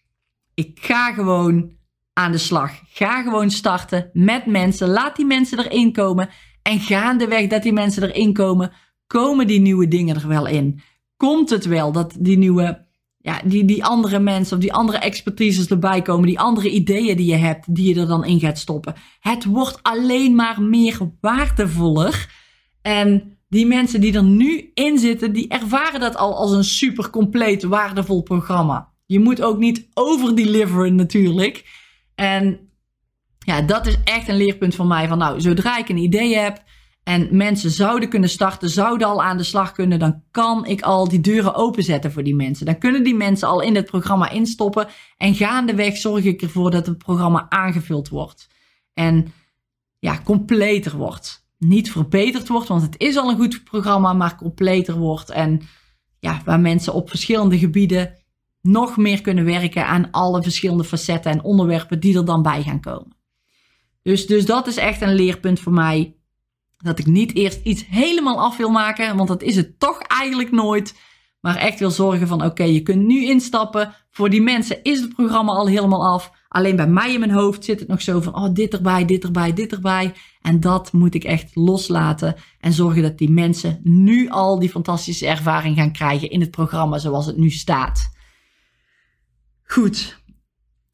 Ik 0.53 0.77
ga 0.81 1.13
gewoon 1.13 1.77
aan 2.13 2.31
de 2.31 2.37
slag. 2.37 2.71
Ga 2.87 3.23
gewoon 3.23 3.51
starten 3.51 4.09
met 4.13 4.45
mensen. 4.45 4.87
Laat 4.89 5.15
die 5.15 5.25
mensen 5.25 5.59
erin 5.59 5.93
komen. 5.93 6.29
En 6.61 6.79
gaandeweg 6.79 7.47
dat 7.47 7.63
die 7.63 7.73
mensen 7.73 8.03
erin 8.03 8.33
komen, 8.33 8.71
komen 9.07 9.47
die 9.47 9.59
nieuwe 9.59 9.87
dingen 9.87 10.15
er 10.15 10.27
wel 10.27 10.47
in? 10.47 10.81
Komt 11.17 11.49
het 11.49 11.65
wel 11.65 11.91
dat 11.91 12.15
die 12.19 12.37
nieuwe, 12.37 12.87
ja, 13.21 13.41
die, 13.45 13.65
die 13.65 13.85
andere 13.85 14.19
mensen 14.19 14.55
of 14.55 14.61
die 14.61 14.73
andere 14.73 14.97
expertises 14.97 15.67
erbij 15.67 16.01
komen, 16.01 16.27
die 16.27 16.39
andere 16.39 16.69
ideeën 16.69 17.17
die 17.17 17.25
je 17.25 17.35
hebt, 17.35 17.75
die 17.75 17.93
je 17.93 18.01
er 18.01 18.07
dan 18.07 18.25
in 18.25 18.39
gaat 18.39 18.59
stoppen? 18.59 18.95
Het 19.19 19.45
wordt 19.45 19.79
alleen 19.81 20.35
maar 20.35 20.61
meer 20.61 21.11
waardevoller. 21.21 22.37
En 22.81 23.37
die 23.47 23.65
mensen 23.65 24.01
die 24.01 24.13
er 24.13 24.23
nu 24.23 24.71
in 24.73 24.97
zitten, 24.97 25.33
die 25.33 25.47
ervaren 25.47 25.99
dat 25.99 26.15
al 26.15 26.35
als 26.35 26.51
een 26.51 26.63
super 26.63 27.09
compleet 27.09 27.63
waardevol 27.63 28.23
programma. 28.23 28.91
Je 29.05 29.19
moet 29.19 29.41
ook 29.41 29.57
niet 29.57 29.87
overdeliveren 29.93 30.95
natuurlijk. 30.95 31.65
En 32.15 32.59
ja, 33.39 33.61
dat 33.61 33.87
is 33.87 33.97
echt 34.03 34.27
een 34.27 34.37
leerpunt 34.37 34.75
van 34.75 34.87
mij. 34.87 35.07
Van 35.07 35.17
nou, 35.17 35.41
zodra 35.41 35.77
ik 35.77 35.89
een 35.89 35.97
idee 35.97 36.35
heb, 36.35 36.63
en 37.09 37.27
mensen 37.31 37.71
zouden 37.71 38.09
kunnen 38.09 38.29
starten, 38.29 38.69
zouden 38.69 39.07
al 39.07 39.23
aan 39.23 39.37
de 39.37 39.43
slag 39.43 39.71
kunnen, 39.71 39.99
dan 39.99 40.23
kan 40.31 40.65
ik 40.65 40.81
al 40.81 41.07
die 41.07 41.19
deuren 41.19 41.55
openzetten 41.55 42.11
voor 42.11 42.23
die 42.23 42.35
mensen. 42.35 42.65
Dan 42.65 42.77
kunnen 42.77 43.03
die 43.03 43.15
mensen 43.15 43.47
al 43.47 43.61
in 43.61 43.75
het 43.75 43.85
programma 43.85 44.29
instappen 44.29 44.87
en 45.17 45.35
gaandeweg 45.35 45.97
zorg 45.97 46.23
ik 46.23 46.41
ervoor 46.41 46.71
dat 46.71 46.85
het 46.85 46.97
programma 46.97 47.45
aangevuld 47.49 48.09
wordt. 48.09 48.47
En 48.93 49.33
ja, 49.99 50.21
completer 50.23 50.97
wordt. 50.97 51.47
Niet 51.57 51.91
verbeterd 51.91 52.47
wordt, 52.47 52.67
want 52.67 52.81
het 52.81 52.95
is 52.97 53.17
al 53.17 53.29
een 53.29 53.37
goed 53.37 53.63
programma, 53.63 54.13
maar 54.13 54.35
completer 54.35 54.95
wordt. 54.97 55.29
En 55.29 55.61
ja, 56.19 56.41
waar 56.45 56.59
mensen 56.59 56.93
op 56.93 57.09
verschillende 57.09 57.57
gebieden 57.57 58.13
nog 58.61 58.97
meer 58.97 59.21
kunnen 59.21 59.45
werken 59.45 59.87
aan 59.87 60.11
alle 60.11 60.43
verschillende 60.43 60.83
facetten 60.83 61.31
en 61.31 61.43
onderwerpen 61.43 61.99
die 61.99 62.17
er 62.17 62.25
dan 62.25 62.41
bij 62.41 62.63
gaan 62.63 62.81
komen. 62.81 63.17
Dus, 64.01 64.27
dus 64.27 64.45
dat 64.45 64.67
is 64.67 64.77
echt 64.77 65.01
een 65.01 65.15
leerpunt 65.15 65.59
voor 65.59 65.73
mij 65.73 66.13
dat 66.83 66.99
ik 66.99 67.05
niet 67.05 67.35
eerst 67.35 67.59
iets 67.63 67.85
helemaal 67.89 68.39
af 68.39 68.57
wil 68.57 68.69
maken, 68.69 69.15
want 69.15 69.27
dat 69.27 69.41
is 69.41 69.55
het 69.55 69.79
toch 69.79 69.99
eigenlijk 69.99 70.51
nooit. 70.51 70.99
Maar 71.39 71.55
echt 71.55 71.79
wil 71.79 71.91
zorgen 71.91 72.27
van 72.27 72.45
oké, 72.45 72.63
je 72.63 72.81
kunt 72.81 73.05
nu 73.05 73.25
instappen. 73.25 73.93
Voor 74.11 74.29
die 74.29 74.41
mensen 74.41 74.83
is 74.83 74.99
het 74.99 75.15
programma 75.15 75.51
al 75.51 75.67
helemaal 75.67 76.13
af. 76.13 76.31
Alleen 76.47 76.75
bij 76.75 76.87
mij 76.87 77.13
in 77.13 77.19
mijn 77.19 77.31
hoofd 77.31 77.65
zit 77.65 77.79
het 77.79 77.87
nog 77.87 78.01
zo 78.01 78.21
van 78.21 78.35
oh, 78.35 78.53
dit 78.53 78.73
erbij, 78.73 79.05
dit 79.05 79.23
erbij, 79.23 79.53
dit 79.53 79.71
erbij. 79.71 80.13
En 80.41 80.59
dat 80.59 80.93
moet 80.93 81.15
ik 81.15 81.23
echt 81.23 81.55
loslaten. 81.55 82.35
En 82.59 82.73
zorgen 82.73 83.01
dat 83.01 83.17
die 83.17 83.29
mensen 83.29 83.79
nu 83.83 84.29
al 84.29 84.59
die 84.59 84.69
fantastische 84.69 85.27
ervaring 85.27 85.77
gaan 85.77 85.91
krijgen 85.91 86.29
in 86.29 86.41
het 86.41 86.51
programma 86.51 86.97
zoals 86.97 87.25
het 87.25 87.37
nu 87.37 87.49
staat. 87.49 88.11
Goed. 89.63 90.21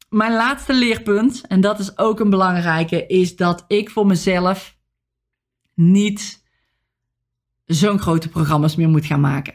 Mijn 0.08 0.32
laatste 0.32 0.74
leerpunt, 0.74 1.46
en 1.46 1.60
dat 1.60 1.78
is 1.78 1.98
ook 1.98 2.20
een 2.20 2.30
belangrijke, 2.30 3.06
is 3.06 3.36
dat 3.36 3.64
ik 3.66 3.90
voor 3.90 4.06
mezelf 4.06 4.75
niet 5.76 6.44
zo'n 7.64 7.98
grote 7.98 8.28
programma's 8.28 8.76
meer 8.76 8.88
moet 8.88 9.06
gaan 9.06 9.20
maken. 9.20 9.54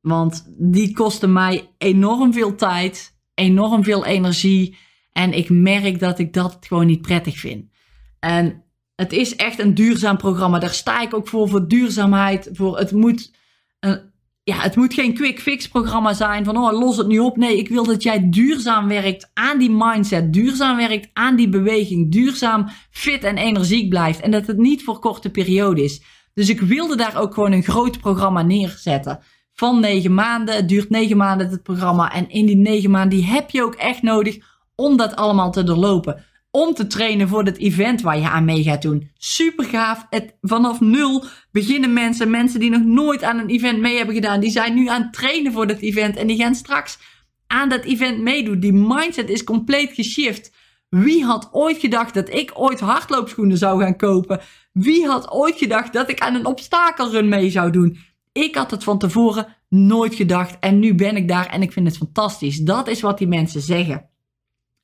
Want 0.00 0.46
die 0.58 0.92
kosten 0.92 1.32
mij 1.32 1.70
enorm 1.78 2.32
veel 2.32 2.54
tijd, 2.54 3.18
enorm 3.34 3.84
veel 3.84 4.04
energie. 4.04 4.76
En 5.12 5.32
ik 5.32 5.50
merk 5.50 5.98
dat 5.98 6.18
ik 6.18 6.32
dat 6.32 6.58
gewoon 6.60 6.86
niet 6.86 7.02
prettig 7.02 7.38
vind. 7.38 7.70
En 8.18 8.64
het 8.94 9.12
is 9.12 9.36
echt 9.36 9.58
een 9.58 9.74
duurzaam 9.74 10.16
programma. 10.16 10.58
Daar 10.58 10.74
sta 10.74 11.02
ik 11.02 11.14
ook 11.14 11.28
voor, 11.28 11.48
voor 11.48 11.68
duurzaamheid. 11.68 12.48
Voor 12.52 12.78
het 12.78 12.92
moet, 12.92 13.34
een, 13.80 14.11
ja, 14.44 14.56
het 14.56 14.76
moet 14.76 14.94
geen 14.94 15.14
quick 15.14 15.40
fix 15.40 15.68
programma 15.68 16.12
zijn 16.12 16.44
van 16.44 16.56
oh, 16.56 16.80
los 16.80 16.96
het 16.96 17.06
nu 17.06 17.18
op. 17.18 17.36
Nee, 17.36 17.58
ik 17.58 17.68
wil 17.68 17.84
dat 17.84 18.02
jij 18.02 18.30
duurzaam 18.30 18.88
werkt 18.88 19.30
aan 19.34 19.58
die 19.58 19.70
mindset, 19.70 20.32
duurzaam 20.32 20.76
werkt 20.76 21.10
aan 21.12 21.36
die 21.36 21.48
beweging, 21.48 22.12
duurzaam 22.12 22.68
fit 22.90 23.24
en 23.24 23.36
energiek 23.36 23.88
blijft. 23.88 24.20
En 24.20 24.30
dat 24.30 24.46
het 24.46 24.56
niet 24.56 24.84
voor 24.84 24.98
korte 24.98 25.30
periode 25.30 25.82
is. 25.82 26.02
Dus 26.34 26.48
ik 26.48 26.60
wilde 26.60 26.96
daar 26.96 27.16
ook 27.16 27.34
gewoon 27.34 27.52
een 27.52 27.62
groot 27.62 28.00
programma 28.00 28.42
neerzetten. 28.42 29.20
Van 29.52 29.80
negen 29.80 30.14
maanden. 30.14 30.54
Het 30.54 30.68
duurt 30.68 30.90
negen 30.90 31.16
maanden 31.16 31.48
het 31.48 31.62
programma. 31.62 32.12
En 32.12 32.28
in 32.28 32.46
die 32.46 32.56
negen 32.56 32.90
maanden 32.90 33.18
die 33.18 33.26
heb 33.26 33.50
je 33.50 33.62
ook 33.62 33.74
echt 33.74 34.02
nodig 34.02 34.38
om 34.74 34.96
dat 34.96 35.16
allemaal 35.16 35.50
te 35.50 35.64
doorlopen 35.64 36.24
om 36.54 36.74
te 36.74 36.86
trainen 36.86 37.28
voor 37.28 37.44
het 37.44 37.58
event 37.58 38.00
waar 38.00 38.18
je 38.18 38.28
aan 38.28 38.44
mee 38.44 38.62
gaat 38.62 38.82
doen. 38.82 39.10
Super 39.16 39.64
gaaf. 39.64 40.06
Het, 40.10 40.36
vanaf 40.40 40.80
nul 40.80 41.24
beginnen 41.52 41.92
mensen, 41.92 42.30
mensen 42.30 42.60
die 42.60 42.70
nog 42.70 42.84
nooit 42.84 43.22
aan 43.22 43.38
een 43.38 43.48
event 43.48 43.80
mee 43.80 43.96
hebben 43.96 44.14
gedaan, 44.14 44.40
die 44.40 44.50
zijn 44.50 44.74
nu 44.74 44.88
aan 44.88 45.02
het 45.02 45.12
trainen 45.12 45.52
voor 45.52 45.66
dat 45.66 45.78
event 45.78 46.16
en 46.16 46.26
die 46.26 46.36
gaan 46.36 46.54
straks 46.54 46.98
aan 47.46 47.68
dat 47.68 47.84
event 47.84 48.20
meedoen. 48.20 48.60
Die 48.60 48.72
mindset 48.72 49.28
is 49.28 49.44
compleet 49.44 49.92
geshift. 49.92 50.52
Wie 50.88 51.24
had 51.24 51.48
ooit 51.52 51.78
gedacht 51.78 52.14
dat 52.14 52.34
ik 52.34 52.50
ooit 52.54 52.80
hardloopschoenen 52.80 53.58
zou 53.58 53.82
gaan 53.82 53.96
kopen? 53.96 54.40
Wie 54.72 55.06
had 55.06 55.30
ooit 55.30 55.58
gedacht 55.58 55.92
dat 55.92 56.10
ik 56.10 56.20
aan 56.20 56.34
een 56.34 56.46
obstakelrun 56.46 57.28
mee 57.28 57.50
zou 57.50 57.70
doen? 57.70 57.98
Ik 58.32 58.54
had 58.54 58.70
het 58.70 58.84
van 58.84 58.98
tevoren 58.98 59.56
nooit 59.68 60.14
gedacht 60.14 60.58
en 60.58 60.78
nu 60.78 60.94
ben 60.94 61.16
ik 61.16 61.28
daar 61.28 61.46
en 61.46 61.62
ik 61.62 61.72
vind 61.72 61.86
het 61.86 61.96
fantastisch. 61.96 62.58
Dat 62.58 62.88
is 62.88 63.00
wat 63.00 63.18
die 63.18 63.28
mensen 63.28 63.60
zeggen. 63.60 64.10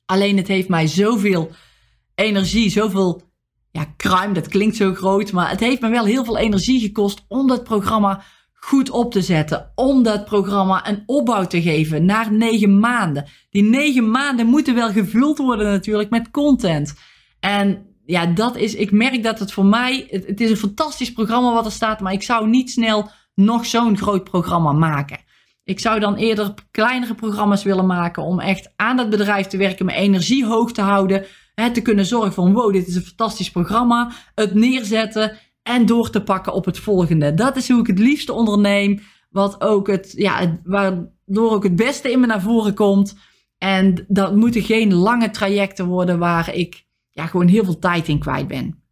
Alleen 0.09 0.37
het 0.37 0.47
heeft 0.47 0.69
mij 0.69 0.87
zoveel 0.87 1.51
energie, 2.15 2.69
zoveel 2.69 3.21
ja, 3.71 3.85
crime, 3.97 4.33
dat 4.33 4.47
klinkt 4.47 4.75
zo 4.75 4.93
groot, 4.93 5.31
maar 5.31 5.49
het 5.49 5.59
heeft 5.59 5.81
me 5.81 5.89
wel 5.89 6.05
heel 6.05 6.25
veel 6.25 6.37
energie 6.37 6.79
gekost 6.79 7.25
om 7.27 7.47
dat 7.47 7.63
programma 7.63 8.23
goed 8.53 8.89
op 8.89 9.11
te 9.11 9.21
zetten. 9.21 9.71
Om 9.75 10.03
dat 10.03 10.25
programma 10.25 10.87
een 10.87 11.03
opbouw 11.05 11.45
te 11.45 11.61
geven 11.61 12.05
naar 12.05 12.33
negen 12.33 12.79
maanden. 12.79 13.25
Die 13.49 13.63
negen 13.63 14.11
maanden 14.11 14.45
moeten 14.45 14.75
wel 14.75 14.91
gevuld 14.91 15.37
worden 15.37 15.65
natuurlijk 15.65 16.09
met 16.09 16.31
content. 16.31 16.93
En 17.39 17.85
ja, 18.05 18.25
dat 18.25 18.57
is, 18.57 18.75
ik 18.75 18.91
merk 18.91 19.23
dat 19.23 19.39
het 19.39 19.51
voor 19.51 19.65
mij, 19.65 20.07
het, 20.09 20.27
het 20.27 20.41
is 20.41 20.49
een 20.49 20.57
fantastisch 20.57 21.13
programma 21.13 21.53
wat 21.53 21.65
er 21.65 21.71
staat, 21.71 21.99
maar 21.99 22.13
ik 22.13 22.23
zou 22.23 22.47
niet 22.47 22.71
snel 22.71 23.09
nog 23.35 23.65
zo'n 23.65 23.97
groot 23.97 24.23
programma 24.23 24.71
maken. 24.71 25.19
Ik 25.69 25.79
zou 25.79 25.99
dan 25.99 26.15
eerder 26.15 26.53
kleinere 26.71 27.15
programma's 27.15 27.63
willen 27.63 27.85
maken 27.85 28.23
om 28.23 28.39
echt 28.39 28.73
aan 28.75 28.97
dat 28.97 29.09
bedrijf 29.09 29.47
te 29.47 29.57
werken, 29.57 29.85
mijn 29.85 29.97
energie 29.97 30.45
hoog 30.45 30.71
te 30.71 30.81
houden. 30.81 31.25
Hè, 31.55 31.71
te 31.71 31.81
kunnen 31.81 32.05
zorgen 32.05 32.33
van 32.33 32.53
wow, 32.53 32.73
dit 32.73 32.87
is 32.87 32.95
een 32.95 33.05
fantastisch 33.05 33.51
programma. 33.51 34.11
Het 34.35 34.53
neerzetten 34.53 35.37
en 35.63 35.85
door 35.85 36.09
te 36.09 36.23
pakken 36.23 36.53
op 36.53 36.65
het 36.65 36.79
volgende. 36.79 37.33
Dat 37.33 37.55
is 37.55 37.69
hoe 37.69 37.79
ik 37.79 37.87
het 37.87 37.99
liefste 37.99 38.33
onderneem. 38.33 38.99
Wat 39.29 39.61
ook 39.61 39.87
het, 39.87 40.13
ja, 40.15 40.59
waardoor 40.63 41.51
ook 41.51 41.63
het 41.63 41.75
beste 41.75 42.11
in 42.11 42.19
me 42.19 42.25
naar 42.25 42.41
voren 42.41 42.73
komt. 42.73 43.17
En 43.57 44.05
dat 44.07 44.35
moeten 44.35 44.61
geen 44.61 44.93
lange 44.93 45.29
trajecten 45.29 45.85
worden 45.85 46.19
waar 46.19 46.55
ik 46.55 46.85
ja, 47.09 47.25
gewoon 47.25 47.47
heel 47.47 47.63
veel 47.63 47.79
tijd 47.79 48.07
in 48.07 48.19
kwijt 48.19 48.47
ben. 48.47 48.83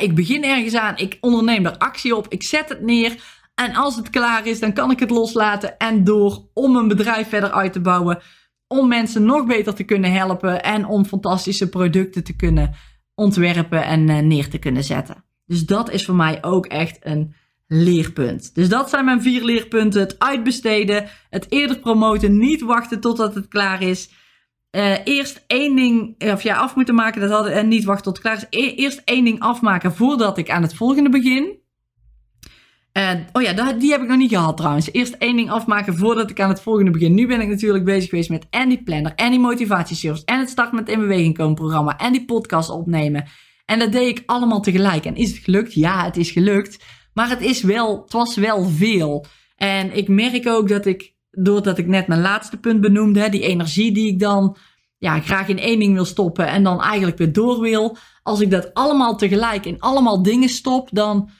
Ik 0.00 0.14
begin 0.14 0.44
ergens 0.44 0.74
aan, 0.74 0.96
ik 0.96 1.18
onderneem 1.20 1.66
er 1.66 1.78
actie 1.78 2.16
op, 2.16 2.26
ik 2.28 2.42
zet 2.42 2.68
het 2.68 2.80
neer. 2.80 3.35
En 3.62 3.74
als 3.74 3.96
het 3.96 4.10
klaar 4.10 4.46
is, 4.46 4.60
dan 4.60 4.72
kan 4.72 4.90
ik 4.90 5.00
het 5.00 5.10
loslaten 5.10 5.78
en 5.78 6.04
door 6.04 6.48
om 6.54 6.72
mijn 6.72 6.88
bedrijf 6.88 7.28
verder 7.28 7.50
uit 7.50 7.72
te 7.72 7.80
bouwen. 7.80 8.18
Om 8.68 8.88
mensen 8.88 9.24
nog 9.24 9.46
beter 9.46 9.74
te 9.74 9.84
kunnen 9.84 10.12
helpen 10.12 10.62
en 10.62 10.86
om 10.86 11.04
fantastische 11.04 11.68
producten 11.68 12.24
te 12.24 12.36
kunnen 12.36 12.74
ontwerpen 13.14 13.84
en 13.84 14.08
uh, 14.08 14.18
neer 14.18 14.48
te 14.48 14.58
kunnen 14.58 14.84
zetten. 14.84 15.24
Dus 15.46 15.66
dat 15.66 15.90
is 15.90 16.04
voor 16.04 16.14
mij 16.14 16.44
ook 16.44 16.66
echt 16.66 16.98
een 17.00 17.34
leerpunt. 17.66 18.54
Dus 18.54 18.68
dat 18.68 18.90
zijn 18.90 19.04
mijn 19.04 19.22
vier 19.22 19.44
leerpunten. 19.44 20.00
Het 20.00 20.18
uitbesteden, 20.18 21.08
het 21.30 21.46
eerder 21.48 21.78
promoten, 21.78 22.38
niet 22.38 22.60
wachten 22.60 23.00
totdat 23.00 23.34
het 23.34 23.48
klaar 23.48 23.82
is. 23.82 24.10
Uh, 24.70 24.96
eerst 25.04 25.44
één 25.46 25.76
ding, 25.76 26.24
of 26.32 26.42
ja, 26.42 26.56
af 26.56 26.74
moeten 26.74 26.94
maken, 26.94 27.20
dat 27.20 27.30
hadden, 27.30 27.52
en 27.52 27.68
niet 27.68 27.84
wachten 27.84 28.04
tot 28.04 28.14
het 28.14 28.22
klaar 28.22 28.36
is. 28.36 28.60
E 28.60 28.74
eerst 28.74 29.02
één 29.04 29.24
ding 29.24 29.40
afmaken 29.40 29.94
voordat 29.94 30.38
ik 30.38 30.50
aan 30.50 30.62
het 30.62 30.74
volgende 30.74 31.10
begin. 31.10 31.64
Oh 33.32 33.42
ja, 33.42 33.72
die 33.72 33.90
heb 33.90 34.00
ik 34.00 34.08
nog 34.08 34.16
niet 34.16 34.30
gehad 34.30 34.56
trouwens. 34.56 34.92
Eerst 34.92 35.14
één 35.14 35.36
ding 35.36 35.50
afmaken 35.50 35.96
voordat 35.96 36.30
ik 36.30 36.40
aan 36.40 36.48
het 36.48 36.60
volgende 36.60 36.90
begin. 36.90 37.14
Nu 37.14 37.26
ben 37.26 37.40
ik 37.40 37.48
natuurlijk 37.48 37.84
bezig 37.84 38.08
geweest 38.08 38.30
met 38.30 38.46
en 38.50 38.68
die 38.68 38.82
planner, 38.82 39.12
en 39.14 39.30
die 39.30 39.40
motivatieservice, 39.40 40.24
en 40.24 40.38
het 40.38 40.48
Start 40.48 40.72
met 40.72 40.88
In 40.88 40.98
Beweging 40.98 41.36
komen 41.36 41.54
programma, 41.54 41.98
en 41.98 42.12
die 42.12 42.24
podcast 42.24 42.70
opnemen. 42.70 43.24
En 43.64 43.78
dat 43.78 43.92
deed 43.92 44.18
ik 44.18 44.22
allemaal 44.26 44.60
tegelijk. 44.60 45.04
En 45.04 45.16
is 45.16 45.30
het 45.30 45.38
gelukt? 45.38 45.74
Ja, 45.74 46.04
het 46.04 46.16
is 46.16 46.30
gelukt. 46.30 46.84
Maar 47.12 47.28
het, 47.28 47.40
is 47.40 47.62
wel, 47.62 48.02
het 48.02 48.12
was 48.12 48.36
wel 48.36 48.64
veel. 48.64 49.26
En 49.56 49.96
ik 49.96 50.08
merk 50.08 50.48
ook 50.48 50.68
dat 50.68 50.86
ik, 50.86 51.14
doordat 51.30 51.78
ik 51.78 51.86
net 51.86 52.06
mijn 52.06 52.20
laatste 52.20 52.56
punt 52.56 52.80
benoemde, 52.80 53.28
die 53.28 53.42
energie 53.42 53.92
die 53.92 54.08
ik 54.08 54.18
dan 54.18 54.56
ja, 54.98 55.20
graag 55.20 55.48
in 55.48 55.58
één 55.58 55.78
ding 55.78 55.94
wil 55.94 56.04
stoppen 56.04 56.46
en 56.46 56.62
dan 56.62 56.82
eigenlijk 56.82 57.18
weer 57.18 57.32
door 57.32 57.60
wil. 57.60 57.96
Als 58.22 58.40
ik 58.40 58.50
dat 58.50 58.74
allemaal 58.74 59.16
tegelijk 59.16 59.66
in 59.66 59.80
allemaal 59.80 60.22
dingen 60.22 60.48
stop, 60.48 60.88
dan 60.92 61.30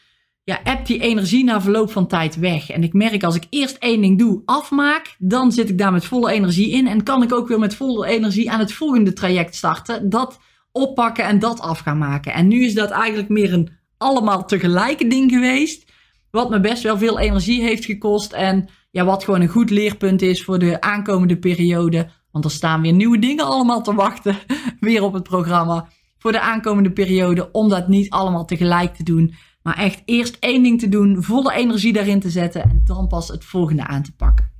ja, 0.47 0.61
hebt 0.63 0.87
die 0.87 1.01
energie 1.01 1.45
na 1.45 1.61
verloop 1.61 1.91
van 1.91 2.07
tijd 2.07 2.37
weg. 2.37 2.71
En 2.71 2.83
ik 2.83 2.93
merk 2.93 3.25
als 3.25 3.35
ik 3.35 3.47
eerst 3.51 3.77
één 3.77 4.01
ding 4.01 4.19
doe, 4.19 4.43
afmaak, 4.45 5.17
dan 5.19 5.53
zit 5.53 5.69
ik 5.69 5.79
daar 5.79 5.93
met 5.93 6.05
volle 6.05 6.31
energie 6.31 6.71
in. 6.71 6.87
En 6.87 7.03
kan 7.03 7.23
ik 7.23 7.33
ook 7.33 7.49
weer 7.49 7.59
met 7.59 7.75
volle 7.75 8.07
energie 8.07 8.51
aan 8.51 8.59
het 8.59 8.73
volgende 8.73 9.13
traject 9.13 9.55
starten. 9.55 10.11
Dat 10.11 10.39
oppakken 10.73 11.25
en 11.25 11.39
dat 11.39 11.61
af 11.61 11.79
gaan 11.79 11.99
maken. 11.99 12.33
En 12.33 12.49
nu 12.49 12.65
is 12.65 12.75
dat 12.75 12.91
eigenlijk 12.91 13.29
meer 13.29 13.53
een 13.53 13.71
allemaal 13.99 14.45
tegelijk 14.45 15.11
ding 15.11 15.31
geweest. 15.31 15.93
Wat 16.31 16.51
me 16.51 16.61
best 16.61 16.83
wel 16.83 16.99
veel 16.99 17.19
energie 17.19 17.63
heeft 17.63 17.85
gekost. 17.85 18.33
En 18.33 18.69
ja, 18.91 19.05
wat 19.05 19.25
gewoon 19.25 19.41
een 19.41 19.49
goed 19.49 19.71
leerpunt 19.71 20.23
is 20.23 20.45
voor 20.45 20.59
de 20.59 20.81
aankomende 20.81 21.39
periode. 21.39 22.11
Want 22.31 22.45
er 22.45 22.51
staan 22.51 22.83
weer 22.83 22.93
nieuwe 22.93 23.19
dingen 23.19 23.45
allemaal 23.45 23.83
te 23.83 23.95
wachten. 23.95 24.37
Weer 24.81 25.03
op 25.03 25.13
het 25.13 25.23
programma. 25.23 25.89
Voor 26.19 26.33
de 26.33 26.41
aankomende 26.41 26.93
periode. 26.93 27.51
Om 27.53 27.69
dat 27.69 27.89
niet 27.89 28.11
allemaal 28.11 28.45
tegelijk 28.45 28.95
te 28.95 29.03
doen. 29.03 29.35
Maar 29.67 29.77
echt 29.77 30.03
eerst 30.05 30.37
één 30.41 30.63
ding 30.63 30.81
te 30.81 30.89
doen. 30.89 31.23
Volle 31.23 31.55
energie 31.55 31.93
daarin 31.93 32.21
te 32.21 32.31
zetten. 32.31 32.63
En 32.63 32.81
dan 32.85 33.07
pas 33.07 33.29
het 33.29 33.45
volgende 33.45 33.87
aan 33.87 34.03
te 34.03 34.13
pakken. 34.13 34.51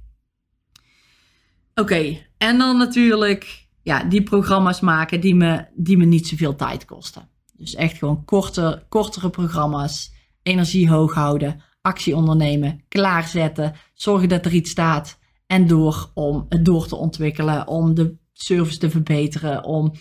Oké, 1.75 2.19
en 2.39 2.59
dan 2.59 2.79
natuurlijk 2.79 3.67
ja, 3.83 4.05
die 4.05 4.23
programma's 4.23 4.81
maken 4.81 5.21
die 5.21 5.35
me, 5.35 5.67
die 5.75 5.97
me 5.97 6.05
niet 6.05 6.27
zoveel 6.27 6.57
tijd 6.57 6.85
kosten. 6.85 7.29
Dus 7.53 7.75
echt 7.75 7.99
gewoon 7.99 8.25
korte, 8.25 8.85
kortere 8.89 9.31
programma's, 9.31 10.13
energie 10.43 10.89
hoog 10.89 11.15
houden, 11.15 11.63
actie 11.81 12.17
ondernemen, 12.17 12.85
klaarzetten, 12.89 13.75
zorgen 13.95 14.29
dat 14.29 14.45
er 14.45 14.53
iets 14.53 14.71
staat 14.71 15.19
en 15.47 15.67
door 15.67 16.11
om 16.15 16.47
het 16.49 16.65
door 16.65 16.87
te 16.87 16.97
ontwikkelen, 16.97 17.69
om 17.69 17.95
de 17.95 18.17
service 18.33 18.79
te 18.79 18.91
verbeteren, 18.91 19.65
om 19.65 19.93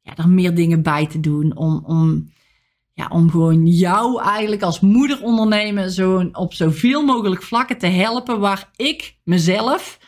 ja, 0.00 0.16
er 0.16 0.28
meer 0.28 0.54
dingen 0.54 0.82
bij 0.82 1.06
te 1.06 1.20
doen, 1.20 1.56
om, 1.56 1.84
om, 1.86 2.32
ja, 2.94 3.08
om 3.08 3.30
gewoon 3.30 3.66
jou 3.66 4.22
eigenlijk 4.22 4.62
als 4.62 4.80
moeder 4.80 5.22
ondernemen 5.22 5.90
zo, 5.90 6.28
op 6.32 6.54
zoveel 6.54 7.04
mogelijk 7.04 7.42
vlakken 7.42 7.78
te 7.78 7.86
helpen 7.86 8.40
waar 8.40 8.70
ik 8.76 9.16
mezelf 9.24 9.98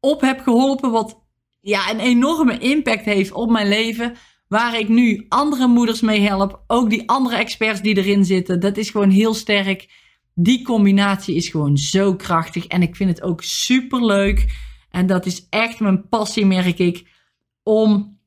op 0.00 0.20
heb 0.20 0.40
geholpen, 0.40 0.90
wat 0.90 1.22
ja, 1.60 1.90
een 1.90 2.00
enorme 2.00 2.58
impact 2.58 3.04
heeft 3.04 3.32
op 3.32 3.50
mijn 3.50 3.68
leven. 3.68 4.14
Waar 4.48 4.78
ik 4.78 4.88
nu 4.88 5.26
andere 5.28 5.66
moeders 5.66 6.00
mee 6.00 6.20
help. 6.20 6.64
Ook 6.66 6.90
die 6.90 7.08
andere 7.08 7.36
experts 7.36 7.80
die 7.80 7.96
erin 7.96 8.24
zitten. 8.24 8.60
Dat 8.60 8.76
is 8.76 8.90
gewoon 8.90 9.10
heel 9.10 9.34
sterk. 9.34 9.90
Die 10.34 10.64
combinatie 10.64 11.34
is 11.34 11.48
gewoon 11.48 11.78
zo 11.78 12.14
krachtig. 12.16 12.66
En 12.66 12.82
ik 12.82 12.96
vind 12.96 13.10
het 13.10 13.22
ook 13.22 13.42
super 13.42 14.04
leuk. 14.04 14.46
En 14.90 15.06
dat 15.06 15.26
is 15.26 15.46
echt 15.48 15.80
mijn 15.80 16.08
passie, 16.08 16.46
merk 16.46 16.78
ik. 16.78 17.06
Om 17.62 18.18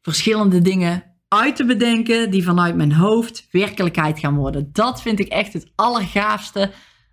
verschillende 0.00 0.60
dingen 0.60 1.09
uit 1.38 1.56
te 1.56 1.64
bedenken. 1.64 2.30
Die 2.30 2.44
vanuit 2.44 2.76
mijn 2.76 2.92
hoofd 2.92 3.46
werkelijkheid 3.50 4.18
gaan 4.18 4.36
worden. 4.36 4.70
Dat 4.72 5.02
vind 5.02 5.20
ik 5.20 5.28
echt 5.28 5.52
het 5.52 5.70
allergaafste 5.74 6.70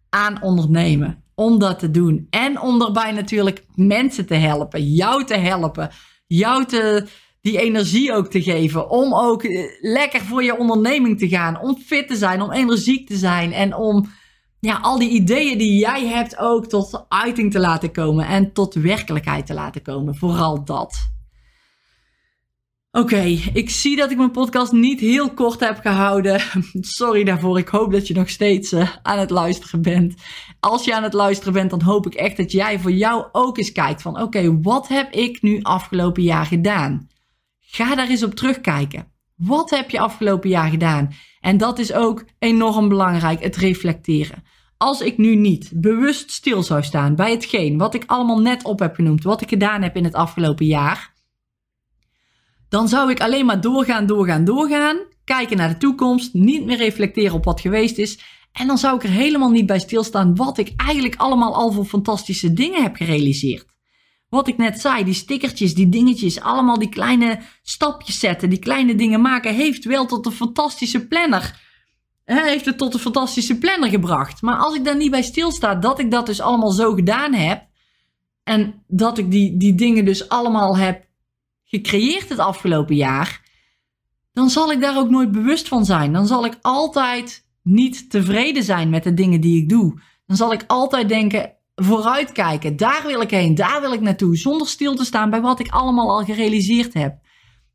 aan 0.09 0.41
ondernemen 0.41 1.23
om 1.35 1.59
dat 1.59 1.79
te 1.79 1.91
doen. 1.91 2.27
En 2.29 2.61
om 2.61 2.79
daarbij 2.79 3.11
natuurlijk 3.11 3.65
mensen 3.75 4.25
te 4.25 4.35
helpen, 4.35 4.93
jou 4.93 5.23
te 5.23 5.37
helpen, 5.37 5.89
jou 6.27 6.65
te, 6.65 7.07
die 7.41 7.59
energie 7.59 8.13
ook 8.13 8.27
te 8.27 8.41
geven. 8.41 8.89
Om 8.89 9.13
ook 9.13 9.43
eh, 9.43 9.63
lekker 9.81 10.21
voor 10.21 10.43
je 10.43 10.57
onderneming 10.57 11.19
te 11.19 11.27
gaan, 11.27 11.61
om 11.61 11.77
fit 11.77 12.07
te 12.07 12.15
zijn, 12.15 12.41
om 12.41 12.51
energiek 12.51 13.07
te 13.07 13.17
zijn 13.17 13.53
en 13.53 13.75
om 13.75 14.09
ja, 14.59 14.79
al 14.81 14.99
die 14.99 15.09
ideeën 15.09 15.57
die 15.57 15.79
jij 15.79 16.07
hebt 16.07 16.37
ook 16.37 16.67
tot 16.67 17.05
uiting 17.07 17.51
te 17.51 17.59
laten 17.59 17.91
komen 17.91 18.27
en 18.27 18.53
tot 18.53 18.73
werkelijkheid 18.73 19.45
te 19.45 19.53
laten 19.53 19.81
komen. 19.81 20.15
Vooral 20.15 20.65
dat. 20.65 21.16
Oké, 22.97 23.23
ik 23.53 23.69
zie 23.69 23.95
dat 23.95 24.11
ik 24.11 24.17
mijn 24.17 24.31
podcast 24.31 24.71
niet 24.71 24.99
heel 24.99 25.33
kort 25.33 25.59
heb 25.59 25.79
gehouden. 25.79 26.41
Sorry 26.97 27.23
daarvoor. 27.23 27.57
Ik 27.57 27.67
hoop 27.67 27.91
dat 27.91 28.07
je 28.07 28.13
nog 28.13 28.29
steeds 28.29 28.73
uh, 28.73 28.89
aan 29.01 29.19
het 29.19 29.29
luisteren 29.29 29.81
bent. 29.81 30.15
Als 30.59 30.85
je 30.85 30.95
aan 30.95 31.03
het 31.03 31.13
luisteren 31.13 31.53
bent, 31.53 31.69
dan 31.69 31.81
hoop 31.81 32.05
ik 32.05 32.13
echt 32.13 32.37
dat 32.37 32.51
jij 32.51 32.79
voor 32.79 32.91
jou 32.91 33.25
ook 33.31 33.57
eens 33.57 33.71
kijkt 33.71 34.01
van 34.01 34.21
oké, 34.21 34.61
wat 34.61 34.87
heb 34.87 35.13
ik 35.13 35.41
nu 35.41 35.59
afgelopen 35.61 36.23
jaar 36.23 36.45
gedaan? 36.45 37.07
Ga 37.59 37.95
daar 37.95 38.09
eens 38.09 38.23
op 38.23 38.35
terugkijken. 38.35 39.11
Wat 39.35 39.69
heb 39.69 39.89
je 39.89 39.99
afgelopen 39.99 40.49
jaar 40.49 40.69
gedaan? 40.69 41.13
En 41.39 41.57
dat 41.57 41.79
is 41.79 41.93
ook 41.93 42.25
enorm 42.39 42.89
belangrijk, 42.89 43.43
het 43.43 43.55
reflecteren. 43.55 44.43
Als 44.77 45.01
ik 45.01 45.17
nu 45.17 45.35
niet 45.35 45.71
bewust 45.73 46.31
stil 46.31 46.63
zou 46.63 46.83
staan 46.83 47.15
bij 47.15 47.31
hetgeen 47.31 47.77
wat 47.77 47.93
ik 47.93 48.03
allemaal 48.05 48.39
net 48.39 48.63
op 48.63 48.79
heb 48.79 48.95
genoemd, 48.95 49.23
wat 49.23 49.41
ik 49.41 49.49
gedaan 49.49 49.81
heb 49.81 49.95
in 49.95 50.03
het 50.03 50.13
afgelopen 50.13 50.65
jaar, 50.65 51.15
dan 52.69 52.87
zou 52.87 53.11
ik 53.11 53.21
alleen 53.21 53.45
maar 53.45 53.61
doorgaan, 53.61 54.05
doorgaan, 54.05 54.45
doorgaan. 54.45 54.97
Kijken 55.23 55.57
naar 55.57 55.69
de 55.69 55.77
toekomst, 55.77 56.33
niet 56.33 56.65
meer 56.65 56.77
reflecteren 56.77 57.35
op 57.35 57.45
wat 57.45 57.61
geweest 57.61 57.97
is. 57.97 58.19
En 58.51 58.67
dan 58.67 58.77
zou 58.77 58.95
ik 58.95 59.03
er 59.03 59.09
helemaal 59.09 59.49
niet 59.49 59.65
bij 59.65 59.79
stilstaan 59.79 60.35
wat 60.35 60.57
ik 60.57 60.73
eigenlijk 60.77 61.15
allemaal 61.15 61.55
al 61.55 61.71
voor 61.71 61.85
fantastische 61.85 62.53
dingen 62.53 62.83
heb 62.83 62.95
gerealiseerd. 62.95 63.65
Wat 64.29 64.47
ik 64.47 64.57
net 64.57 64.81
zei, 64.81 65.03
die 65.03 65.13
stickertjes, 65.13 65.75
die 65.75 65.89
dingetjes, 65.89 66.41
allemaal 66.41 66.79
die 66.79 66.89
kleine 66.89 67.39
stapjes 67.61 68.19
zetten, 68.19 68.49
die 68.49 68.59
kleine 68.59 68.95
dingen 68.95 69.21
maken, 69.21 69.53
heeft 69.53 69.85
wel 69.85 70.05
tot 70.05 70.25
een 70.25 70.31
fantastische 70.31 71.07
planner. 71.07 71.65
Heeft 72.25 72.65
het 72.65 72.77
tot 72.77 72.93
een 72.93 72.99
fantastische 72.99 73.57
planner 73.57 73.89
gebracht. 73.89 74.41
Maar 74.41 74.57
als 74.57 74.75
ik 74.75 74.85
daar 74.85 74.95
niet 74.95 75.11
bij 75.11 75.21
stilsta, 75.21 75.75
dat 75.75 75.99
ik 75.99 76.11
dat 76.11 76.25
dus 76.25 76.41
allemaal 76.41 76.71
zo 76.71 76.93
gedaan 76.93 77.33
heb. 77.33 77.65
En 78.43 78.83
dat 78.87 79.17
ik 79.17 79.31
die, 79.31 79.57
die 79.57 79.75
dingen 79.75 80.05
dus 80.05 80.29
allemaal 80.29 80.77
heb 80.77 81.06
gecreëerd 81.67 82.29
het 82.29 82.39
afgelopen 82.39 82.95
jaar, 82.95 83.41
dan 84.33 84.49
zal 84.49 84.71
ik 84.71 84.81
daar 84.81 84.97
ook 84.97 85.09
nooit 85.09 85.31
bewust 85.31 85.67
van 85.67 85.85
zijn. 85.85 86.13
Dan 86.13 86.27
zal 86.27 86.45
ik 86.45 86.57
altijd 86.61 87.45
niet 87.63 88.09
tevreden 88.09 88.63
zijn 88.63 88.89
met 88.89 89.03
de 89.03 89.13
dingen 89.13 89.41
die 89.41 89.61
ik 89.61 89.69
doe. 89.69 90.01
Dan 90.25 90.37
zal 90.37 90.53
ik 90.53 90.63
altijd 90.67 91.09
denken, 91.09 91.53
vooruitkijken, 91.75 92.77
daar 92.77 93.03
wil 93.05 93.21
ik 93.21 93.29
heen, 93.29 93.55
daar 93.55 93.81
wil 93.81 93.93
ik 93.93 94.01
naartoe, 94.01 94.37
zonder 94.37 94.67
stil 94.67 94.95
te 94.95 95.05
staan 95.05 95.29
bij 95.29 95.41
wat 95.41 95.59
ik 95.59 95.69
allemaal 95.69 96.09
al 96.09 96.23
gerealiseerd 96.23 96.93
heb. 96.93 97.19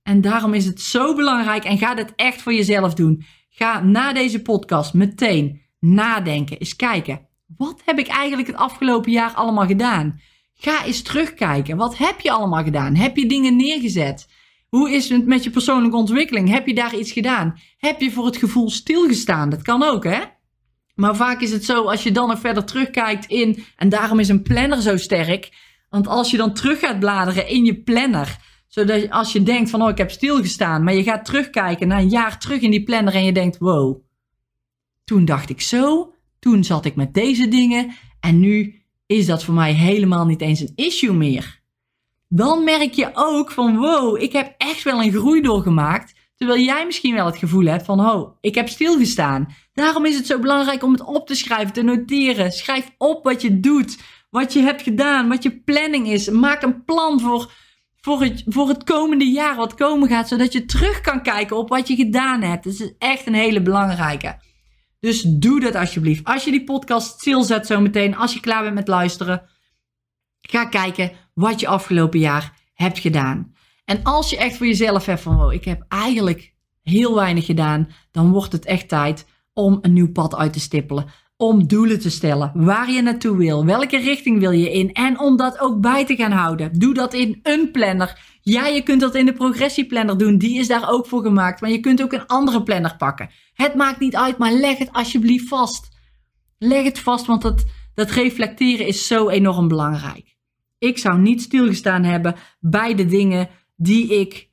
En 0.02 0.20
daarom 0.20 0.54
is 0.54 0.64
het 0.64 0.80
zo 0.80 1.14
belangrijk 1.14 1.64
en 1.64 1.78
ga 1.78 1.94
dit 1.94 2.12
echt 2.16 2.42
voor 2.42 2.54
jezelf 2.54 2.94
doen. 2.94 3.24
Ga 3.48 3.80
na 3.80 4.12
deze 4.12 4.42
podcast 4.42 4.94
meteen 4.94 5.60
nadenken, 5.78 6.58
eens 6.58 6.76
kijken. 6.76 7.28
Wat 7.56 7.82
heb 7.84 7.98
ik 7.98 8.06
eigenlijk 8.06 8.48
het 8.48 8.56
afgelopen 8.56 9.12
jaar 9.12 9.32
allemaal 9.32 9.66
gedaan? 9.66 10.20
Ga 10.62 10.84
eens 10.84 11.02
terugkijken. 11.02 11.76
Wat 11.76 11.98
heb 11.98 12.20
je 12.20 12.30
allemaal 12.30 12.62
gedaan? 12.62 12.96
Heb 12.96 13.16
je 13.16 13.26
dingen 13.26 13.56
neergezet? 13.56 14.28
Hoe 14.68 14.90
is 14.90 15.08
het 15.08 15.26
met 15.26 15.44
je 15.44 15.50
persoonlijke 15.50 15.96
ontwikkeling? 15.96 16.48
Heb 16.48 16.66
je 16.66 16.74
daar 16.74 16.96
iets 16.96 17.12
gedaan? 17.12 17.58
Heb 17.76 18.00
je 18.00 18.10
voor 18.10 18.24
het 18.24 18.36
gevoel 18.36 18.70
stilgestaan? 18.70 19.50
Dat 19.50 19.62
kan 19.62 19.82
ook, 19.82 20.04
hè? 20.04 20.20
Maar 20.94 21.16
vaak 21.16 21.40
is 21.40 21.52
het 21.52 21.64
zo, 21.64 21.84
als 21.84 22.02
je 22.02 22.12
dan 22.12 22.28
nog 22.28 22.38
verder 22.38 22.64
terugkijkt 22.64 23.26
in, 23.26 23.64
en 23.76 23.88
daarom 23.88 24.18
is 24.18 24.28
een 24.28 24.42
planner 24.42 24.82
zo 24.82 24.96
sterk. 24.96 25.52
Want 25.88 26.06
als 26.06 26.30
je 26.30 26.36
dan 26.36 26.54
terug 26.54 26.78
gaat 26.78 27.00
bladeren 27.00 27.48
in 27.48 27.64
je 27.64 27.82
planner, 27.82 28.38
zodat 28.68 29.10
als 29.10 29.32
je 29.32 29.42
denkt 29.42 29.70
van, 29.70 29.82
oh, 29.82 29.88
ik 29.88 29.98
heb 29.98 30.10
stilgestaan, 30.10 30.84
maar 30.84 30.94
je 30.94 31.02
gaat 31.02 31.24
terugkijken 31.24 31.88
naar 31.88 32.00
een 32.00 32.08
jaar 32.08 32.38
terug 32.38 32.60
in 32.60 32.70
die 32.70 32.82
planner 32.82 33.14
en 33.14 33.24
je 33.24 33.32
denkt, 33.32 33.58
wow, 33.58 34.02
toen 35.04 35.24
dacht 35.24 35.50
ik 35.50 35.60
zo, 35.60 36.14
toen 36.38 36.64
zat 36.64 36.84
ik 36.84 36.94
met 36.94 37.14
deze 37.14 37.48
dingen 37.48 37.92
en 38.20 38.40
nu 38.40 38.81
is 39.16 39.26
dat 39.26 39.44
voor 39.44 39.54
mij 39.54 39.72
helemaal 39.72 40.26
niet 40.26 40.40
eens 40.40 40.60
een 40.60 40.72
issue 40.74 41.12
meer. 41.12 41.60
Dan 42.28 42.64
merk 42.64 42.92
je 42.92 43.10
ook 43.14 43.50
van 43.50 43.76
wow, 43.76 44.22
ik 44.22 44.32
heb 44.32 44.54
echt 44.58 44.82
wel 44.82 45.02
een 45.02 45.12
groei 45.12 45.40
doorgemaakt 45.40 46.12
Terwijl 46.42 46.64
jij 46.64 46.86
misschien 46.86 47.14
wel 47.14 47.26
het 47.26 47.36
gevoel 47.36 47.64
hebt 47.64 47.84
van, 47.84 48.00
oh, 48.00 48.36
ik 48.40 48.54
heb 48.54 48.68
stilgestaan. 48.68 49.54
Daarom 49.72 50.06
is 50.06 50.16
het 50.16 50.26
zo 50.26 50.38
belangrijk 50.38 50.82
om 50.82 50.92
het 50.92 51.04
op 51.04 51.26
te 51.26 51.34
schrijven, 51.34 51.72
te 51.72 51.82
noteren. 51.82 52.52
Schrijf 52.52 52.90
op 52.98 53.24
wat 53.24 53.42
je 53.42 53.60
doet, 53.60 53.98
wat 54.30 54.52
je 54.52 54.60
hebt 54.60 54.82
gedaan, 54.82 55.28
wat 55.28 55.42
je 55.42 55.60
planning 55.60 56.08
is. 56.08 56.28
Maak 56.28 56.62
een 56.62 56.84
plan 56.84 57.20
voor, 57.20 57.52
voor, 58.00 58.22
het, 58.22 58.42
voor 58.46 58.68
het 58.68 58.84
komende 58.84 59.24
jaar 59.24 59.56
wat 59.56 59.74
komen 59.74 60.08
gaat, 60.08 60.28
zodat 60.28 60.52
je 60.52 60.64
terug 60.64 61.00
kan 61.00 61.22
kijken 61.22 61.56
op 61.56 61.68
wat 61.68 61.88
je 61.88 61.96
gedaan 61.96 62.42
hebt. 62.42 62.64
Dat 62.64 62.72
is 62.72 62.92
echt 62.98 63.26
een 63.26 63.34
hele 63.34 63.62
belangrijke. 63.62 64.36
Dus 65.02 65.22
doe 65.22 65.60
dat 65.60 65.74
alsjeblieft. 65.74 66.24
Als 66.24 66.44
je 66.44 66.50
die 66.50 66.64
podcast 66.64 67.20
stilzet 67.20 67.66
zometeen, 67.66 68.16
als 68.16 68.34
je 68.34 68.40
klaar 68.40 68.62
bent 68.62 68.74
met 68.74 68.88
luisteren, 68.88 69.42
ga 70.40 70.64
kijken 70.64 71.12
wat 71.34 71.60
je 71.60 71.66
afgelopen 71.66 72.18
jaar 72.18 72.58
hebt 72.74 72.98
gedaan. 72.98 73.54
En 73.84 74.02
als 74.02 74.30
je 74.30 74.36
echt 74.36 74.56
voor 74.56 74.66
jezelf 74.66 75.06
hebt 75.06 75.20
van, 75.20 75.42
oh, 75.42 75.52
ik 75.52 75.64
heb 75.64 75.84
eigenlijk 75.88 76.54
heel 76.82 77.14
weinig 77.14 77.46
gedaan, 77.46 77.88
dan 78.10 78.30
wordt 78.30 78.52
het 78.52 78.64
echt 78.64 78.88
tijd 78.88 79.26
om 79.52 79.78
een 79.80 79.92
nieuw 79.92 80.12
pad 80.12 80.36
uit 80.36 80.52
te 80.52 80.60
stippelen. 80.60 81.06
Om 81.42 81.66
doelen 81.66 82.00
te 82.00 82.10
stellen, 82.10 82.52
waar 82.54 82.90
je 82.90 83.02
naartoe 83.02 83.36
wil, 83.36 83.64
welke 83.64 83.98
richting 83.98 84.38
wil 84.38 84.50
je 84.50 84.72
in 84.72 84.92
en 84.92 85.18
om 85.18 85.36
dat 85.36 85.60
ook 85.60 85.80
bij 85.80 86.06
te 86.06 86.16
gaan 86.16 86.30
houden. 86.30 86.78
Doe 86.78 86.94
dat 86.94 87.14
in 87.14 87.40
een 87.42 87.70
planner. 87.70 88.20
Ja, 88.40 88.66
je 88.66 88.82
kunt 88.82 89.00
dat 89.00 89.14
in 89.14 89.26
de 89.26 89.32
progressieplanner 89.32 90.18
doen, 90.18 90.38
die 90.38 90.58
is 90.58 90.68
daar 90.68 90.90
ook 90.90 91.06
voor 91.06 91.22
gemaakt, 91.22 91.60
maar 91.60 91.70
je 91.70 91.80
kunt 91.80 92.02
ook 92.02 92.12
een 92.12 92.26
andere 92.26 92.62
planner 92.62 92.96
pakken. 92.96 93.30
Het 93.54 93.74
maakt 93.74 94.00
niet 94.00 94.16
uit, 94.16 94.38
maar 94.38 94.52
leg 94.52 94.78
het 94.78 94.92
alsjeblieft 94.92 95.48
vast. 95.48 95.88
Leg 96.58 96.84
het 96.84 96.98
vast, 96.98 97.26
want 97.26 97.42
dat, 97.42 97.64
dat 97.94 98.10
reflecteren 98.10 98.86
is 98.86 99.06
zo 99.06 99.28
enorm 99.28 99.68
belangrijk. 99.68 100.36
Ik 100.78 100.98
zou 100.98 101.18
niet 101.18 101.42
stilgestaan 101.42 102.04
hebben 102.04 102.34
bij 102.60 102.94
de 102.94 103.06
dingen 103.06 103.48
die 103.76 104.20
ik 104.20 104.50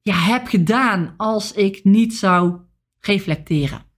ja, 0.00 0.14
heb 0.14 0.46
gedaan 0.46 1.14
als 1.16 1.52
ik 1.52 1.84
niet 1.84 2.14
zou 2.14 2.56
reflecteren. 3.00 3.92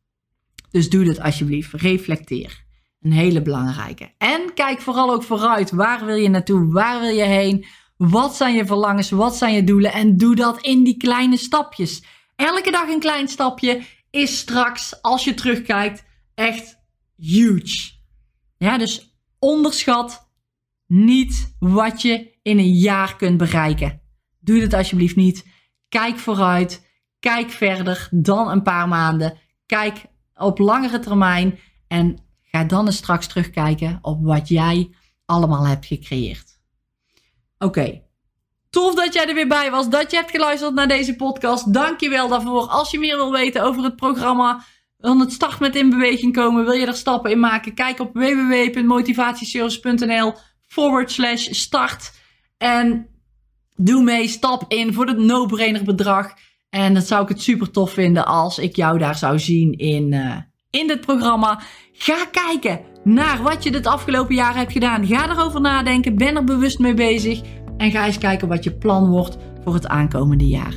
Dus 0.77 0.91
doe 0.91 1.05
dat 1.05 1.21
alsjeblieft. 1.21 1.73
Reflecteer. 1.73 2.65
Een 3.01 3.13
hele 3.13 3.43
belangrijke. 3.43 4.15
En 4.19 4.55
kijk 4.55 4.81
vooral 4.81 5.13
ook 5.13 5.23
vooruit. 5.23 5.71
Waar 5.71 6.07
wil 6.07 6.15
je 6.15 6.29
naartoe? 6.29 6.73
Waar 6.73 7.01
wil 7.01 7.11
je 7.11 7.23
heen? 7.23 7.67
Wat 7.97 8.35
zijn 8.37 8.55
je 8.55 8.67
verlangens? 8.67 9.11
Wat 9.11 9.37
zijn 9.37 9.55
je 9.55 9.65
doelen? 9.65 9.93
En 9.93 10.17
doe 10.17 10.35
dat 10.35 10.61
in 10.61 10.85
die 10.85 10.97
kleine 10.97 11.37
stapjes. 11.37 12.05
Elke 12.35 12.71
dag 12.71 12.89
een 12.89 13.01
klein 13.01 13.29
stapje 13.29 13.83
is 14.11 14.39
straks, 14.39 15.03
als 15.03 15.25
je 15.25 15.35
terugkijkt, 15.35 16.05
echt 16.35 16.79
huge. 17.17 17.93
Ja, 18.57 18.79
dus 18.79 19.17
onderschat 19.39 20.31
niet 20.87 21.57
wat 21.59 22.03
je 22.03 22.39
in 22.43 22.59
een 22.59 22.75
jaar 22.75 23.17
kunt 23.17 23.37
bereiken. 23.37 24.01
Doe 24.41 24.59
dit 24.59 24.75
alsjeblieft 24.75 25.17
niet. 25.17 25.47
Kijk 25.89 26.19
vooruit. 26.19 26.87
Kijk 27.21 27.51
verder 27.51 28.09
dan 28.11 28.51
een 28.51 28.63
paar 28.63 28.89
maanden. 28.89 29.39
Kijk 29.67 30.15
op 30.37 30.59
langere 30.59 30.99
termijn. 30.99 31.59
En 31.89 32.19
ga 32.43 32.65
dan 32.65 32.87
eens 32.87 32.97
straks 32.97 33.27
terugkijken 33.27 33.99
op 34.03 34.25
wat 34.25 34.49
jij 34.49 34.91
allemaal 35.25 35.67
hebt 35.67 35.87
gecreëerd. 35.87 36.61
Oké. 37.59 38.05
Tof 38.71 38.95
dat 38.95 39.15
jij 39.15 39.29
er 39.29 39.35
weer 39.35 39.49
bij 39.49 39.71
was. 39.71 39.89
Dat 39.89 40.11
je 40.11 40.17
hebt 40.17 40.31
geluisterd 40.31 40.75
naar 40.75 40.89
deze 40.89 41.17
podcast. 41.17 41.73
Dank 41.73 42.01
je 42.01 42.09
wel 42.09 42.29
daarvoor. 42.29 42.67
Als 42.67 42.91
je 42.91 42.99
meer 42.99 43.17
wil 43.17 43.33
weten 43.33 43.63
over 43.63 43.83
het 43.83 43.97
programma 43.97 44.65
van 44.99 45.21
het 45.21 45.33
Start 45.33 45.61
met 45.61 45.77
in 45.77 45.91
beweging 45.91 46.33
komen. 46.33 46.65
Wil 46.65 46.75
je 46.75 46.87
er 46.87 46.95
stappen 46.95 47.31
in 47.31 47.41
maken? 47.41 47.75
Kijk 47.75 48.01
op 48.01 48.13
www.motivatiesales.nl 48.13 50.35
forward 50.67 51.11
slash 51.11 51.49
start. 51.51 52.13
En 52.59 53.17
Doe 53.77 54.03
mee, 54.03 54.29
stap 54.29 54.65
in 54.69 54.95
voor 54.95 55.07
het 55.07 55.19
no-brainer 55.19 55.85
bedrag. 55.85 56.35
En 56.71 56.95
dat 56.95 57.07
zou 57.07 57.23
ik 57.23 57.29
het 57.29 57.43
super 57.43 57.71
tof 57.71 57.91
vinden 57.91 58.27
als 58.27 58.59
ik 58.59 58.77
jou 58.77 58.99
daar 58.99 59.15
zou 59.15 59.39
zien 59.39 59.73
in, 59.73 60.13
uh, 60.13 60.37
in 60.71 60.87
dit 60.87 61.01
programma. 61.01 61.61
Ga 61.93 62.25
kijken 62.31 62.81
naar 63.05 63.43
wat 63.43 63.63
je 63.63 63.71
dit 63.71 63.87
afgelopen 63.87 64.35
jaar 64.35 64.57
hebt 64.57 64.73
gedaan. 64.73 65.07
Ga 65.07 65.31
erover 65.31 65.61
nadenken, 65.61 66.17
ben 66.17 66.37
er 66.37 66.45
bewust 66.45 66.79
mee 66.79 66.95
bezig. 66.95 67.41
En 67.77 67.91
ga 67.91 68.07
eens 68.07 68.19
kijken 68.19 68.49
wat 68.49 68.65
je 68.65 68.73
plan 68.73 69.11
wordt 69.11 69.37
voor 69.65 69.75
het 69.75 69.87
aankomende 69.87 70.47
jaar. 70.47 70.75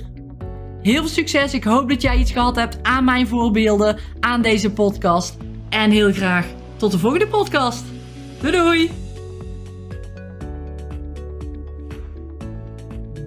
Heel 0.81 0.99
veel 0.99 1.07
succes. 1.07 1.53
Ik 1.53 1.63
hoop 1.63 1.89
dat 1.89 2.01
jij 2.01 2.17
iets 2.17 2.31
gehad 2.31 2.55
hebt 2.55 2.83
aan 2.83 3.03
mijn 3.03 3.27
voorbeelden, 3.27 3.99
aan 4.19 4.41
deze 4.41 4.71
podcast. 4.71 5.37
En 5.69 5.91
heel 5.91 6.13
graag 6.13 6.45
tot 6.77 6.91
de 6.91 6.99
volgende 6.99 7.27
podcast. 7.27 7.83
Doei 8.41 8.51
doei! 8.51 9.08